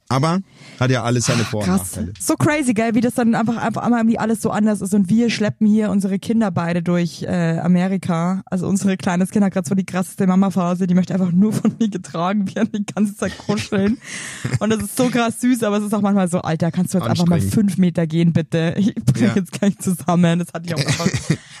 Aber 0.08 0.40
hat 0.78 0.90
ja 0.90 1.02
alles 1.02 1.26
seine 1.26 1.42
Vor- 1.42 1.62
und 1.62 1.68
Nachteile. 1.68 2.12
So 2.20 2.36
crazy, 2.36 2.74
gell, 2.74 2.94
wie 2.94 3.00
das 3.00 3.14
dann 3.14 3.34
einfach, 3.34 3.56
einfach 3.56 3.82
einmal 3.82 4.00
irgendwie 4.00 4.18
alles 4.18 4.40
so 4.40 4.50
anders 4.50 4.80
ist. 4.80 4.94
Und 4.94 5.10
wir 5.10 5.30
schleppen 5.30 5.66
hier 5.66 5.90
unsere 5.90 6.20
Kinder 6.20 6.52
beide 6.52 6.80
durch 6.80 7.24
äh, 7.24 7.58
Amerika. 7.58 8.42
Also 8.46 8.68
unsere 8.68 8.96
kleines 8.96 9.30
Kind 9.30 9.44
hat 9.44 9.52
gerade 9.52 9.68
so 9.68 9.74
die 9.74 9.84
krasseste 9.84 10.28
Mama-Phase. 10.28 10.86
Die 10.86 10.94
möchte 10.94 11.12
einfach 11.12 11.32
nur 11.32 11.52
von 11.52 11.74
mir 11.80 11.88
getragen 11.88 12.54
werden, 12.54 12.70
die 12.72 12.86
ganze 12.86 13.16
Zeit 13.16 13.36
kuscheln. 13.36 13.98
und 14.60 14.70
das 14.70 14.80
ist 14.80 14.96
so 14.96 15.08
krass 15.08 15.40
süß, 15.40 15.64
aber 15.64 15.78
es 15.78 15.84
ist 15.84 15.94
auch 15.94 16.02
manchmal 16.02 16.28
so, 16.28 16.40
Alter, 16.40 16.70
kannst 16.70 16.94
du 16.94 16.98
jetzt 16.98 17.08
einfach 17.08 17.26
mal 17.26 17.40
fünf 17.40 17.76
Meter 17.76 18.06
gehen, 18.06 18.32
bitte? 18.32 18.74
Ich 18.76 18.94
bringe 18.94 19.28
ja. 19.28 19.34
jetzt 19.34 19.52
gleich 19.52 19.76
zusammen. 19.78 20.38
Das 20.38 20.52
hatte 20.52 20.66
ich 20.66 20.74
auch 20.74 20.78
einfach 20.86 21.10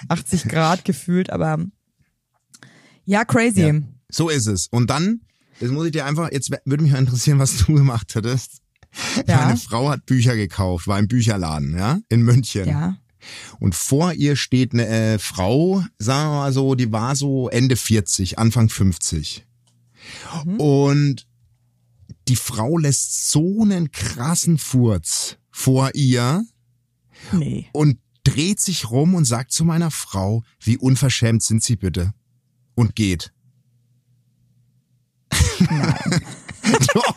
80 0.08 0.44
Grad 0.44 0.84
gefühlt, 0.84 1.30
aber 1.30 1.58
ja, 3.04 3.24
crazy. 3.24 3.62
Ja, 3.62 3.74
so 4.08 4.28
ist 4.28 4.46
es. 4.46 4.68
Und 4.68 4.88
dann 4.90 5.22
das 5.60 5.70
muss 5.70 5.86
ich 5.86 5.92
dir 5.92 6.04
einfach, 6.04 6.30
jetzt 6.32 6.50
würde 6.64 6.82
mich 6.82 6.92
mal 6.92 6.98
interessieren, 6.98 7.38
was 7.38 7.56
du 7.58 7.74
gemacht 7.74 8.14
hättest. 8.14 8.60
Ja. 9.26 9.44
Meine 9.44 9.56
Frau 9.56 9.90
hat 9.90 10.06
Bücher 10.06 10.36
gekauft, 10.36 10.86
war 10.86 10.98
im 10.98 11.08
Bücherladen, 11.08 11.76
ja, 11.76 11.98
in 12.08 12.22
München. 12.22 12.66
Ja. 12.66 12.96
Und 13.58 13.74
vor 13.74 14.12
ihr 14.12 14.36
steht 14.36 14.72
eine 14.72 14.86
äh, 14.86 15.18
Frau, 15.18 15.84
sagen 15.98 16.30
wir 16.30 16.36
mal 16.36 16.52
so, 16.52 16.74
die 16.74 16.92
war 16.92 17.16
so 17.16 17.48
Ende 17.48 17.76
40, 17.76 18.38
Anfang 18.38 18.68
50. 18.68 19.44
Mhm. 20.44 20.60
Und 20.60 21.26
die 22.28 22.36
Frau 22.36 22.78
lässt 22.78 23.30
so 23.30 23.62
einen 23.62 23.90
krassen 23.90 24.58
Furz 24.58 25.36
vor 25.50 25.90
ihr. 25.94 26.44
Nee. 27.32 27.68
Und 27.72 27.98
dreht 28.24 28.60
sich 28.60 28.90
rum 28.90 29.14
und 29.14 29.24
sagt 29.24 29.52
zu 29.52 29.64
meiner 29.64 29.90
Frau, 29.90 30.42
wie 30.60 30.76
unverschämt 30.76 31.42
sind 31.42 31.62
Sie 31.62 31.76
bitte? 31.76 32.12
Und 32.74 32.94
geht. 32.94 33.32
Nein. 35.60 36.20
Doch. 36.94 37.14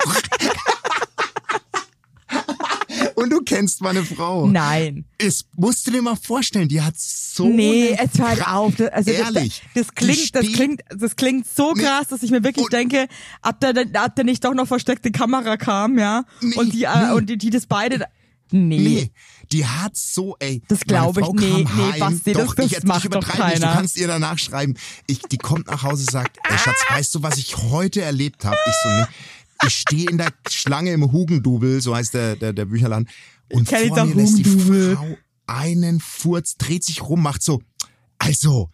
Und 3.15 3.31
du 3.31 3.41
kennst 3.41 3.81
meine 3.81 4.03
Frau. 4.03 4.47
Nein. 4.47 5.05
Es 5.17 5.45
musst 5.57 5.85
du 5.85 5.91
dir 5.91 6.01
mal 6.01 6.15
vorstellen, 6.15 6.69
die 6.69 6.81
hat 6.81 6.97
so. 6.97 7.47
Nee, 7.47 7.97
es 7.99 8.19
hört 8.19 8.47
auf. 8.47 8.73
Also 8.93 9.11
ehrlich. 9.11 9.61
Das, 9.73 9.87
das 9.87 9.95
klingt, 9.95 10.35
das 10.35 10.47
klingt, 10.53 10.81
das 10.89 11.15
klingt 11.15 11.47
so 11.47 11.73
krass, 11.73 12.07
dass 12.07 12.23
ich 12.23 12.31
mir 12.31 12.43
wirklich 12.43 12.67
denke, 12.67 13.07
ab 13.41 13.59
der, 13.59 13.73
ab 13.93 14.15
der 14.15 14.23
nicht 14.23 14.45
doch 14.45 14.53
noch 14.53 14.67
versteckte 14.67 15.11
Kamera 15.11 15.57
kam, 15.57 15.99
ja. 15.99 16.23
Nee, 16.41 16.55
und 16.55 16.73
die, 16.73 16.83
äh, 16.83 17.07
nee. 17.07 17.11
und 17.11 17.29
die, 17.29 17.37
die 17.37 17.49
das 17.49 17.65
beide, 17.65 18.05
Nee. 18.51 18.79
nee. 18.79 19.11
Die 19.51 19.65
hat 19.65 19.95
so, 19.95 20.35
ey. 20.39 20.61
Das 20.67 20.81
glaube 20.81 21.21
ich. 21.21 21.27
Nee, 21.33 21.65
nee, 21.75 21.99
Basti, 21.99 22.33
doch, 22.33 22.55
das, 22.55 22.69
das 22.69 22.79
ich, 22.79 22.83
macht 22.83 23.05
ich 23.05 23.09
doch 23.11 23.27
keiner. 23.27 23.49
Nicht. 23.49 23.63
Du 23.63 23.67
kannst 23.67 23.97
ihr 23.97 24.07
danach 24.07 24.37
schreiben. 24.37 24.75
Ich, 25.07 25.19
die 25.21 25.37
kommt 25.37 25.67
nach 25.67 25.83
Hause 25.83 26.05
sagt, 26.09 26.37
ey 26.49 26.57
Schatz, 26.57 26.77
weißt 26.89 27.15
du, 27.15 27.23
was 27.23 27.37
ich 27.37 27.57
heute 27.57 28.01
erlebt 28.01 28.45
habe? 28.45 28.57
Ich 28.65 28.75
so, 28.83 28.89
nee. 28.89 29.05
Ich 29.67 29.73
stehe 29.73 30.09
in 30.09 30.17
der 30.17 30.31
Schlange 30.49 30.93
im 30.93 31.11
Hugendubel, 31.11 31.81
so 31.81 31.95
heißt 31.95 32.13
der, 32.13 32.35
der, 32.35 32.53
der 32.53 32.65
Bücherladen. 32.65 33.09
Und 33.51 33.67
vor 33.67 34.05
mir 34.05 34.15
lässt 34.15 34.37
die 34.37 34.45
Frau 34.45 35.17
einen 35.47 35.99
Furz, 35.99 36.55
dreht 36.55 36.83
sich 36.83 37.01
rum, 37.01 37.23
macht 37.23 37.43
so, 37.43 37.61
also, 38.19 38.69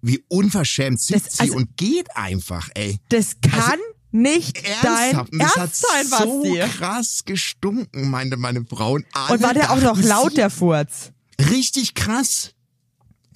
wie 0.00 0.24
unverschämt 0.28 1.00
sind 1.00 1.24
das, 1.24 1.34
sie 1.34 1.42
also, 1.42 1.56
und 1.56 1.76
geht 1.76 2.16
einfach, 2.16 2.68
ey. 2.74 2.98
Das 3.10 3.36
kann 3.40 3.60
also, 3.60 3.82
nicht 4.12 4.64
Ernsthaft? 4.64 5.32
dein 5.32 5.40
Ernst 5.40 5.56
hat 5.56 5.74
sein, 5.74 6.06
so 6.06 6.42
Basti. 6.42 6.58
krass 6.78 7.22
gestunken, 7.24 8.10
meinte 8.10 8.36
meine 8.36 8.64
Frau. 8.64 8.92
Und, 8.92 9.06
und 9.30 9.42
war 9.42 9.54
der 9.54 9.72
auch 9.72 9.80
noch 9.80 10.00
laut, 10.00 10.36
der 10.36 10.50
Furz? 10.50 11.12
Richtig 11.50 11.94
krass. 11.94 12.54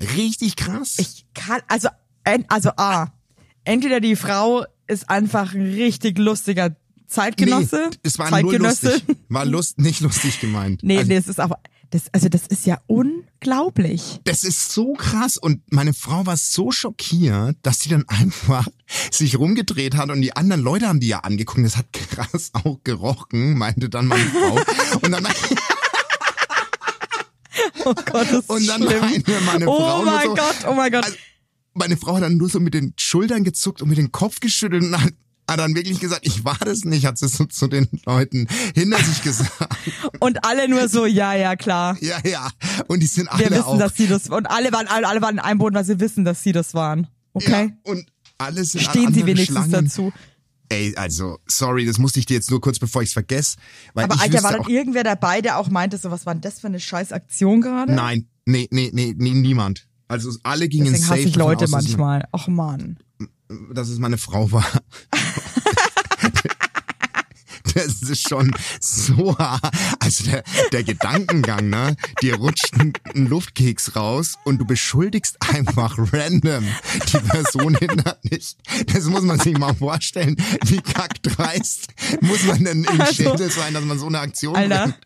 Richtig 0.01 0.57
krass. 0.57 0.95
Ich 0.99 1.27
kann, 1.35 1.61
also, 1.69 1.89
also 2.49 2.71
A, 2.77 3.09
entweder 3.65 4.01
die 4.01 4.17
Frau 4.17 4.65
ist 4.87 5.09
einfach 5.09 5.55
ein 5.55 5.63
richtig 5.75 6.19
lustiger 6.19 6.77
Zeitgenosse. 7.07 7.89
Nee, 7.91 7.99
es 8.03 8.19
war 8.19 8.43
nur 8.43 8.59
lustig. 8.59 9.05
War 9.29 9.45
lust, 9.45 9.79
nicht 9.79 10.01
lustig 10.01 10.41
gemeint. 10.41 10.83
Nee, 10.83 10.99
also, 10.99 11.09
nee, 11.09 11.17
es 11.17 11.29
ist 11.29 11.41
aber, 11.41 11.61
das, 11.91 12.05
also 12.13 12.29
das 12.29 12.47
ist 12.47 12.67
ja 12.67 12.79
unglaublich. 12.87 14.21
Das 14.25 14.45
ist 14.45 14.73
so 14.73 14.95
krass 14.95 15.37
und 15.37 15.61
meine 15.73 15.95
Frau 15.95 16.27
war 16.27 16.37
so 16.37 16.71
schockiert, 16.73 17.57
dass 17.63 17.81
sie 17.81 17.89
dann 17.89 18.05
einfach 18.09 18.67
sich 19.11 19.39
rumgedreht 19.39 19.97
hat 19.97 20.11
und 20.11 20.21
die 20.21 20.37
anderen 20.37 20.63
Leute 20.63 20.89
haben 20.89 21.01
die 21.01 21.09
ja 21.09 21.21
angeguckt. 21.21 21.65
Das 21.65 21.77
hat 21.77 21.93
krass 21.93 22.51
auch 22.55 22.79
gerochen, 22.85 23.57
meinte 23.57 23.89
dann 23.89 24.07
meine 24.07 24.25
Frau. 24.25 24.61
und 25.03 25.11
dann 25.13 25.27
Oh 27.85 27.95
Gott, 27.95 28.27
das 28.31 28.41
ist 28.41 28.51
Und 28.51 28.67
dann 28.67 28.83
schlimm. 28.83 29.23
meine 29.47 29.69
oh 29.69 29.77
Frau 29.79 30.01
Oh 30.01 30.05
mein 30.05 30.27
so, 30.27 30.35
Gott, 30.35 30.57
oh 30.69 30.75
mein 30.75 30.91
Gott. 30.91 31.05
Also, 31.05 31.17
meine 31.75 31.97
Frau 31.97 32.17
hat 32.17 32.23
dann 32.23 32.37
nur 32.37 32.49
so 32.49 32.59
mit 32.59 32.75
den 32.75 32.95
Schultern 32.99 33.45
gezuckt 33.45 33.81
und 33.83 33.89
mit 33.89 33.99
dem 33.99 34.11
Kopf 34.13 34.41
geschüttelt 34.41 34.83
und 34.83 35.01
hat 35.01 35.13
hat 35.49 35.61
dann 35.61 35.75
wirklich 35.75 36.01
gesagt, 36.01 36.27
ich 36.27 36.45
war 36.45 36.59
das 36.59 36.85
nicht, 36.85 37.07
hat 37.07 37.19
sie 37.19 37.29
so 37.29 37.45
zu 37.45 37.69
den 37.69 37.89
Leuten 38.05 38.49
hinter 38.75 38.99
sich 38.99 39.23
gesagt. 39.23 39.77
Und 40.21 40.45
alle 40.45 40.69
nur 40.69 40.89
so, 40.89 41.07
ja, 41.07 41.35
ja, 41.35 41.57
klar. 41.57 41.97
Ja, 42.01 42.19
ja. 42.25 42.49
Und 42.89 43.01
die 43.01 43.07
sind 43.07 43.29
alle 43.29 43.45
Wir 43.45 43.51
wissen, 43.51 43.63
auch. 43.63 43.79
dass 43.79 43.95
sie 43.97 44.09
das, 44.09 44.29
und 44.29 44.47
alle 44.47 44.73
waren, 44.73 44.87
alle, 44.89 45.07
alle 45.07 45.23
waren 45.23 45.35
in 45.37 45.41
einem 45.41 45.59
Boden, 45.59 45.75
weil 45.75 45.85
sie 45.85 46.01
wissen, 46.01 46.25
dass 46.25 46.43
sie 46.43 46.53
das 46.53 46.75
waren. 46.75 47.07
Okay? 47.33 47.75
Ja, 47.85 47.93
und 47.93 48.07
alle 48.39 48.65
sind 48.65 48.83
Stehen 48.83 49.15
sie 49.15 49.25
wenigstens 49.27 49.57
Schlangen. 49.67 49.87
dazu. 49.87 50.13
Ey, 50.69 50.95
also, 50.97 51.39
sorry, 51.47 51.87
das 51.87 51.99
musste 51.99 52.19
ich 52.19 52.27
dir 52.27 52.35
jetzt 52.35 52.51
nur 52.51 52.61
kurz, 52.61 52.79
bevor 52.79 53.03
ich 53.03 53.09
es 53.11 53.13
vergesse. 53.13 53.57
Weil 53.95 54.05
Aber 54.05 54.17
ich 54.17 54.23
Alter, 54.23 54.43
war 54.43 54.53
dann 54.53 54.67
irgendwer 54.69 55.05
dabei, 55.05 55.41
der 55.41 55.59
auch 55.59 55.69
meinte, 55.71 55.97
so, 55.97 56.11
was 56.11 56.27
war 56.27 56.35
denn 56.35 56.41
das 56.41 56.59
für 56.61 56.67
eine 56.67 56.81
scheiß 56.81 57.13
Aktion 57.13 57.61
gerade? 57.61 57.95
Nein, 57.95 58.27
nee, 58.47 58.67
nee, 58.73 58.91
nee, 58.93 59.15
nee, 59.17 59.31
niemand. 59.31 59.87
Also 60.09 60.31
alle 60.43 60.69
gingen 60.69 60.87
Deswegen 60.87 61.05
safe 61.05 61.21
hasse 61.21 61.29
ich 61.29 61.37
Leute 61.37 61.65
aus, 61.65 61.71
manchmal. 61.71 62.27
Ach 62.33 62.49
man. 62.49 62.99
Dass 63.73 63.89
es 63.89 63.99
meine 63.99 64.19
Frau 64.19 64.51
war. 64.51 64.67
das 68.01 68.03
ist 68.03 68.29
schon 68.29 68.51
so, 68.81 69.37
also 70.01 70.25
der, 70.25 70.43
der 70.73 70.83
Gedankengang, 70.83 71.69
ne? 71.69 71.97
Dir 72.23 72.37
rutscht 72.37 72.73
ein, 72.79 72.95
ein 73.15 73.27
Luftkeks 73.27 73.97
raus 73.97 74.37
und 74.45 74.59
du 74.59 74.65
beschuldigst 74.65 75.37
einfach 75.41 75.97
random 75.99 76.65
die 77.13 77.19
Person 77.19 77.75
hinter 77.75 78.19
dich. 78.25 78.57
Das 78.87 79.05
muss 79.05 79.23
man 79.23 79.39
sich 79.39 79.59
mal 79.59 79.75
vorstellen. 79.75 80.37
Wie 80.65 80.81
kackdreist 80.81 81.89
muss 82.23 82.45
man 82.45 82.65
denn 82.65 82.85
im 82.85 83.01
also, 83.01 83.13
Schädel 83.13 83.51
sein, 83.51 83.75
dass 83.75 83.85
man 83.85 83.99
so 83.99 84.07
eine 84.07 84.21
Aktion 84.21 84.57
Alter, 84.57 84.85
bringt? 84.85 84.99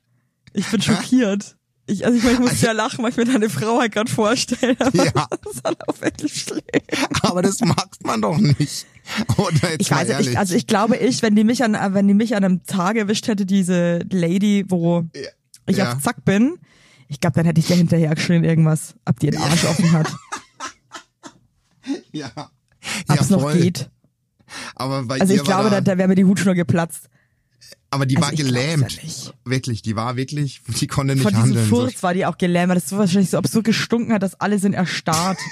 ich 0.53 0.67
bin 0.67 0.81
schockiert. 0.81 1.57
Ich, 1.87 2.07
also 2.07 2.17
ich, 2.17 2.23
meine, 2.23 2.35
ich 2.35 2.41
muss 2.41 2.51
also, 2.51 2.67
ja 2.67 2.73
lachen, 2.73 3.03
weil 3.03 3.11
ich 3.11 3.17
mir 3.17 3.25
deine 3.25 3.51
Frau 3.51 3.81
halt 3.81 3.93
gerade 3.93 4.11
vorstelle. 4.11 4.77
Aber 4.79 5.05
ja. 5.05 5.11
Das 5.43 5.55
ist 5.55 5.65
halt 5.65 5.89
auch 5.89 6.01
wirklich 6.01 6.43
schlimm. 6.43 6.63
Aber 7.23 7.43
das 7.43 7.59
macht 7.61 8.05
man 8.05 8.23
doch 8.23 8.39
nicht. 8.39 8.87
Ich 9.79 9.91
weiß 9.91 10.09
nicht, 10.09 10.17
ehrlich. 10.17 10.39
also 10.39 10.55
ich 10.55 10.67
glaube 10.67 10.97
ich, 10.97 11.23
wenn 11.23 11.35
die 11.35 11.45
mich 11.45 11.65
an, 11.65 11.73
wenn 11.95 12.07
die 12.09 12.15
mich 12.15 12.35
an 12.37 12.45
einem 12.45 12.65
Tag 12.65 12.97
erwischt 12.97 13.29
hätte, 13.29 13.47
diese 13.47 14.01
Lady, 14.11 14.65
wo 14.69 15.05
ich 15.67 15.77
Ja. 15.77 15.93
auf 15.93 16.03
Zack 16.03 16.25
bin, 16.25 16.59
ich 17.09 17.21
glaube, 17.21 17.35
dann 17.35 17.47
hätte 17.47 17.61
ich 17.61 17.69
ja 17.69 17.77
hinterher 17.77 18.15
geschrien 18.15 18.45
irgendwas, 18.45 18.95
ob 19.05 19.19
die 19.21 19.31
den 19.31 19.41
Arsch 19.41 19.65
offen 19.65 19.93
hat, 19.93 20.13
ja. 22.13 22.31
ob 22.37 23.17
ja, 23.17 23.23
es 23.23 23.31
noch 23.31 23.53
geht. 23.53 23.91
Aber 24.75 25.05
bei 25.05 25.21
Also 25.21 25.35
ich 25.35 25.45
glaube, 25.45 25.65
war 25.65 25.71
da, 25.71 25.81
da 25.81 25.99
wäre 25.99 26.09
mir 26.09 26.15
die 26.17 26.25
Hutschnur 26.25 26.55
geplatzt. 26.55 27.09
aber 27.91 28.07
die 28.07 28.17
also 28.17 28.29
war 28.29 28.35
gelähmt. 28.37 29.03
ja. 29.03 29.33
Wirklich, 29.45 29.83
die 29.83 29.97
war 29.97 30.17
wirklich, 30.17 30.61
die 30.81 30.87
konnte 30.87 31.15
nicht 31.15 31.23
Von 31.23 31.33
diesem 31.33 31.45
handeln. 31.47 31.69
So 31.69 31.77
Furz 31.81 32.03
war 32.03 32.15
die 32.15 32.27
auch 32.27 32.39
gelähmt. 32.39 32.75
Das 32.75 32.85
ist 32.85 32.91
so 32.91 32.99
wahrscheinlich 32.99 33.31
so 33.31 33.39
absurd 33.39 33.65
gestunken 33.65 34.13
hat, 34.13 34.23
dass 34.23 34.41
alle 34.41 34.59
sind 34.59 34.75
erstarrt. 34.75 35.39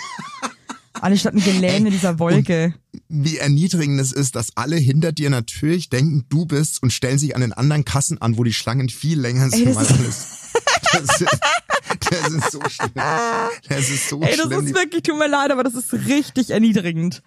alle 1.02 1.16
standen 1.18 1.42
gelähmt 1.42 1.86
in 1.86 1.92
dieser 1.92 2.18
Wolke. 2.18 2.74
wie 3.08 3.36
erniedrigend 3.38 4.00
es 4.00 4.12
ist, 4.12 4.34
dass 4.36 4.56
alle 4.56 4.76
hinter 4.76 5.12
dir 5.12 5.30
natürlich 5.30 5.88
denken, 5.88 6.24
du 6.28 6.46
bist 6.46 6.82
und 6.82 6.92
stellen 6.92 7.18
sich 7.18 7.34
an 7.34 7.40
den 7.40 7.52
anderen 7.52 7.84
Kassen 7.84 8.20
an, 8.20 8.36
wo 8.38 8.44
die 8.44 8.52
Schlangen 8.52 8.88
viel 8.88 9.20
länger 9.20 9.50
sind. 9.50 9.66
Ey, 9.68 9.74
das 9.74 9.76
alles, 9.76 10.26
das, 10.92 11.20
ist, 11.20 11.38
das 12.10 12.32
ist 12.32 12.52
so 12.52 12.60
schlimm. 12.68 12.90
Das 13.68 13.90
ist 13.90 14.08
so 14.08 14.20
Ey, 14.22 14.36
das 14.36 14.46
schlimm. 14.46 14.66
ist 14.66 14.74
wirklich, 14.74 15.02
tut 15.02 15.18
mir 15.18 15.28
leid, 15.28 15.50
aber 15.50 15.64
das 15.64 15.74
ist 15.74 15.92
richtig 15.92 16.50
erniedrigend. 16.50 17.22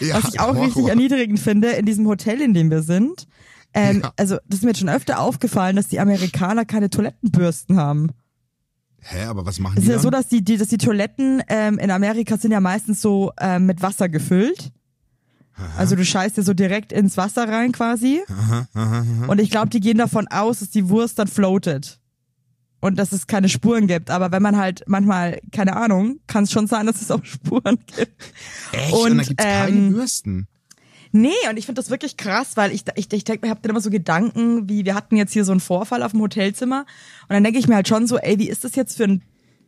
ja, 0.00 0.22
Was 0.22 0.32
ich 0.34 0.40
auch 0.40 0.48
Horror. 0.54 0.66
richtig 0.66 0.86
erniedrigend 0.88 1.40
finde, 1.40 1.70
in 1.70 1.86
diesem 1.86 2.06
Hotel, 2.06 2.40
in 2.40 2.54
dem 2.54 2.70
wir 2.70 2.82
sind, 2.82 3.26
ähm, 3.72 4.00
Ja. 4.02 4.12
also 4.16 4.36
das 4.46 4.58
ist 4.58 4.62
mir 4.64 4.70
jetzt 4.70 4.80
schon 4.80 4.88
öfter 4.88 5.20
aufgefallen, 5.20 5.76
dass 5.76 5.88
die 5.88 6.00
Amerikaner 6.00 6.64
keine 6.64 6.90
Toilettenbürsten 6.90 7.76
haben. 7.76 8.10
Hä, 9.02 9.24
aber 9.24 9.46
was 9.46 9.58
machen 9.58 9.78
Es 9.78 9.84
die 9.84 9.86
ist 9.86 9.88
ja 9.88 9.94
dann? 9.96 10.02
so, 10.02 10.10
dass 10.10 10.28
die, 10.28 10.42
die, 10.42 10.56
dass 10.56 10.68
die 10.68 10.78
Toiletten 10.78 11.42
ähm, 11.48 11.78
in 11.78 11.90
Amerika 11.90 12.36
sind 12.36 12.52
ja 12.52 12.60
meistens 12.60 13.00
so 13.00 13.32
ähm, 13.40 13.66
mit 13.66 13.82
Wasser 13.82 14.08
gefüllt. 14.08 14.72
Also 15.76 15.94
du 15.94 16.04
scheißt 16.04 16.38
dir 16.38 16.42
so 16.42 16.54
direkt 16.54 16.92
ins 16.92 17.16
Wasser 17.16 17.46
rein 17.48 17.72
quasi. 17.72 18.22
Und 19.26 19.40
ich 19.40 19.50
glaube, 19.50 19.68
die 19.68 19.80
gehen 19.80 19.98
davon 19.98 20.26
aus, 20.28 20.60
dass 20.60 20.70
die 20.70 20.88
Wurst 20.88 21.18
dann 21.18 21.28
floatet. 21.28 22.00
Und 22.80 22.98
dass 22.98 23.12
es 23.12 23.26
keine 23.26 23.50
Spuren 23.50 23.86
gibt. 23.86 24.08
Aber 24.10 24.32
wenn 24.32 24.42
man 24.42 24.56
halt 24.56 24.84
manchmal, 24.86 25.38
keine 25.52 25.76
Ahnung, 25.76 26.18
kann 26.26 26.44
es 26.44 26.50
schon 26.50 26.66
sein, 26.66 26.86
dass 26.86 27.02
es 27.02 27.10
auch 27.10 27.22
Spuren 27.24 27.78
gibt. 27.94 28.32
Echt? 28.72 28.92
Und, 28.94 29.12
und, 29.12 29.18
da 29.18 29.22
gibt's 29.24 29.44
keine 29.44 29.76
ähm, 29.76 29.92
Bürsten. 29.92 30.48
Nee, 31.12 31.30
und 31.48 31.56
ich 31.56 31.66
finde 31.66 31.80
das 31.80 31.90
wirklich 31.90 32.16
krass, 32.16 32.56
weil 32.56 32.72
ich, 32.72 32.84
ich, 32.94 33.12
ich 33.12 33.24
denke, 33.24 33.46
ich 33.46 33.50
habe 33.50 33.60
dann 33.62 33.70
immer 33.70 33.80
so 33.80 33.90
Gedanken, 33.90 34.68
wie 34.68 34.84
wir 34.84 34.94
hatten 34.94 35.16
jetzt 35.16 35.32
hier 35.32 35.44
so 35.44 35.52
einen 35.52 35.60
Vorfall 35.60 36.02
auf 36.02 36.12
dem 36.12 36.20
Hotelzimmer 36.20 36.86
und 37.28 37.34
dann 37.34 37.42
denke 37.42 37.58
ich 37.58 37.66
mir 37.66 37.74
halt 37.74 37.88
schon 37.88 38.06
so, 38.06 38.16
ey, 38.18 38.38
wie 38.38 38.48
ist 38.48 38.62
das 38.64 38.76
jetzt 38.76 38.96
für 38.96 39.04
ein, 39.04 39.22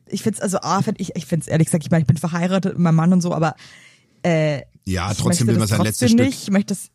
ich 0.07 0.23
find's 0.23 0.41
also, 0.41 0.59
ah, 0.63 0.83
find 0.83 1.01
ich, 1.01 1.17
ich 1.17 1.27
find's 1.27 1.49
ehrlich 1.49 1.67
gesagt, 1.67 1.85
ich 1.85 1.91
meine, 1.91 2.03
ich 2.03 2.07
bin 2.07 2.17
verheiratet 2.17 2.75
mit 2.75 2.83
meinem 2.83 2.95
Mann 2.95 3.13
und 3.13 3.21
so, 3.23 3.35
aber 3.35 3.57
äh, 4.23 4.63
Ja, 4.85 5.13
trotzdem 5.15 5.49
will 5.49 5.59
man 5.59 5.67
sein 5.67 5.83
letztes 5.83 6.13
Stück. 6.13 6.25
nicht, 6.25 6.43
ich 6.43 6.51
möchte 6.51 6.75
das, 6.75 6.91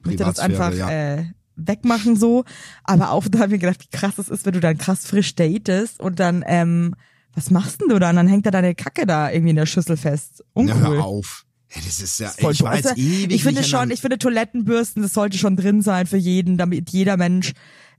ich 0.00 0.06
möchte 0.06 0.24
das 0.24 0.40
einfach 0.40 0.74
ja. 0.74 0.90
äh, 0.90 1.24
wegmachen 1.56 2.16
so, 2.16 2.44
aber 2.84 3.12
auch 3.12 3.26
da 3.28 3.38
habe 3.38 3.46
ich 3.48 3.52
mir 3.62 3.66
gedacht, 3.66 3.82
wie 3.82 3.96
krass 3.96 4.16
das 4.16 4.28
ist, 4.28 4.44
wenn 4.44 4.52
du 4.52 4.60
dann 4.60 4.76
krass 4.76 5.06
frisch 5.06 5.34
datest 5.34 6.00
und 6.00 6.20
dann, 6.20 6.44
ähm, 6.46 6.94
was 7.34 7.50
machst 7.50 7.80
denn 7.80 7.88
du 7.88 7.98
dann? 7.98 8.16
Dann 8.16 8.28
hängt 8.28 8.46
da 8.46 8.50
deine 8.50 8.74
Kacke 8.74 9.06
da 9.06 9.30
irgendwie 9.30 9.50
in 9.50 9.56
der 9.56 9.66
Schüssel 9.66 9.96
fest. 9.96 10.38
Ja, 10.38 10.44
Uncool. 10.54 10.80
hör 10.80 11.04
auf. 11.04 11.46
Das 11.84 12.00
ist 12.00 12.18
ja, 12.18 12.28
Voll 12.28 12.52
ich 12.52 12.62
war 12.62 12.76
jetzt 12.76 12.96
ewig 12.96 13.32
ich 13.32 13.42
finde 13.42 13.64
schon, 13.64 13.90
ich 13.90 14.00
finde 14.00 14.18
Toilettenbürsten, 14.18 15.02
das 15.02 15.14
sollte 15.14 15.38
schon 15.38 15.56
drin 15.56 15.82
sein 15.82 16.06
für 16.06 16.16
jeden, 16.16 16.56
damit 16.56 16.90
jeder 16.90 17.16
Mensch 17.16 17.52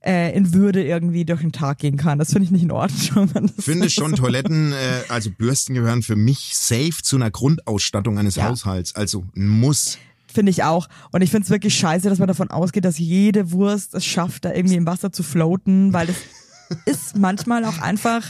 äh, 0.05 0.35
in 0.35 0.53
Würde 0.53 0.83
irgendwie 0.83 1.25
durch 1.25 1.41
den 1.41 1.51
Tag 1.51 1.79
gehen 1.79 1.97
kann. 1.97 2.19
Das 2.19 2.31
finde 2.31 2.45
ich 2.45 2.51
nicht 2.51 2.63
in 2.63 2.71
Ordnung. 2.71 3.29
das 3.55 3.65
finde 3.65 3.89
schon, 3.89 4.13
Toiletten, 4.15 4.71
äh, 4.71 4.75
also 5.09 5.29
Bürsten 5.31 5.73
gehören 5.73 6.01
für 6.01 6.15
mich 6.15 6.51
safe 6.53 7.01
zu 7.03 7.15
einer 7.15 7.31
Grundausstattung 7.31 8.17
eines 8.17 8.35
Ja. 8.35 8.49
Haushalts. 8.49 8.95
Also 8.95 9.25
ein 9.35 9.47
Muss. 9.47 9.97
Finde 10.33 10.51
ich 10.51 10.63
auch. 10.63 10.87
Und 11.11 11.21
ich 11.21 11.31
finde 11.31 11.45
es 11.45 11.49
wirklich 11.49 11.75
scheiße, 11.75 12.09
dass 12.09 12.19
man 12.19 12.27
davon 12.27 12.51
ausgeht, 12.51 12.85
dass 12.85 12.97
jede 12.97 13.51
Wurst 13.51 13.95
es 13.95 14.05
schafft, 14.05 14.45
da 14.45 14.53
irgendwie 14.53 14.75
im 14.75 14.85
Wasser 14.85 15.11
zu 15.11 15.23
floaten, 15.23 15.93
weil 15.93 16.07
das 16.07 16.17
ist 16.85 17.17
manchmal 17.17 17.65
auch 17.65 17.79
einfach, 17.79 18.23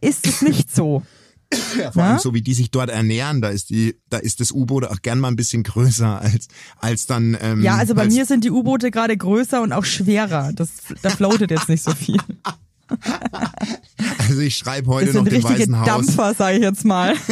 ist 0.00 0.26
es 0.26 0.42
nicht 0.42 0.74
so. 0.74 1.02
Ja, 1.78 1.92
vor 1.92 2.02
Na? 2.02 2.08
allem 2.10 2.18
so 2.18 2.34
wie 2.34 2.42
die 2.42 2.54
sich 2.54 2.70
dort 2.70 2.90
ernähren, 2.90 3.40
da 3.40 3.48
ist 3.48 3.70
die, 3.70 3.96
da 4.10 4.18
ist 4.18 4.40
das 4.40 4.52
U-Boot 4.52 4.84
auch 4.84 5.00
gern 5.02 5.18
mal 5.20 5.28
ein 5.28 5.36
bisschen 5.36 5.62
größer 5.62 6.20
als 6.20 6.48
als 6.78 7.06
dann. 7.06 7.36
Ähm, 7.40 7.62
Ja, 7.62 7.76
also 7.76 7.94
bei 7.94 8.02
als, 8.02 8.14
mir 8.14 8.26
sind 8.26 8.44
die 8.44 8.50
U-Boote 8.50 8.90
gerade 8.90 9.16
größer 9.16 9.62
und 9.62 9.72
auch 9.72 9.84
schwerer. 9.84 10.52
Das, 10.54 10.68
da 11.02 11.10
floatet 11.10 11.50
jetzt 11.50 11.68
nicht 11.68 11.82
so 11.82 11.92
viel. 11.92 12.18
Also 14.28 14.40
ich 14.40 14.56
schreibe 14.56 14.88
heute 14.88 15.06
Das 15.06 15.14
noch 15.14 15.24
sind 15.24 15.32
dem 15.32 15.44
richtige 15.46 15.60
Weißen 15.60 15.78
Haus. 15.80 15.86
Dampfer, 15.86 16.32
sage 16.34 16.56
ich 16.56 16.62
jetzt 16.62 16.86
mal. 16.86 17.14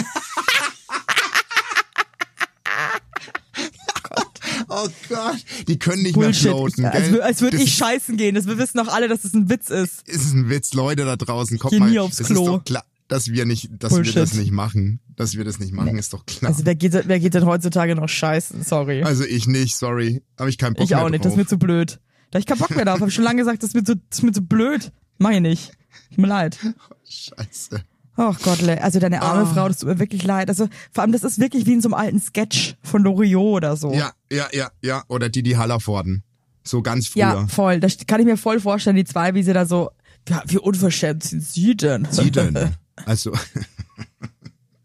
Oh 4.68 4.88
Gott, 5.08 5.36
die 5.68 5.78
können 5.78 6.02
nicht 6.02 6.14
Bullshit. 6.14 6.44
mehr 6.44 6.52
floaten. 6.52 6.84
als 6.86 7.04
gell? 7.08 7.14
wür- 7.14 7.20
als 7.22 7.40
würde 7.40 7.56
ich 7.58 7.74
scheißen 7.74 8.16
gehen. 8.16 8.34
Das, 8.34 8.46
wir 8.46 8.58
wissen 8.58 8.78
doch 8.78 8.88
alle, 8.88 9.08
dass 9.08 9.22
das 9.22 9.32
ein 9.32 9.48
Witz 9.48 9.70
ist. 9.70 10.06
ist 10.08 10.32
ein 10.34 10.48
Witz, 10.50 10.74
Leute 10.74 11.04
da 11.04 11.16
draußen. 11.16 11.58
Kommt 11.58 11.78
mal, 11.78 11.90
nie 11.90 11.98
aufs 11.98 12.18
Klo. 12.18 12.40
ist 12.42 12.46
doch 12.48 12.64
klar, 12.64 12.84
dass 13.08 13.28
wir 13.28 13.44
nicht, 13.44 13.70
dass 13.78 13.92
Bullshit. 13.92 14.14
wir 14.16 14.22
das 14.22 14.34
nicht 14.34 14.50
machen, 14.50 15.00
dass 15.16 15.36
wir 15.36 15.44
das 15.44 15.58
nicht 15.58 15.72
machen, 15.72 15.96
ist 15.98 16.12
doch 16.12 16.26
klar. 16.26 16.50
Also 16.50 16.64
wer 16.64 16.74
geht, 16.74 16.92
wer 17.06 17.20
geht 17.20 17.34
denn 17.34 17.46
heutzutage 17.46 17.94
noch 17.94 18.08
scheißen? 18.08 18.62
Sorry. 18.64 19.02
Also 19.02 19.24
ich 19.24 19.46
nicht, 19.46 19.76
sorry, 19.76 20.22
habe 20.38 20.50
ich 20.50 20.58
keinen 20.58 20.74
Bock 20.74 20.84
ich 20.84 20.94
auch 20.96 21.08
nicht, 21.08 21.24
drauf. 21.24 21.24
das 21.24 21.32
ist 21.34 21.36
mir 21.36 21.46
zu 21.46 21.58
blöd. 21.58 22.00
Da 22.30 22.38
ich 22.38 22.46
keinen 22.46 22.58
Bock 22.58 22.74
mehr 22.74 22.84
drauf. 22.84 23.00
Hab 23.00 23.12
schon 23.12 23.24
lange 23.24 23.38
gesagt, 23.40 23.62
das 23.62 23.70
ist 23.70 23.74
mir 23.74 23.84
zu, 23.84 23.96
das 23.96 24.18
ist 24.18 24.22
mir 24.24 24.32
zu 24.32 24.42
blöd. 24.42 24.92
Mach 25.18 25.30
ich 25.30 25.40
nicht. 25.40 25.72
Tut 26.10 26.18
mir 26.18 26.26
leid. 26.26 26.58
Scheiße. 27.08 27.82
Ach 28.18 28.38
Gott, 28.42 28.66
also 28.66 28.98
deine 28.98 29.20
arme 29.22 29.42
Ah. 29.42 29.46
Frau, 29.54 29.68
das 29.68 29.78
tut 29.78 29.88
mir 29.90 29.98
wirklich 29.98 30.22
leid. 30.24 30.48
Also 30.48 30.68
vor 30.90 31.02
allem, 31.02 31.12
das 31.12 31.22
ist 31.22 31.38
wirklich 31.38 31.66
wie 31.66 31.74
in 31.74 31.82
so 31.82 31.88
einem 31.88 31.94
alten 31.94 32.20
Sketch 32.20 32.76
von 32.82 33.02
Loriot 33.02 33.56
oder 33.58 33.76
so. 33.76 33.92
Ja, 33.92 34.12
ja, 34.32 34.48
ja, 34.52 34.70
ja. 34.82 35.04
Oder 35.08 35.28
die, 35.28 35.42
die 35.42 35.56
Hallervorden. 35.56 36.22
So 36.64 36.82
ganz 36.82 37.08
früher. 37.08 37.20
Ja, 37.20 37.46
voll. 37.46 37.78
Das 37.78 37.96
kann 38.06 38.20
ich 38.20 38.26
mir 38.26 38.36
voll 38.38 38.58
vorstellen, 38.58 38.96
die 38.96 39.04
zwei, 39.04 39.34
wie 39.34 39.42
sie 39.42 39.52
da 39.52 39.66
so, 39.66 39.90
ja, 40.28 40.42
wie 40.46 40.58
unverschämt 40.58 41.22
sind 41.22 41.42
sie 41.44 41.76
denn? 41.76 42.08
Sie 42.10 42.30
denn? 42.30 42.54
Also, 43.04 43.32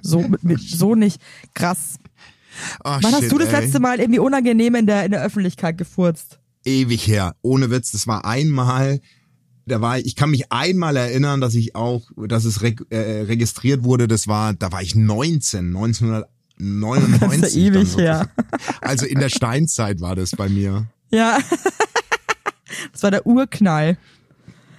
So, 0.02 0.20
mit, 0.22 0.44
mit, 0.44 0.60
so 0.60 0.96
nicht. 0.96 1.22
Krass. 1.54 2.00
oh 2.84 2.98
Wann 3.02 3.14
hast 3.14 3.32
du 3.32 3.38
das 3.38 3.54
ey. 3.54 3.62
letzte 3.62 3.80
Mal 3.80 4.00
irgendwie 4.00 4.20
unangenehm 4.20 4.76
in 4.76 4.86
der, 4.86 5.06
in 5.06 5.12
der 5.12 5.24
Öffentlichkeit 5.24 5.78
gefurzt? 5.78 6.40
Ewig 6.66 7.08
her. 7.08 7.36
Ohne 7.42 7.70
Witz, 7.70 7.92
das 7.92 8.08
war 8.08 8.26
einmal, 8.26 9.00
da 9.66 9.82
war 9.82 10.00
ich, 10.00 10.06
ich 10.08 10.16
kann 10.16 10.32
mich 10.32 10.52
einmal 10.52 10.98
erinnern, 10.98 11.42
dass 11.42 11.56
ich 11.56 11.76
auch, 11.76 12.04
dass 12.28 12.46
es 12.46 12.62
reg, 12.62 12.82
äh, 12.90 13.22
registriert 13.22 13.84
wurde, 13.84 14.08
das 14.08 14.28
war, 14.28 14.54
da 14.54 14.72
war 14.72 14.82
ich 14.82 14.96
19, 14.96 15.68
1999. 15.76 17.20
Das 17.20 17.34
ist 17.34 17.56
ja 17.56 17.62
ewig 17.62 17.98
her. 17.98 18.30
Also 18.82 19.06
in 19.06 19.20
der 19.20 19.30
Steinzeit 19.30 20.02
war 20.02 20.16
das 20.16 20.32
bei 20.32 20.50
mir. 20.50 20.88
Ja. 21.12 21.38
Das 22.94 23.04
war 23.04 23.12
der 23.12 23.28
Urknall. 23.28 23.98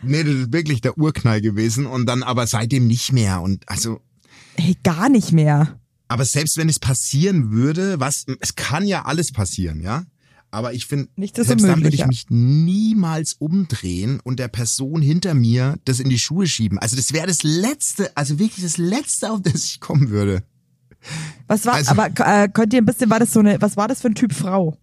Nee, 0.03 0.25
das 0.25 0.35
ist 0.35 0.53
wirklich 0.53 0.81
der 0.81 0.99
Urknall 0.99 1.41
gewesen 1.41 1.87
und 1.87 2.07
dann 2.07 2.23
aber 2.23 2.47
seitdem 2.47 2.87
nicht 2.87 3.13
mehr 3.13 3.41
und 3.43 3.69
also 3.69 4.01
Ey, 4.57 4.77
gar 4.83 5.09
nicht 5.09 5.33
mehr. 5.33 5.79
aber 6.09 6.25
selbst 6.25 6.57
wenn 6.57 6.69
es 6.69 6.79
passieren 6.79 7.51
würde, 7.53 8.01
was 8.01 8.27
es 8.41 8.55
kann 8.57 8.87
ja 8.87 9.05
alles 9.05 9.33
passieren, 9.33 9.81
ja? 9.81 10.05
Aber 10.51 10.75
ich 10.75 10.85
finde, 10.87 11.09
selbst 11.17 11.49
dann 11.65 11.83
würde 11.83 11.95
ich 11.97 12.07
mich 12.07 12.27
niemals 12.29 13.33
umdrehen 13.35 14.21
und 14.23 14.39
der 14.39 14.49
Person 14.49 15.01
hinter 15.01 15.33
mir 15.33 15.77
das 15.87 15.99
in 15.99 16.11
die 16.11 16.19
Schuhe 16.19 16.47
schieben. 16.47 16.79
Also 16.79 16.95
das 16.97 17.15
wäre 17.15 17.27
das 17.27 17.43
letzte, 17.43 18.15
also 18.17 18.39
wirklich 18.39 18.63
das 18.63 18.77
letzte, 18.77 19.31
auf 19.33 19.41
das 19.41 19.65
ich 19.65 19.81
kommen 19.81 20.11
würde. 20.11 20.43
Was 21.47 21.65
war, 21.65 21.75
Also- 21.75 21.91
aber 21.93 22.11
äh, 22.21 22.49
könnt 22.49 22.75
ihr 22.75 22.83
ein 22.83 22.85
bisschen, 22.85 23.09
war 23.09 23.19
das 23.19 23.33
so 23.33 23.41
eine, 23.41 23.61
was 23.63 23.77
war 23.79 23.89
das 23.89 24.03
für 24.03 24.09
ein 24.09 24.15
Typ 24.15 24.35
Frau? 24.35 24.77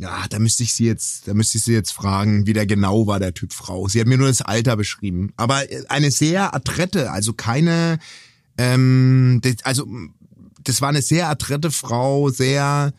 Ja, 0.00 0.24
da 0.30 0.38
müsste 0.38 0.62
ich 0.62 0.72
sie 0.72 0.86
jetzt, 0.86 1.28
da 1.28 1.34
müsste 1.34 1.58
ich 1.58 1.64
sie 1.64 1.74
jetzt 1.74 1.90
fragen, 1.92 2.46
wie 2.46 2.54
der 2.54 2.64
genau 2.66 3.06
war, 3.06 3.20
der 3.20 3.34
Typ 3.34 3.52
Frau. 3.52 3.86
Sie 3.86 4.00
hat 4.00 4.06
mir 4.06 4.16
nur 4.16 4.28
das 4.28 4.40
Alter 4.40 4.74
beschrieben. 4.76 5.30
Aber 5.36 5.70
äh, 5.70 5.82
eine 5.90 6.10
sehr 6.10 6.54
adrette, 6.54 7.10
also 7.10 7.34
keine, 7.34 7.98
ähm, 8.56 9.40
das, 9.42 9.56
also 9.62 9.86
das 10.64 10.80
war 10.80 10.88
eine 10.88 11.02
sehr 11.02 11.28
adrette 11.28 11.70
Frau, 11.70 12.30
sehr, 12.30 12.94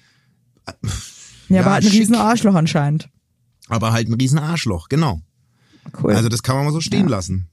Ja, 0.68 0.76
Ja, 1.50 1.66
war 1.66 1.74
halt 1.74 1.86
ein 1.86 1.90
riesen 1.92 2.14
Arschloch 2.16 2.54
anscheinend. 2.54 3.10
aber 3.68 3.94
halt 3.94 4.08
ein 4.08 4.14
riesen 4.14 4.38
Arschloch, 4.38 4.88
genau. 4.88 5.22
Cool. 6.04 6.14
Also 6.14 6.30
das 6.30 6.44
kann 6.44 6.56
man 6.56 6.66
mal 6.66 6.72
so 6.72 6.82
stehen 6.82 7.06
Ja. 7.06 7.10
lassen. 7.10 7.50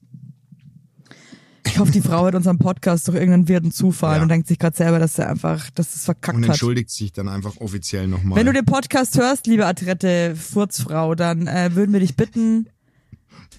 Ich 1.69 1.79
hoffe, 1.79 1.93
die 1.93 2.01
Frau 2.01 2.27
hat 2.27 2.35
unseren 2.35 2.59
Podcast 2.59 3.07
durch 3.09 3.17
irgendeinen 3.17 3.49
wirden 3.49 3.71
Zufall 3.73 4.17
Ja. 4.17 4.23
und 4.23 4.29
denkt 4.29 4.49
sich 4.49 4.59
gerade 4.59 4.77
selber, 4.77 4.99
dass 4.99 5.19
er 5.19 5.31
einfach, 5.31 5.71
dass 5.71 5.95
es 5.95 6.05
verkackt 6.05 6.37
Und 6.37 6.45
hat. 6.45 6.51
entschuldigt 6.51 6.91
sich 6.91 7.13
dann 7.13 7.29
einfach 7.29 7.57
offiziell 7.59 8.09
nochmal. 8.09 8.39
Wenn 8.39 8.47
du 8.47 8.53
den 8.53 8.65
Podcast 8.65 9.17
hörst, 9.19 9.47
liebe 9.47 9.67
adrette 9.67 10.35
Furzfrau, 10.37 11.15
dann 11.15 11.47
äh, 11.47 11.71
würden 11.75 11.93
wir 11.93 12.01
dich 12.01 12.17
bitten, 12.17 12.69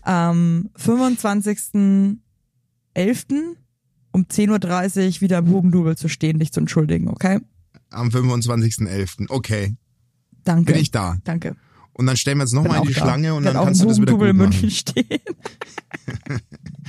am 0.01 0.69
25.11. 0.77 2.17
um 4.11 4.23
10.30 4.23 5.15
Uhr 5.15 5.21
wieder 5.21 5.37
im 5.39 5.49
Hugendubel 5.49 5.95
zu 5.97 6.07
stehen, 6.10 6.39
dich 6.39 6.51
zu 6.51 6.60
entschuldigen, 6.62 7.07
okay? 7.10 7.39
Am 7.91 8.10
25.11. 8.10 9.29
Okay, 9.29 9.75
Danke. 10.43 10.73
bin 10.73 10.81
ich 10.81 10.91
da. 10.91 11.17
Danke. 11.23 11.55
Und 11.93 12.05
dann 12.05 12.15
stellen 12.15 12.37
wir 12.37 12.43
uns 12.43 12.53
nochmal 12.53 12.81
in 12.81 12.87
die 12.87 12.93
da. 12.93 13.01
Schlange 13.01 13.33
und 13.33 13.43
dann 13.43 13.57
auch 13.57 13.65
kannst 13.65 13.81
du 13.81 13.87
das 13.87 13.99
wieder 13.99 14.13
gut 14.13 14.21
in 14.27 14.37
machen. 14.37 14.49
München 14.49 14.71
stehen. 14.71 15.05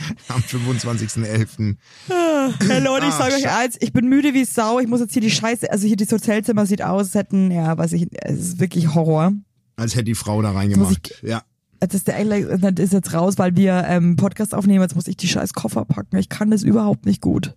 am 0.28 0.40
25.11. 0.42 1.76
Hey 2.08 2.82
Leute, 2.82 3.06
ich 3.06 3.12
Ah, 3.14 3.18
sage 3.18 3.34
euch 3.34 3.48
eins, 3.50 3.76
ich 3.80 3.92
bin 3.92 4.08
müde 4.08 4.34
wie 4.34 4.44
Sau, 4.44 4.80
ich 4.80 4.88
muss 4.88 5.00
jetzt 5.00 5.12
hier 5.12 5.22
die 5.22 5.30
Scheiße, 5.30 5.70
also 5.70 5.86
hier 5.86 5.96
das 5.96 6.10
Hotelzimmer 6.12 6.66
sieht 6.66 6.82
aus, 6.82 7.08
es 7.08 7.14
hätten, 7.14 7.50
ja, 7.50 7.76
weiß 7.76 7.92
ich, 7.92 8.08
es 8.22 8.38
ist 8.38 8.60
wirklich 8.60 8.94
Horror. 8.94 9.32
Als 9.76 9.94
hätte 9.94 10.04
die 10.04 10.14
Frau 10.14 10.42
da 10.42 10.52
reingemacht. 10.52 11.22
Ja. 11.22 11.42
Das 11.80 11.94
ist 11.94 12.08
der 12.08 12.22
das 12.24 12.84
ist 12.84 12.92
jetzt 12.92 13.14
raus, 13.14 13.38
weil 13.38 13.56
wir 13.56 13.84
ähm, 13.88 14.16
Podcast 14.16 14.54
aufnehmen, 14.54 14.82
jetzt 14.82 14.94
muss 14.96 15.06
ich 15.06 15.16
die 15.16 15.28
scheiß 15.28 15.54
Koffer 15.54 15.86
packen. 15.86 16.16
Ich 16.18 16.28
kann 16.28 16.50
das 16.50 16.62
überhaupt 16.62 17.06
nicht 17.06 17.22
gut. 17.22 17.54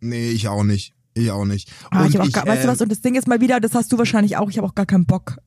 Nee, 0.00 0.28
ich 0.28 0.48
auch 0.48 0.64
nicht. 0.64 0.94
Ich 1.14 1.30
auch 1.30 1.46
nicht. 1.46 1.72
Ah, 1.90 2.02
Und 2.02 2.10
ich 2.10 2.20
auch 2.20 2.30
gar, 2.30 2.46
weißt 2.46 2.64
du 2.64 2.68
äh, 2.68 2.70
was, 2.70 2.80
und 2.82 2.92
das 2.92 3.00
Ding 3.00 3.14
ist 3.14 3.26
mal 3.26 3.40
wieder, 3.40 3.58
das 3.60 3.74
hast 3.74 3.90
du 3.90 3.96
wahrscheinlich 3.96 4.36
auch, 4.36 4.50
ich 4.50 4.58
habe 4.58 4.66
auch 4.66 4.74
gar 4.74 4.86
keinen 4.86 5.06
Bock. 5.06 5.38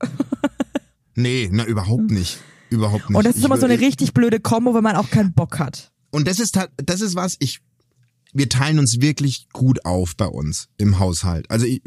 Nee, 1.16 1.50
na, 1.52 1.64
überhaupt 1.64 2.10
nicht. 2.10 2.38
Überhaupt 2.70 3.10
nicht. 3.10 3.16
Und 3.18 3.26
das 3.26 3.34
ist 3.34 3.40
Ich 3.40 3.44
immer 3.44 3.58
so 3.58 3.66
eine 3.66 3.78
richtig 3.80 4.14
blöde 4.14 4.40
Kombo, 4.40 4.74
wenn 4.74 4.82
man 4.82 4.96
auch 4.96 5.10
keinen 5.10 5.32
Bock 5.32 5.58
hat. 5.58 5.89
Und 6.10 6.26
das 6.28 6.40
ist 6.40 6.56
halt, 6.56 6.70
das 6.76 7.00
ist 7.00 7.14
was, 7.14 7.36
ich, 7.38 7.60
wir 8.32 8.48
teilen 8.48 8.78
uns 8.78 9.00
wirklich 9.00 9.48
gut 9.52 9.84
auf 9.84 10.16
bei 10.16 10.26
uns 10.26 10.68
im 10.76 10.98
Haushalt. 10.98 11.50
Also 11.50 11.66
ich, 11.66 11.82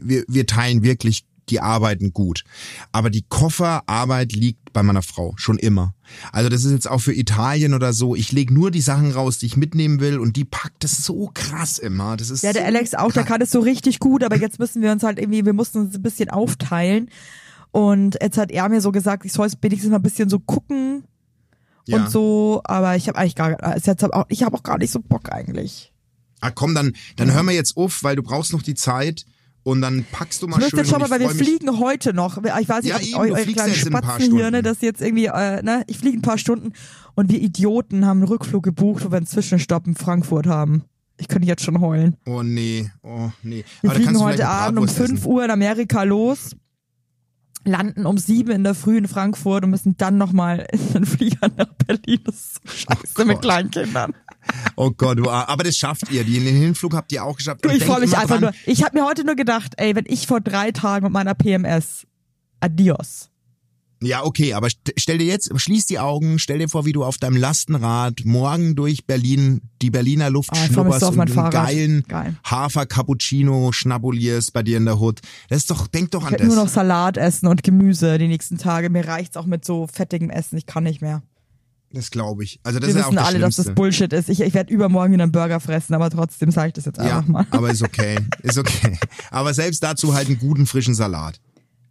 wir, 0.00 0.24
wir 0.28 0.46
teilen 0.46 0.82
wirklich 0.82 1.24
die 1.48 1.60
Arbeiten 1.60 2.12
gut. 2.12 2.44
Aber 2.92 3.10
die 3.10 3.24
Kofferarbeit 3.28 4.32
liegt 4.32 4.72
bei 4.72 4.82
meiner 4.82 5.02
Frau 5.02 5.34
schon 5.36 5.58
immer. 5.58 5.94
Also 6.30 6.48
das 6.48 6.64
ist 6.64 6.72
jetzt 6.72 6.88
auch 6.88 7.00
für 7.00 7.12
Italien 7.14 7.74
oder 7.74 7.92
so. 7.92 8.14
Ich 8.14 8.30
lege 8.32 8.54
nur 8.54 8.70
die 8.70 8.80
Sachen 8.80 9.10
raus, 9.10 9.38
die 9.38 9.46
ich 9.46 9.56
mitnehmen 9.56 10.00
will 10.00 10.18
und 10.18 10.36
die 10.36 10.44
packt 10.44 10.84
das 10.84 11.04
so 11.04 11.30
krass 11.34 11.78
immer. 11.78 12.16
Das 12.16 12.30
ist 12.30 12.42
Ja, 12.44 12.52
der 12.52 12.64
Alex 12.64 12.94
auch, 12.94 13.12
der 13.12 13.24
krass. 13.24 13.32
kann 13.32 13.40
es 13.42 13.50
so 13.50 13.60
richtig 13.60 13.98
gut, 13.98 14.22
aber 14.22 14.36
jetzt 14.38 14.58
müssen 14.60 14.82
wir 14.82 14.92
uns 14.92 15.02
halt 15.02 15.18
irgendwie, 15.18 15.44
wir 15.44 15.52
mussten 15.52 15.78
uns 15.78 15.94
ein 15.96 16.02
bisschen 16.02 16.30
aufteilen. 16.30 17.10
Und 17.72 18.16
jetzt 18.22 18.38
hat 18.38 18.50
er 18.50 18.68
mir 18.68 18.80
so 18.80 18.92
gesagt, 18.92 19.24
ich 19.24 19.32
soll 19.32 19.46
es 19.46 19.56
wenigstens 19.60 19.90
mal 19.90 19.96
ein 19.96 20.02
bisschen 20.02 20.28
so 20.28 20.38
gucken 20.38 21.04
ja. 21.86 21.98
und 21.98 22.10
so, 22.10 22.60
aber 22.64 22.96
ich 22.96 23.08
habe 23.08 23.18
eigentlich 23.18 23.34
gar, 23.34 23.74
jetzt 23.74 23.88
hab 23.88 24.12
auch, 24.12 24.26
ich 24.28 24.42
habe 24.42 24.56
auch 24.56 24.62
gar 24.62 24.78
nicht 24.78 24.90
so 24.90 25.00
Bock 25.00 25.32
eigentlich. 25.32 25.92
Ah, 26.40 26.50
komm, 26.50 26.74
dann, 26.74 26.92
dann 27.16 27.32
hör 27.32 27.42
mir 27.42 27.52
jetzt 27.52 27.76
auf, 27.76 28.02
weil 28.02 28.16
du 28.16 28.22
brauchst 28.22 28.52
noch 28.52 28.62
die 28.62 28.74
Zeit 28.74 29.24
und 29.62 29.80
dann 29.80 30.04
packst 30.10 30.42
du 30.42 30.48
mal 30.48 30.56
Ich 30.58 30.64
schön. 30.64 30.64
möchte 30.64 30.76
jetzt 30.78 30.90
schon 30.90 31.00
mal, 31.00 31.10
weil 31.10 31.20
wir 31.20 31.30
fliegen 31.30 31.78
heute 31.78 32.12
noch. 32.12 32.36
Ich 32.38 32.68
weiß 32.68 32.82
nicht, 32.82 32.90
Ja, 32.90 32.96
ob 32.96 33.02
eben, 33.02 33.14
eu- 33.14 33.36
eure 33.36 33.44
kleinen 33.52 33.72
jetzt 33.72 33.86
in 33.86 33.94
ein 33.94 34.00
paar 34.02 34.14
Spatzen 34.14 34.32
hier, 34.34 34.50
ne, 34.50 34.58
Stunden. 34.58 34.64
dass 34.64 34.80
jetzt 34.80 35.00
irgendwie, 35.02 35.26
äh, 35.26 35.62
ne, 35.62 35.84
ich 35.86 35.98
fliege 35.98 36.18
ein 36.18 36.22
paar 36.22 36.38
Stunden 36.38 36.72
und 37.14 37.30
wir 37.30 37.40
Idioten 37.40 38.04
haben 38.06 38.18
einen 38.18 38.28
Rückflug 38.28 38.64
gebucht, 38.64 39.04
wo 39.04 39.10
wir 39.12 39.18
einen 39.18 39.26
Zwischenstopp 39.26 39.86
in 39.86 39.94
Frankfurt 39.94 40.46
haben. 40.48 40.82
Ich 41.18 41.28
könnte 41.28 41.46
jetzt 41.46 41.62
schon 41.62 41.80
heulen. 41.80 42.16
Oh 42.26 42.42
nee, 42.42 42.90
oh 43.04 43.30
nee. 43.44 43.64
Wir 43.82 43.90
Aber 43.90 44.00
fliegen 44.00 44.18
heute 44.18 44.48
Abend 44.48 44.80
um 44.80 44.86
Bratwurst 44.86 45.06
5 45.10 45.20
essen. 45.20 45.30
Uhr 45.30 45.44
in 45.44 45.50
Amerika 45.52 46.02
los, 46.02 46.56
landen 47.64 48.06
um 48.06 48.18
7 48.18 48.50
in 48.50 48.64
der 48.64 48.74
Früh 48.74 48.98
in 48.98 49.08
Frankfurt 49.08 49.64
und 49.64 49.70
müssen 49.70 49.96
dann 49.96 50.18
nochmal 50.18 50.66
in 50.72 50.92
den 50.92 51.06
Flieger 51.06 51.48
nach 51.56 51.72
Berlin. 51.86 52.20
Das 52.24 52.34
ist 52.34 52.54
so 52.54 52.94
scheiße 52.94 53.24
mit 53.24 53.36
Gott. 53.36 53.42
Kleinkindern. 53.42 54.14
Oh 54.76 54.90
Gott, 54.90 55.18
du, 55.18 55.30
aber 55.30 55.64
das 55.64 55.76
schafft 55.76 56.10
ihr. 56.10 56.24
Den 56.24 56.42
Hinflug 56.42 56.94
habt 56.94 57.12
ihr 57.12 57.24
auch 57.24 57.36
geschafft. 57.36 57.64
Und 57.64 57.74
Ich 57.74 57.84
freue 57.84 58.00
mich 58.00 58.16
einfach 58.16 58.38
dran, 58.38 58.40
nur. 58.40 58.52
Ich 58.66 58.82
habe 58.82 58.98
mir 58.98 59.06
heute 59.06 59.24
nur 59.24 59.36
gedacht, 59.36 59.74
ey, 59.76 59.94
wenn 59.94 60.04
ich 60.08 60.26
vor 60.26 60.40
drei 60.40 60.72
Tagen 60.72 61.04
mit 61.04 61.12
meiner 61.12 61.34
PMS, 61.34 62.06
adios. 62.60 63.31
Ja, 64.02 64.24
okay, 64.24 64.52
aber 64.54 64.66
st- 64.68 64.92
stell 64.96 65.18
dir 65.18 65.26
jetzt, 65.26 65.50
schließ 65.54 65.86
die 65.86 65.98
Augen, 65.98 66.38
stell 66.38 66.58
dir 66.58 66.68
vor, 66.68 66.84
wie 66.84 66.92
du 66.92 67.04
auf 67.04 67.18
deinem 67.18 67.36
Lastenrad 67.36 68.24
morgen 68.24 68.74
durch 68.74 69.06
Berlin, 69.06 69.60
die 69.80 69.90
Berliner 69.90 70.28
Luft 70.28 70.50
Ah, 70.52 70.56
schnupperst 70.66 71.04
und 71.04 71.20
einen 71.20 71.28
Fahrrad. 71.32 71.52
geilen 71.52 72.02
Geil. 72.08 72.36
Hafer-Cappuccino 72.44 73.72
schnabulierst 73.72 74.52
bei 74.52 74.62
dir 74.62 74.76
in 74.76 74.84
der 74.84 74.98
Hut. 74.98 75.20
Das 75.48 75.58
ist 75.58 75.70
doch, 75.70 75.86
denk 75.86 76.10
doch 76.10 76.20
Ich 76.22 76.26
an 76.26 76.32
werde 76.32 76.46
nur 76.46 76.56
noch 76.56 76.64
das. 76.64 76.74
Salat 76.74 77.16
essen 77.16 77.46
und 77.46 77.62
Gemüse 77.62 78.18
die 78.18 78.28
nächsten 78.28 78.58
Tage. 78.58 78.90
Mir 78.90 79.06
reicht's 79.06 79.36
auch 79.36 79.46
mit 79.46 79.64
so 79.64 79.86
fettigem 79.86 80.30
Essen. 80.30 80.56
Ich 80.58 80.66
kann 80.66 80.84
nicht 80.84 81.00
mehr. 81.00 81.22
Das 81.92 82.10
glaube 82.10 82.42
ich. 82.42 82.58
Also 82.62 82.78
das 82.78 82.88
Wir 82.88 82.94
ist 82.94 82.96
ja 82.96 83.02
auch 83.02 83.08
wissen 83.10 83.16
das 83.16 83.26
alle, 83.26 83.38
dass 83.38 83.56
das 83.56 83.64
Schlimmste. 83.66 83.74
Bullshit 83.74 84.12
ist. 84.14 84.28
Ich, 84.30 84.40
ich 84.40 84.54
werde 84.54 84.72
übermorgen 84.72 85.12
wieder 85.12 85.24
einen 85.24 85.32
Burger 85.32 85.60
fressen, 85.60 85.94
aber 85.94 86.08
trotzdem 86.10 86.50
sage 86.50 86.68
ich 86.68 86.72
das 86.74 86.86
jetzt 86.86 86.98
Ja, 86.98 87.18
einfach 87.18 87.28
mal. 87.28 87.46
aber 87.50 87.70
ist 87.70 87.82
okay, 87.82 88.16
ist 88.42 88.56
okay. 88.58 88.98
Aber 89.30 89.52
selbst 89.52 89.82
dazu 89.82 90.14
halt 90.14 90.28
einen 90.28 90.38
guten 90.38 90.66
frischen 90.66 90.94
Salat. 90.94 91.38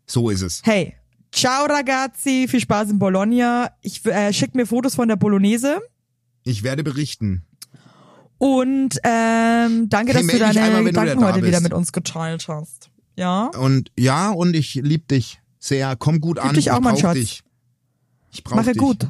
So 0.07 0.29
ist 0.31 0.41
es. 0.41 0.61
Hey, 0.65 0.95
ciao 1.31 1.65
ragazzi, 1.65 2.47
viel 2.47 2.59
Spaß 2.59 2.89
in 2.91 2.99
Bologna. 2.99 3.71
Ich 3.81 4.05
äh, 4.05 4.31
schick 4.33 4.55
mir 4.55 4.65
Fotos 4.65 4.95
von 4.95 5.07
der 5.07 5.15
Bolognese. 5.15 5.81
Ich 6.43 6.63
werde 6.63 6.83
berichten. 6.83 7.43
Und 8.37 8.97
ähm, 9.03 9.87
danke, 9.89 10.13
Hey, 10.13 10.23
dass 10.23 10.27
du 10.27 10.39
deine 10.39 10.61
einmal, 10.61 10.81
du 10.81 10.85
Gedanken 10.87 11.11
wieder 11.11 11.21
da 11.21 11.27
heute 11.33 11.45
wieder 11.45 11.51
bist. 11.59 11.63
mit 11.63 11.73
uns 11.73 11.91
geteilt 11.91 12.47
hast. 12.47 12.89
Ja? 13.15 13.45
Und 13.59 13.91
ja, 13.97 14.31
und 14.31 14.55
ich 14.55 14.73
lieb 14.75 15.07
dich 15.07 15.39
sehr. 15.59 15.95
Komm 15.95 16.19
gut 16.21 16.39
an. 16.39 16.55
dich 16.55 16.71
auch, 16.71 16.77
ich 16.77 16.83
mein 16.83 16.97
Schatz. 16.97 17.13
dich. 17.15 17.43
Ich 18.31 18.43
brauch 18.43 18.55
Mache 18.55 18.71
dich. 18.71 18.81
gut. 18.81 19.07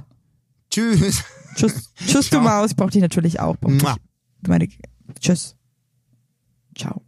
Tschüss. 0.70 1.24
Tschüss. 1.56 1.94
Tschüss, 1.96 2.30
du 2.30 2.38
Ciao. 2.38 2.42
Maus. 2.42 2.72
Ich 2.72 2.76
brauch 2.76 2.90
dich 2.90 3.02
natürlich 3.02 3.40
auch. 3.40 3.56
Brauch 3.58 3.72
dich. 3.72 3.84
Meine, 4.48 4.68
tschüss. 5.20 5.56
Ciao. 6.78 7.02